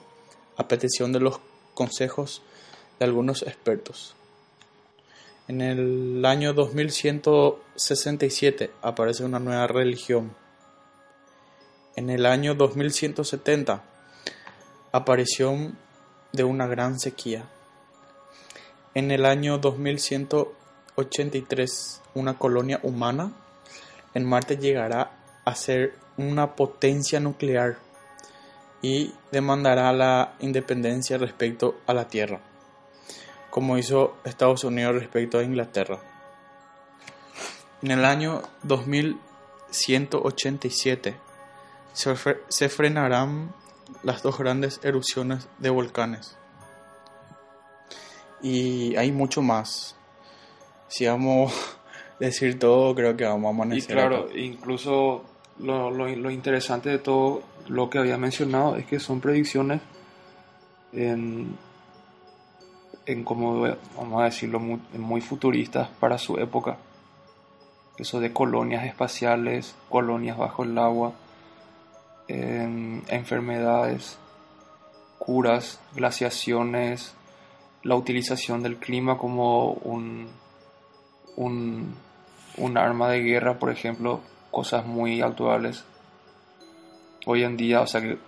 a 0.58 0.68
petición 0.68 1.14
de 1.14 1.20
los 1.20 1.40
consejos 1.74 2.42
de 3.00 3.06
algunos 3.06 3.42
expertos. 3.44 4.16
En 5.48 5.62
el 5.62 6.26
año 6.26 6.54
2167 6.54 8.72
aparece 8.82 9.24
una 9.24 9.40
nueva 9.40 9.66
religión. 9.68 10.36
En 11.96 12.12
el 12.12 12.26
año 12.26 12.56
2170 12.56 13.84
aparición 14.92 15.78
de 16.34 16.44
una 16.44 16.68
gran 16.68 17.00
sequía. 17.00 17.46
En 18.94 19.12
el 19.12 19.26
año 19.26 19.58
2183 19.58 22.02
una 22.14 22.38
colonia 22.38 22.80
humana 22.84 23.32
en 24.14 24.26
Marte 24.26 24.58
llegará 24.58 25.14
a 25.46 25.56
ser 25.56 25.96
una 26.18 26.56
potencia 26.56 27.20
nuclear 27.20 27.80
y 28.82 29.14
demandará 29.32 29.92
la 29.94 30.36
independencia 30.42 31.18
respecto 31.18 31.80
a 31.88 31.94
la 31.94 32.08
Tierra 32.08 32.40
como 33.50 33.78
hizo 33.78 34.16
Estados 34.24 34.64
Unidos 34.64 34.96
respecto 34.96 35.40
a 35.40 35.44
Inglaterra. 35.44 36.00
En 37.82 37.92
el 37.92 38.06
año 38.06 38.44
2187 38.64 41.16
se, 41.94 42.70
frenarán 42.70 43.54
las 44.04 44.22
dos 44.22 44.38
grandes 44.38 44.80
erupciones 44.84 45.48
de 45.60 45.70
volcanes. 45.70 46.36
Y 48.42 48.96
hay 48.96 49.12
mucho 49.12 49.42
más. 49.42 49.98
Si 50.88 51.06
vamos 51.06 51.54
a 51.54 51.56
decir 52.20 52.58
todo, 52.60 52.96
creo 52.96 53.18
que 53.18 53.26
vamos 53.26 53.48
a 53.48 53.50
amanecer. 53.50 53.92
Y 53.92 53.94
claro, 53.94 54.30
incluso 54.36 55.26
lo, 55.60 55.92
lo, 55.92 56.32
interesante 56.32 56.90
de 56.90 57.00
todo 57.00 57.44
lo 57.68 57.90
que 57.90 58.00
había 58.00 58.18
mencionado 58.18 58.78
es 58.78 58.86
que 58.86 59.00
son 59.00 59.20
predicciones 59.20 59.82
en 60.94 61.58
en 63.10 63.24
como 63.24 63.68
vamos 63.98 64.22
a 64.22 64.26
decirlo, 64.26 64.60
muy, 64.60 65.22
futuristas 65.22 65.90
para 66.00 66.20
su 66.20 66.38
época. 66.38 66.78
Eso 67.98 68.20
de 68.20 68.32
colonias 68.32 68.86
espaciales, 68.86 69.76
colonias 69.90 70.38
bajo 70.38 70.64
el 70.64 70.78
agua, 70.78 71.14
enfermedades, 72.28 74.20
curas, 75.18 75.82
glaciaciones, 75.96 77.16
la 77.82 77.96
utilización 77.96 78.62
del 78.62 78.78
clima 78.78 79.18
como 79.18 79.72
un, 79.72 80.28
un, 81.36 81.96
un 82.58 82.78
arma 82.78 83.10
de 83.10 83.24
guerra, 83.24 83.58
por 83.58 83.72
ejemplo, 83.72 84.20
cosas 84.52 84.86
muy 84.86 85.22
actuales 85.22 85.84
hoy 87.26 87.44
en 87.44 87.58
día, 87.58 87.82
o 87.82 87.88
sea 87.88 88.02
que 88.02 88.20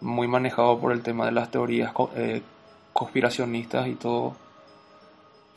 muy 0.00 0.26
manejado 0.26 0.78
por 0.80 0.92
el 0.92 1.02
tema 1.02 1.26
de 1.26 1.32
las 1.32 1.50
teorías 1.50 1.92
eh, 2.16 2.42
conspiracionistas 2.96 3.86
y 3.88 3.94
todo, 3.94 4.34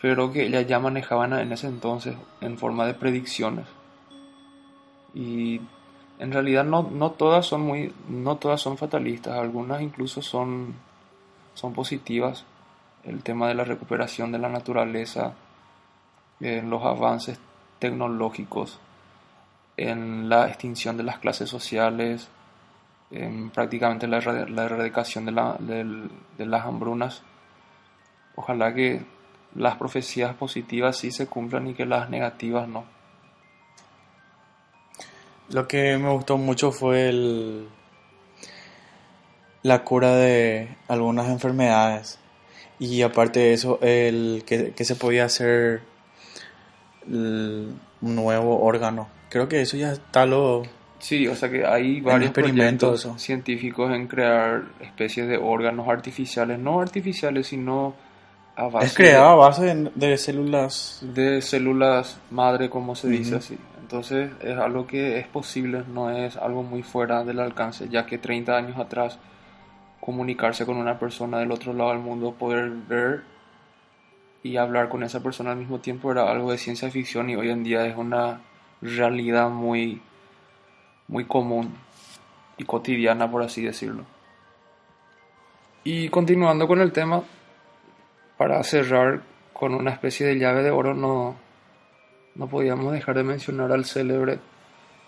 pero 0.01 0.31
que 0.31 0.45
ellas 0.45 0.67
ya 0.67 0.79
manejaban 0.79 1.33
en 1.33 1.51
ese 1.53 1.67
entonces 1.67 2.15
en 2.41 2.57
forma 2.57 2.85
de 2.85 2.93
predicciones. 2.93 3.65
Y 5.13 5.61
en 6.19 6.31
realidad 6.31 6.65
no, 6.65 6.83
no 6.83 7.11
todas 7.11 7.45
son 7.45 7.61
muy 7.61 7.93
no 8.09 8.35
todas 8.35 8.61
son 8.61 8.77
fatalistas, 8.77 9.37
algunas 9.37 9.81
incluso 9.81 10.21
son 10.21 10.75
son 11.53 11.73
positivas. 11.73 12.45
El 13.03 13.23
tema 13.23 13.47
de 13.47 13.55
la 13.55 13.63
recuperación 13.63 14.31
de 14.33 14.39
la 14.39 14.49
naturaleza, 14.49 15.33
en 16.41 16.69
los 16.69 16.83
avances 16.83 17.39
tecnológicos, 17.79 18.79
en 19.77 20.27
la 20.27 20.49
extinción 20.49 20.97
de 20.97 21.03
las 21.03 21.19
clases 21.19 21.49
sociales, 21.49 22.29
en 23.11 23.49
prácticamente 23.49 24.07
la, 24.07 24.17
erradicación 24.17 25.25
de, 25.25 25.31
la, 25.31 25.57
las 26.37 26.65
hambrunas 26.65 27.23
Ojalá 28.35 28.73
que 28.73 29.01
las 29.53 29.75
profecías 29.75 30.33
positivas 30.33 30.95
sí 30.95 31.11
se 31.11 31.27
cumplan 31.27 31.67
y 31.67 31.73
que 31.73 31.85
las 31.85 32.09
negativas 32.09 32.69
no. 32.69 32.85
Lo 35.49 35.67
que 35.67 35.97
me 35.97 36.09
gustó 36.09 36.37
mucho 36.37 36.71
fue 36.71 37.09
el, 37.09 37.67
la 39.61 39.83
cura 39.83 40.15
de 40.15 40.77
algunas 40.87 41.27
enfermedades 41.27 42.17
y 42.79 43.01
aparte 43.01 43.41
de 43.41 43.53
eso 43.53 43.77
el 43.81 44.43
que, 44.45 44.85
se 44.85 44.95
podía 44.95 45.25
hacer 45.25 45.81
un 47.07 47.77
nuevo 47.99 48.61
órgano. 48.61 49.09
Creo 49.29 49.49
que 49.49 49.61
eso 49.61 49.75
ya 49.75 49.91
está 49.91 50.25
lo... 50.25 50.63
Sí, 50.99 51.27
o 51.27 51.35
sea 51.35 51.49
que 51.49 51.65
hay 51.65 52.01
varios 52.01 52.29
experimentos 52.29 53.07
científicos 53.17 53.91
en 53.93 54.07
crear 54.07 54.63
especies 54.81 55.27
de 55.27 55.37
órganos 55.37 55.87
artificiales, 55.87 56.59
no 56.59 56.81
artificiales, 56.81 57.47
sino 57.47 57.95
a 58.55 58.67
base 58.67 58.87
Es 58.87 58.93
creada 58.95 59.31
a 59.31 59.35
base 59.35 59.65
de, 59.65 59.91
de 59.95 60.17
células. 60.17 60.99
de 61.01 61.41
células 61.41 62.19
madre, 62.29 62.69
como 62.69 62.95
se 62.95 63.09
dice 63.09 63.37
así. 63.37 63.57
Entonces 63.81 64.29
es 64.41 64.57
algo 64.57 64.85
que 64.85 65.17
es 65.17 65.27
posible, 65.27 65.83
no 65.91 66.11
es 66.11 66.37
algo 66.37 66.61
muy 66.61 66.83
fuera 66.83 67.23
del 67.23 67.39
alcance, 67.39 67.87
ya 67.89 68.05
que 68.05 68.17
30 68.17 68.55
años 68.55 68.77
atrás 68.77 69.17
comunicarse 69.99 70.65
con 70.65 70.77
una 70.77 70.99
persona 70.99 71.39
del 71.39 71.51
otro 71.51 71.73
lado 71.73 71.91
del 71.91 71.99
mundo, 71.99 72.33
poder 72.33 72.69
ver 72.69 73.23
y 74.43 74.57
hablar 74.57 74.89
con 74.89 75.03
esa 75.03 75.21
persona 75.21 75.51
al 75.51 75.57
mismo 75.57 75.79
tiempo 75.79 76.11
era 76.11 76.29
algo 76.29 76.51
de 76.51 76.57
ciencia 76.57 76.89
ficción 76.91 77.29
y 77.29 77.35
hoy 77.35 77.49
en 77.49 77.63
día 77.63 77.85
es 77.85 77.97
una 77.97 78.41
realidad 78.81 79.49
muy 79.49 80.01
muy 81.09 81.25
común 81.25 81.75
y 82.57 82.63
cotidiana 82.63 83.29
por 83.29 83.43
así 83.43 83.63
decirlo. 83.63 84.05
Y 85.83 86.07
continuando 86.09 86.67
con 86.67 86.79
el 86.79 86.93
tema, 86.93 87.23
para 88.37 88.63
cerrar 88.63 89.21
con 89.51 89.73
una 89.73 89.91
especie 89.91 90.27
de 90.27 90.39
llave 90.39 90.63
de 90.63 90.71
oro, 90.71 90.93
no, 90.93 91.35
no 92.35 92.47
podíamos 92.47 92.93
dejar 92.93 93.17
de 93.17 93.23
mencionar 93.23 93.71
al 93.71 93.85
célebre 93.85 94.39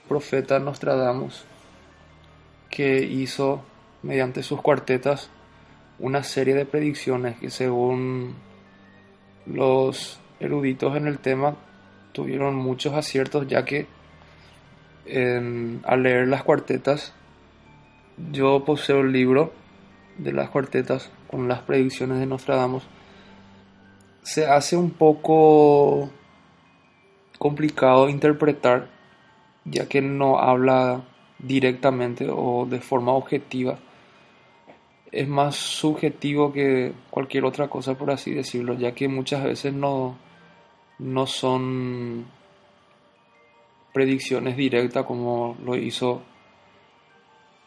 profeta 0.08 0.60
Nostradamus, 0.60 1.46
que 2.70 3.04
hizo 3.04 3.64
mediante 4.02 4.44
sus 4.44 4.62
cuartetas 4.62 5.30
una 6.00 6.24
serie 6.24 6.56
de 6.56 6.66
predicciones 6.66 7.38
que 7.38 7.50
según 7.50 8.36
los 9.46 10.20
eruditos 10.40 10.96
en 10.98 11.08
el 11.08 11.20
tema 11.20 11.56
tuvieron 12.12 12.56
muchos 12.56 12.94
aciertos 12.94 13.48
ya 13.48 13.64
que 13.64 13.88
en- 15.06 15.82
al 15.86 16.04
leer 16.04 16.28
las 16.28 16.44
cuartetas 16.44 17.14
yo 18.32 18.64
poseo 18.66 19.02
el 19.02 19.12
libro 19.12 19.52
de 20.18 20.34
las 20.34 20.50
cuartetas 20.50 21.10
con 21.30 21.48
las 21.48 21.62
predicciones 21.62 22.20
de 22.20 22.26
Nostradamus. 22.26 22.84
Se 24.22 24.46
hace 24.46 24.76
un 24.78 24.92
poco 24.92 26.10
complicado 27.40 28.10
interpretar 28.10 28.90
ya 29.66 29.88
que 29.88 30.02
no 30.02 30.40
habla 30.40 31.02
directamente 31.40 32.28
o 32.30 32.68
de 32.70 32.80
forma 32.80 33.14
objetiva. 33.14 33.80
Es 35.12 35.28
más 35.28 35.56
subjetivo 35.56 36.54
que 36.54 36.94
cualquier 37.10 37.46
otra 37.46 37.68
cosa 37.68 37.96
por 37.96 38.12
así 38.12 38.32
decirlo 38.32 38.74
ya 38.76 38.94
que 38.94 39.08
muchas 39.08 39.44
veces 39.44 39.74
no 39.74 40.18
no 41.00 41.26
son 41.26 42.26
predicciones 43.94 44.56
directas 44.58 45.06
como 45.06 45.58
lo 45.64 45.76
hizo 45.76 46.22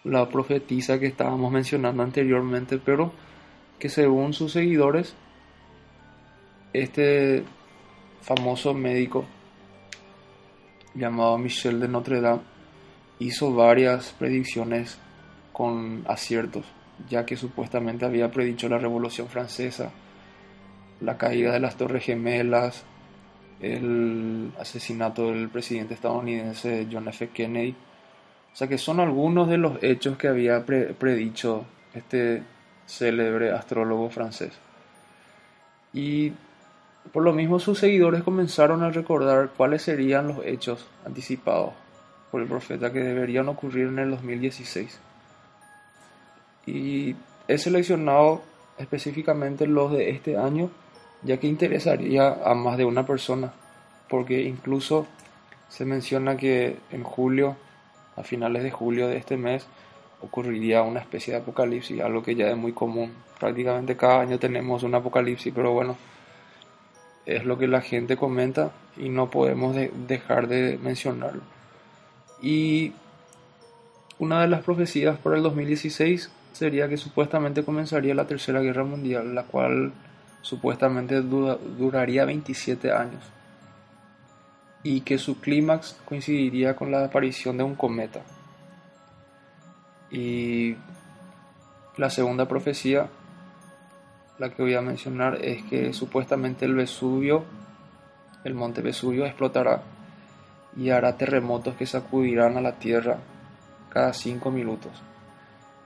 la 0.05 0.29
profetisa 0.29 0.99
que 0.99 1.07
estábamos 1.07 1.51
mencionando 1.51 2.03
anteriormente, 2.03 2.79
pero 2.79 3.13
que 3.79 3.89
según 3.89 4.33
sus 4.33 4.53
seguidores, 4.53 5.15
este 6.73 7.43
famoso 8.21 8.75
médico 8.75 9.25
llamado 10.95 11.39
Michel 11.39 11.81
de 11.81 11.89
Notre 11.89 12.21
Dame 12.21 12.43
hizo 13.19 13.55
varias 13.55 14.13
predicciones 14.19 14.99
con 15.53 16.05
aciertos, 16.09 16.65
ya 17.09 17.25
que 17.25 17.37
supuestamente 17.37 18.05
había 18.05 18.31
predicho 18.31 18.69
la 18.69 18.79
Revolución 18.79 19.29
Francesa, 19.29 19.93
la 21.01 21.17
caída 21.17 21.53
de 21.53 21.61
las 21.61 21.77
Torres 21.77 22.05
Gemelas, 22.05 22.85
el 23.65 24.53
asesinato 24.61 25.31
del 25.31 25.49
presidente 25.49 25.95
estadounidense 25.95 26.87
John 26.91 27.09
F. 27.09 27.29
Kennedy. 27.31 27.75
O 28.53 28.57
sea 28.57 28.69
que 28.69 28.79
son 28.79 29.01
algunos 29.01 29.49
de 29.49 29.59
los 29.59 29.83
hechos 29.83 30.17
que 30.17 30.29
había 30.29 30.65
pre- 30.65 30.95
predicho 30.95 31.65
este 31.95 32.43
célebre 32.87 33.51
astrólogo 33.53 34.11
francés. 34.11 34.53
Y 35.93 36.33
por 37.13 37.23
lo 37.23 37.33
mismo 37.33 37.59
sus 37.59 37.79
seguidores 37.79 38.23
comenzaron 38.23 38.83
a 38.83 38.91
recordar 38.91 39.51
cuáles 39.57 39.83
serían 39.83 40.29
los 40.29 40.45
hechos 40.45 40.87
anticipados 41.05 41.73
por 42.31 42.43
el 42.43 42.49
profeta 42.49 42.93
que 42.93 43.01
deberían 43.01 43.49
ocurrir 43.49 43.89
en 43.89 43.99
el 43.99 44.11
2016. 44.11 44.99
Y 46.67 47.15
he 47.47 47.59
seleccionado 47.59 48.43
específicamente 48.79 49.67
los 49.67 49.93
de 49.93 50.11
este 50.11 50.37
año, 50.37 50.71
ya 51.25 51.39
que 51.39 51.47
interesaría 51.47 52.29
a 52.45 52.55
más 52.55 52.77
de 52.77 52.85
una 52.85 53.07
persona, 53.07 53.53
porque 54.09 54.43
incluso 54.43 55.07
se 55.69 55.85
menciona 55.85 56.37
que 56.37 56.77
en 56.91 57.03
julio, 57.03 57.57
a 58.17 58.23
finales 58.23 58.63
de 58.63 58.71
julio 58.71 59.09
de 59.09 59.17
este 59.17 59.37
mes, 59.37 59.67
ocurriría 60.21 60.83
una 60.83 61.01
especie 61.01 61.35
de 61.35 61.41
apocalipsis, 61.41 62.01
algo 62.01 62.23
que 62.23 62.35
ya 62.35 62.49
es 62.49 62.57
muy 62.57 62.73
común. 62.73 63.13
Prácticamente 63.41 63.97
cada 63.97 64.21
año 64.21 64.39
tenemos 64.39 64.83
un 64.83 64.95
apocalipsis, 64.95 65.53
pero 65.55 65.73
bueno, 65.73 65.97
es 67.27 67.45
lo 67.45 67.59
que 67.59 67.67
la 67.67 67.81
gente 67.81 68.17
comenta 68.17 68.71
y 68.97 69.09
no 69.09 69.31
podemos 69.31 69.75
de- 69.75 69.91
dejar 70.07 70.47
de 70.47 70.79
mencionarlo. 70.83 71.43
Y 72.41 72.93
una 74.19 74.43
de 74.43 74.49
las 74.49 74.63
profecías 74.63 75.19
para 75.19 75.37
el 75.37 75.43
2016 75.43 76.31
sería 76.53 76.89
que 76.89 76.97
supuestamente 76.97 77.65
comenzaría 77.65 78.15
la 78.15 78.27
Tercera 78.27 78.61
Guerra 78.61 78.85
Mundial, 78.85 79.35
la 79.35 79.43
cual 79.45 79.93
supuestamente 80.45 81.23
dura- 81.23 81.57
duraría 81.79 82.27
27 82.27 82.93
años 82.93 83.25
y 84.83 85.01
que 85.01 85.17
su 85.17 85.41
clímax 85.41 85.97
coincidiría 86.05 86.77
con 86.77 86.91
la 86.93 87.03
aparición 87.07 87.57
de 87.57 87.65
un 87.65 87.75
cometa. 87.75 88.21
Y 90.11 90.77
la 91.97 92.11
segunda 92.11 92.47
profecía, 92.47 93.09
la 94.39 94.51
que 94.51 94.63
voy 94.63 94.75
a 94.75 94.83
mencionar, 94.83 95.37
es 95.43 95.63
que 95.65 95.95
supuestamente 95.95 96.67
el 96.67 96.75
Vesubio, 96.75 97.45
el 98.45 98.53
monte 98.53 98.83
Vesubio, 98.83 99.25
explotará 99.25 99.83
y 100.77 100.91
hará 100.91 101.17
terremotos 101.17 101.75
que 101.77 101.87
sacudirán 101.87 102.59
a 102.59 102.61
la 102.61 102.73
Tierra 102.73 103.17
cada 103.89 104.13
5 104.13 104.51
minutos 104.51 104.93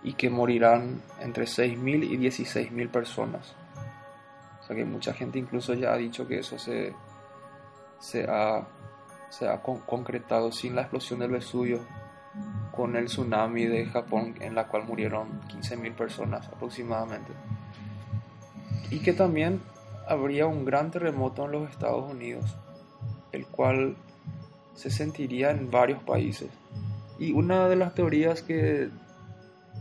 y 0.03 0.15
que 0.15 0.31
morirán 0.31 1.01
entre 1.21 1.45
6.000 1.45 2.03
y 2.03 2.17
16.000 2.17 2.89
personas. 2.89 3.55
Sea 4.69 4.77
que 4.77 4.85
mucha 4.85 5.15
gente 5.15 5.39
incluso 5.41 5.75
ya 5.75 5.95
ha 5.95 5.97
dicho 5.97 6.29
que 6.29 6.39
eso 6.41 6.59
se, 6.59 6.95
se 7.99 8.27
ha, 8.29 8.69
se 9.31 9.49
ha 9.49 9.63
con- 9.63 9.81
concretado 9.81 10.53
sin 10.53 10.77
la 10.77 10.83
explosión 10.83 11.19
del 11.21 11.31
Vesubio, 11.31 11.81
con 12.71 12.95
el 12.95 13.07
tsunami 13.07 13.65
de 13.65 13.87
Japón 13.87 14.35
en 14.41 14.55
la 14.55 14.69
cual 14.69 14.85
murieron 14.85 15.41
15.000 15.49 15.95
personas 15.95 16.47
aproximadamente. 16.49 17.33
Y 18.91 19.01
que 19.01 19.13
también 19.13 19.61
habría 20.07 20.47
un 20.47 20.65
gran 20.65 20.91
terremoto 20.91 21.47
en 21.47 21.53
los 21.53 21.71
Estados 21.71 22.11
Unidos, 22.11 22.57
el 23.33 23.47
cual 23.47 23.97
se 24.75 24.91
sentiría 24.91 25.51
en 25.51 25.71
varios 25.71 26.03
países. 26.03 26.49
Y 27.19 27.33
una 27.33 27.69
de 27.69 27.77
las 27.77 27.95
teorías 27.95 28.43
que 28.43 28.91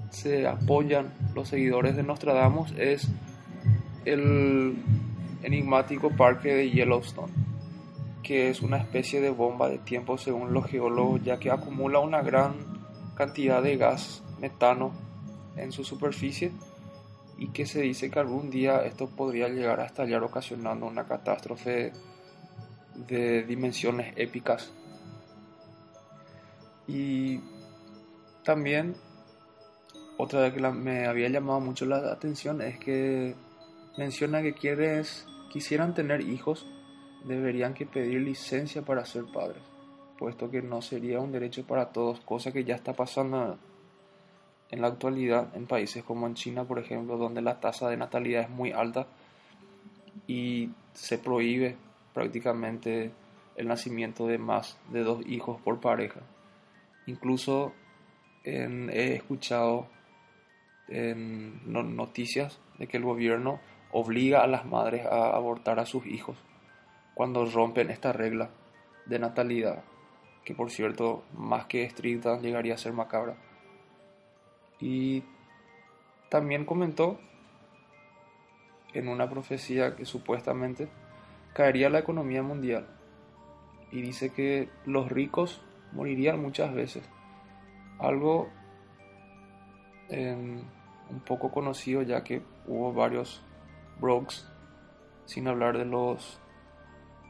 se 0.09 0.47
apoyan 0.47 1.13
los 1.35 1.49
seguidores 1.49 1.95
de 1.95 2.03
Nostradamus 2.03 2.71
es 2.77 3.07
el 4.07 4.75
enigmático 5.43 6.09
parque 6.09 6.53
de 6.53 6.71
Yellowstone, 6.71 7.33
que 8.23 8.49
es 8.49 8.61
una 8.61 8.77
especie 8.77 9.21
de 9.21 9.29
bomba 9.29 9.69
de 9.69 9.79
tiempo 9.79 10.17
según 10.17 10.53
los 10.53 10.65
geólogos, 10.65 11.23
ya 11.23 11.39
que 11.39 11.51
acumula 11.51 11.99
una 11.99 12.21
gran 12.21 12.55
cantidad 13.15 13.61
de 13.61 13.77
gas 13.77 14.23
metano 14.39 14.91
en 15.55 15.71
su 15.71 15.83
superficie 15.83 16.51
y 17.37 17.49
que 17.49 17.65
se 17.65 17.81
dice 17.81 18.09
que 18.09 18.19
algún 18.19 18.49
día 18.49 18.83
esto 18.83 19.07
podría 19.07 19.49
llegar 19.49 19.79
a 19.79 19.85
estallar 19.85 20.23
ocasionando 20.23 20.85
una 20.85 21.05
catástrofe 21.05 21.91
de 22.95 23.43
dimensiones 23.43 24.13
épicas. 24.15 24.71
Y 26.87 27.41
también 28.43 28.95
otra 30.17 30.51
que 30.53 30.61
me 30.61 31.05
había 31.05 31.29
llamado 31.29 31.59
mucho 31.59 31.85
la 31.85 31.97
atención 32.11 32.61
es 32.61 32.79
que 32.79 33.35
menciona 33.97 34.41
que 34.41 34.53
quienes 34.53 35.25
quisieran 35.51 35.93
tener 35.93 36.21
hijos 36.21 36.65
deberían 37.25 37.73
que 37.73 37.85
pedir 37.85 38.21
licencia 38.21 38.83
para 38.83 39.05
ser 39.05 39.25
padres, 39.25 39.61
puesto 40.17 40.49
que 40.49 40.61
no 40.61 40.81
sería 40.81 41.19
un 41.19 41.31
derecho 41.31 41.65
para 41.65 41.87
todos, 41.91 42.19
cosa 42.21 42.51
que 42.51 42.63
ya 42.63 42.75
está 42.75 42.93
pasando 42.93 43.57
en 44.69 44.81
la 44.81 44.87
actualidad 44.87 45.55
en 45.55 45.65
países 45.65 46.03
como 46.03 46.27
en 46.27 46.35
China, 46.35 46.65
por 46.65 46.79
ejemplo, 46.79 47.17
donde 47.17 47.41
la 47.41 47.59
tasa 47.59 47.89
de 47.89 47.97
natalidad 47.97 48.43
es 48.43 48.49
muy 48.49 48.71
alta 48.71 49.07
y 50.27 50.69
se 50.93 51.17
prohíbe 51.17 51.75
prácticamente 52.13 53.11
el 53.55 53.67
nacimiento 53.67 54.27
de 54.27 54.37
más 54.37 54.77
de 54.91 55.03
dos 55.03 55.25
hijos 55.25 55.59
por 55.61 55.79
pareja. 55.79 56.19
Incluso 57.07 57.73
en- 58.43 58.89
he 58.91 59.13
escuchado 59.15 59.87
en 60.89 61.61
no- 61.71 61.83
noticias 61.83 62.59
de 62.77 62.87
que 62.87 62.97
el 62.97 63.03
gobierno 63.03 63.59
obliga 63.91 64.43
a 64.43 64.47
las 64.47 64.65
madres 64.65 65.05
a 65.05 65.35
abortar 65.35 65.79
a 65.79 65.85
sus 65.85 66.05
hijos 66.05 66.37
cuando 67.13 67.45
rompen 67.45 67.89
esta 67.89 68.13
regla 68.13 68.49
de 69.05 69.19
natalidad, 69.19 69.83
que 70.43 70.53
por 70.53 70.69
cierto, 70.69 71.23
más 71.33 71.65
que 71.65 71.83
estricta, 71.83 72.39
llegaría 72.39 72.75
a 72.75 72.77
ser 72.77 72.93
macabra. 72.93 73.35
Y 74.79 75.23
también 76.29 76.65
comentó 76.65 77.19
en 78.93 79.07
una 79.07 79.29
profecía 79.29 79.95
que 79.95 80.05
supuestamente 80.05 80.89
caería 81.53 81.89
la 81.89 81.99
economía 81.99 82.43
mundial 82.43 82.87
y 83.91 84.01
dice 84.01 84.31
que 84.31 84.69
los 84.85 85.09
ricos 85.09 85.61
morirían 85.93 86.41
muchas 86.41 86.73
veces. 86.73 87.03
Algo 87.99 88.49
un 90.09 91.19
poco 91.25 91.51
conocido 91.51 92.01
ya 92.01 92.23
que 92.23 92.41
hubo 92.65 92.93
varios 92.93 93.41
brokes, 93.99 94.45
sin 95.25 95.47
hablar 95.47 95.77
de 95.77 95.85
los 95.85 96.39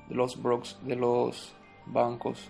de 0.09 0.15
los 0.15 0.41
brokes 0.41 0.77
de 0.83 0.95
los 0.95 1.55
bancos 1.85 2.49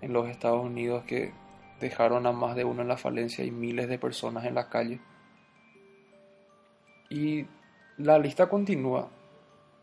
en 0.00 0.12
los 0.12 0.28
Estados 0.28 0.64
Unidos 0.64 1.04
que 1.04 1.32
dejaron 1.80 2.26
a 2.26 2.32
más 2.32 2.54
de 2.54 2.64
uno 2.64 2.82
en 2.82 2.88
la 2.88 2.96
falencia 2.96 3.44
y 3.44 3.50
miles 3.50 3.88
de 3.88 3.98
personas 3.98 4.44
en 4.44 4.54
la 4.54 4.68
calle. 4.68 5.00
Y 7.08 7.46
la 7.96 8.18
lista 8.18 8.48
continúa. 8.48 9.08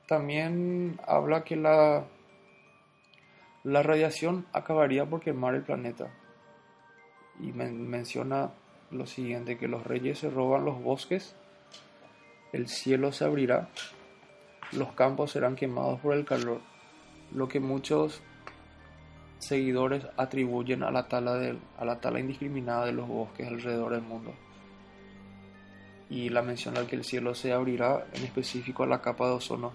También 0.07 0.99
habla 1.05 1.43
que 1.43 1.55
la, 1.55 2.05
la 3.63 3.83
radiación 3.83 4.45
acabaría 4.53 5.05
por 5.05 5.19
quemar 5.19 5.55
el 5.55 5.63
planeta. 5.63 6.07
Y 7.39 7.51
menciona 7.51 8.51
lo 8.89 9.05
siguiente, 9.05 9.57
que 9.57 9.67
los 9.67 9.85
reyes 9.85 10.19
se 10.19 10.29
roban 10.29 10.65
los 10.65 10.81
bosques, 10.81 11.35
el 12.53 12.67
cielo 12.67 13.11
se 13.11 13.25
abrirá, 13.25 13.69
los 14.71 14.93
campos 14.93 15.31
serán 15.31 15.55
quemados 15.55 15.99
por 15.99 16.13
el 16.13 16.25
calor, 16.25 16.61
lo 17.31 17.47
que 17.47 17.59
muchos 17.59 18.21
seguidores 19.39 20.05
atribuyen 20.17 20.83
a 20.83 20.91
la 20.91 21.07
tala, 21.07 21.35
de, 21.35 21.57
a 21.77 21.85
la 21.85 21.99
tala 21.99 22.19
indiscriminada 22.19 22.85
de 22.85 22.93
los 22.93 23.07
bosques 23.07 23.47
alrededor 23.47 23.93
del 23.93 24.01
mundo. 24.01 24.33
Y 26.09 26.29
la 26.29 26.41
mención 26.41 26.77
al 26.77 26.87
que 26.87 26.95
el 26.95 27.03
cielo 27.03 27.35
se 27.35 27.51
abrirá, 27.51 28.07
en 28.13 28.23
específico 28.23 28.83
a 28.83 28.87
la 28.87 29.01
capa 29.01 29.27
de 29.27 29.33
ozono, 29.33 29.73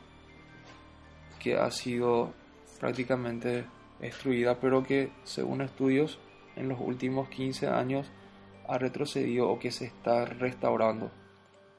que 1.39 1.57
ha 1.57 1.71
sido 1.71 2.33
prácticamente 2.81 3.65
destruida, 4.01 4.59
pero 4.59 4.83
que 4.83 5.11
según 5.25 5.61
estudios 5.61 6.19
en 6.57 6.69
los 6.69 6.81
últimos 6.81 7.29
15 7.29 7.69
años 7.69 8.11
ha 8.67 8.79
retrocedido 8.79 9.49
o 9.49 9.59
que 9.59 9.71
se 9.71 9.87
está 9.87 10.25
restaurando 10.25 11.11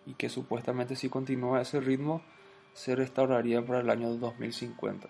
y 0.05 0.13
que 0.15 0.29
supuestamente 0.29 0.95
si 0.95 1.09
continúa 1.09 1.61
ese 1.61 1.79
ritmo 1.79 2.21
se 2.73 2.95
restauraría 2.95 3.65
para 3.65 3.79
el 3.79 3.89
año 3.89 4.09
2050. 4.15 5.07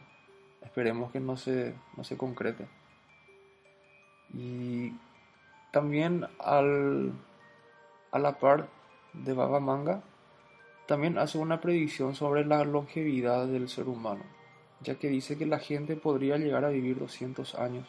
Esperemos 0.62 1.12
que 1.12 1.20
no 1.20 1.38
se, 1.38 1.76
no 1.98 2.04
se 2.04 2.18
concrete. 2.18 2.68
Y 4.34 4.92
también 5.72 6.26
al, 6.40 7.14
a 8.12 8.20
la 8.20 8.38
par 8.40 8.68
de 9.14 9.34
Baba 9.34 9.60
Manga, 9.60 10.02
también 10.88 11.18
hace 11.18 11.38
una 11.38 11.62
predicción 11.62 12.16
sobre 12.16 12.46
la 12.46 12.64
longevidad 12.64 13.48
del 13.48 13.70
ser 13.70 13.88
humano, 13.88 14.24
ya 14.82 14.96
que 14.96 15.08
dice 15.08 15.38
que 15.38 15.46
la 15.46 15.60
gente 15.60 15.96
podría 15.96 16.38
llegar 16.38 16.66
a 16.66 16.70
vivir 16.70 17.00
200 17.00 17.56
años 17.56 17.88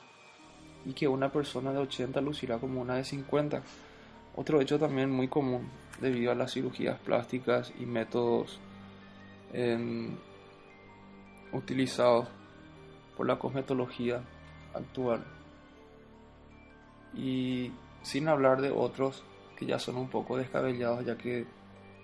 y 0.87 0.93
que 0.93 1.09
una 1.09 1.33
persona 1.33 1.73
de 1.73 1.79
80 1.79 2.21
lucirá 2.21 2.59
como 2.59 2.81
una 2.81 2.97
de 2.97 3.05
50. 3.05 3.63
Otro 4.37 4.61
hecho 4.61 4.79
también 4.79 5.11
muy 5.11 5.29
común 5.29 5.69
debido 6.01 6.33
a 6.33 6.35
las 6.35 6.53
cirugías 6.53 6.99
plásticas 7.01 7.73
y 7.79 7.87
métodos 7.87 8.59
em, 9.53 10.17
utilizados 11.53 12.29
por 13.17 13.27
la 13.27 13.39
cosmetología 13.39 14.23
actual. 14.75 15.25
Y 17.15 17.71
sin 18.03 18.29
hablar 18.29 18.61
de 18.61 18.71
otros 18.71 19.25
que 19.57 19.67
ya 19.67 19.79
son 19.79 19.97
un 19.97 20.09
poco 20.09 20.37
descabellados, 20.37 21.05
ya 21.05 21.17
que 21.17 21.47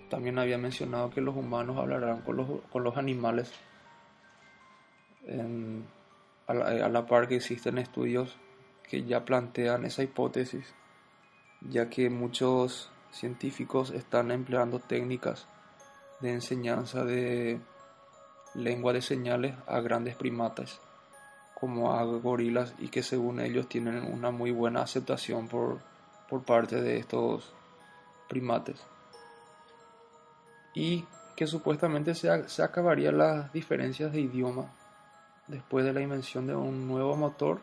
también 0.09 0.39
había 0.39 0.57
mencionado 0.57 1.09
que 1.09 1.21
los 1.21 1.35
humanos 1.35 1.77
hablarán 1.77 2.21
con 2.21 2.37
los, 2.37 2.47
con 2.71 2.83
los 2.83 2.97
animales. 2.97 3.51
a, 6.47 6.53
la, 6.53 6.85
a 6.85 6.89
la 6.89 7.05
par 7.05 7.27
que 7.27 7.35
existen 7.35 7.77
estudios 7.77 8.37
que 8.89 9.03
ya 9.03 9.23
plantean 9.23 9.85
esa 9.85 10.03
hipótesis, 10.03 10.73
ya 11.61 11.89
que 11.89 12.09
muchos 12.09 12.90
científicos 13.11 13.91
están 13.91 14.31
empleando 14.31 14.79
técnicas 14.79 15.47
de 16.19 16.33
enseñanza 16.33 17.03
de 17.03 17.59
lengua 18.53 18.93
de 18.93 19.01
señales 19.01 19.55
a 19.67 19.79
grandes 19.79 20.15
primatas 20.15 20.79
como 21.59 21.93
a 21.93 22.03
gorilas 22.03 22.73
y 22.79 22.89
que 22.89 23.03
según 23.03 23.39
ellos 23.39 23.69
tienen 23.69 24.11
una 24.11 24.31
muy 24.31 24.51
buena 24.51 24.81
aceptación 24.81 25.47
por, 25.47 25.79
por 26.29 26.43
parte 26.43 26.81
de 26.81 26.97
estos 26.97 27.53
primates 28.27 28.81
y 30.73 31.05
que 31.35 31.47
supuestamente 31.47 32.15
se, 32.15 32.49
se 32.49 32.63
acabarían 32.63 33.17
las 33.17 33.51
diferencias 33.53 34.11
de 34.11 34.21
idioma 34.21 34.71
después 35.47 35.85
de 35.85 35.93
la 35.93 36.01
invención 36.01 36.47
de 36.47 36.55
un 36.55 36.87
nuevo 36.87 37.15
motor 37.15 37.59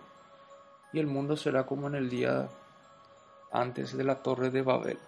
y 0.92 1.00
el 1.00 1.06
mundo 1.06 1.36
será 1.36 1.66
como 1.66 1.88
en 1.88 1.94
el 1.94 2.08
día 2.08 2.48
antes 3.52 3.96
de 3.96 4.04
la 4.04 4.22
torre 4.22 4.50
de 4.50 4.62
Babel. 4.62 4.98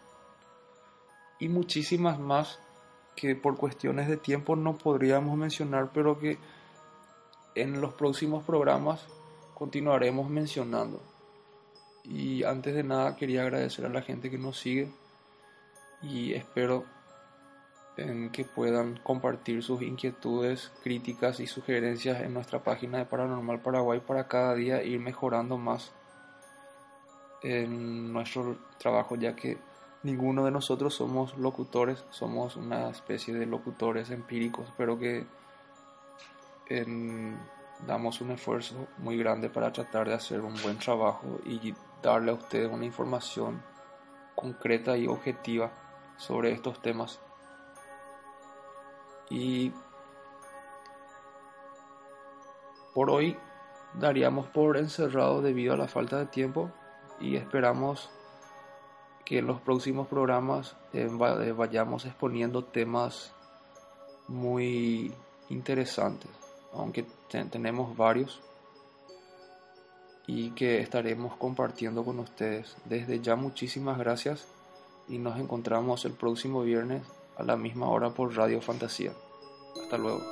Y 1.40 1.48
muchísimas 1.48 2.18
más 2.20 2.60
que 3.16 3.34
por 3.34 3.56
cuestiones 3.56 4.08
de 4.08 4.16
tiempo 4.16 4.56
no 4.56 4.78
podríamos 4.78 5.36
mencionar, 5.36 5.90
pero 5.92 6.18
que 6.18 6.38
en 7.54 7.80
los 7.80 7.94
próximos 7.94 8.44
programas 8.44 9.06
continuaremos 9.54 10.30
mencionando. 10.30 11.02
Y 12.04 12.44
antes 12.44 12.74
de 12.74 12.82
nada 12.82 13.16
quería 13.16 13.42
agradecer 13.42 13.84
a 13.84 13.90
la 13.90 14.02
gente 14.02 14.30
que 14.30 14.38
nos 14.38 14.58
sigue 14.58 14.90
y 16.02 16.32
espero 16.32 16.84
en 17.96 18.30
que 18.30 18.44
puedan 18.44 18.98
compartir 19.02 19.62
sus 19.62 19.82
inquietudes, 19.82 20.72
críticas 20.82 21.40
y 21.40 21.46
sugerencias 21.46 22.22
en 22.22 22.32
nuestra 22.32 22.62
página 22.62 22.98
de 22.98 23.04
Paranormal 23.04 23.60
Paraguay 23.60 24.00
para 24.00 24.26
cada 24.28 24.54
día 24.54 24.82
ir 24.82 25.00
mejorando 25.00 25.58
más 25.58 25.92
en 27.42 28.12
nuestro 28.12 28.56
trabajo, 28.78 29.16
ya 29.16 29.34
que 29.36 29.58
ninguno 30.02 30.44
de 30.44 30.50
nosotros 30.50 30.94
somos 30.94 31.36
locutores, 31.36 32.04
somos 32.10 32.56
una 32.56 32.90
especie 32.90 33.34
de 33.34 33.46
locutores 33.46 34.10
empíricos, 34.10 34.72
pero 34.76 34.98
que 34.98 35.26
damos 37.86 38.20
un 38.20 38.30
esfuerzo 38.30 38.86
muy 38.98 39.16
grande 39.16 39.50
para 39.50 39.72
tratar 39.72 40.08
de 40.08 40.14
hacer 40.14 40.40
un 40.40 40.54
buen 40.62 40.78
trabajo 40.78 41.40
y 41.44 41.74
darle 42.02 42.30
a 42.30 42.34
ustedes 42.34 42.70
una 42.70 42.84
información 42.84 43.62
concreta 44.34 44.96
y 44.96 45.06
objetiva 45.06 45.70
sobre 46.16 46.52
estos 46.52 46.80
temas. 46.80 47.20
Y 49.28 49.72
por 52.94 53.10
hoy 53.10 53.36
daríamos 53.94 54.48
por 54.48 54.76
encerrado 54.76 55.42
debido 55.42 55.74
a 55.74 55.76
la 55.76 55.88
falta 55.88 56.18
de 56.18 56.26
tiempo 56.26 56.70
y 57.20 57.36
esperamos 57.36 58.10
que 59.30 59.38
en 59.38 59.46
los 59.46 59.60
próximos 59.60 60.08
programas 60.08 60.74
eh, 60.92 61.08
eh, 61.08 61.52
vayamos 61.52 62.04
exponiendo 62.04 62.64
temas 62.64 63.30
muy 64.26 65.14
interesantes, 65.50 66.28
aunque 66.72 67.04
tenemos 67.28 67.96
varios 67.96 68.40
y 70.26 70.50
que 70.50 70.80
estaremos 70.80 71.36
compartiendo 71.36 72.04
con 72.04 72.18
ustedes. 72.18 72.76
Desde 72.86 73.20
ya 73.20 73.36
muchísimas 73.36 73.98
gracias 73.98 74.48
y 75.08 75.18
nos 75.18 75.38
encontramos 75.38 76.04
el 76.06 76.14
próximo 76.14 76.62
viernes 76.62 77.04
a 77.36 77.44
la 77.44 77.56
misma 77.56 77.88
hora 77.88 78.10
por 78.10 78.34
Radio 78.34 78.60
Fantasía. 78.60 79.12
Hasta 79.80 79.96
luego. 79.96 80.24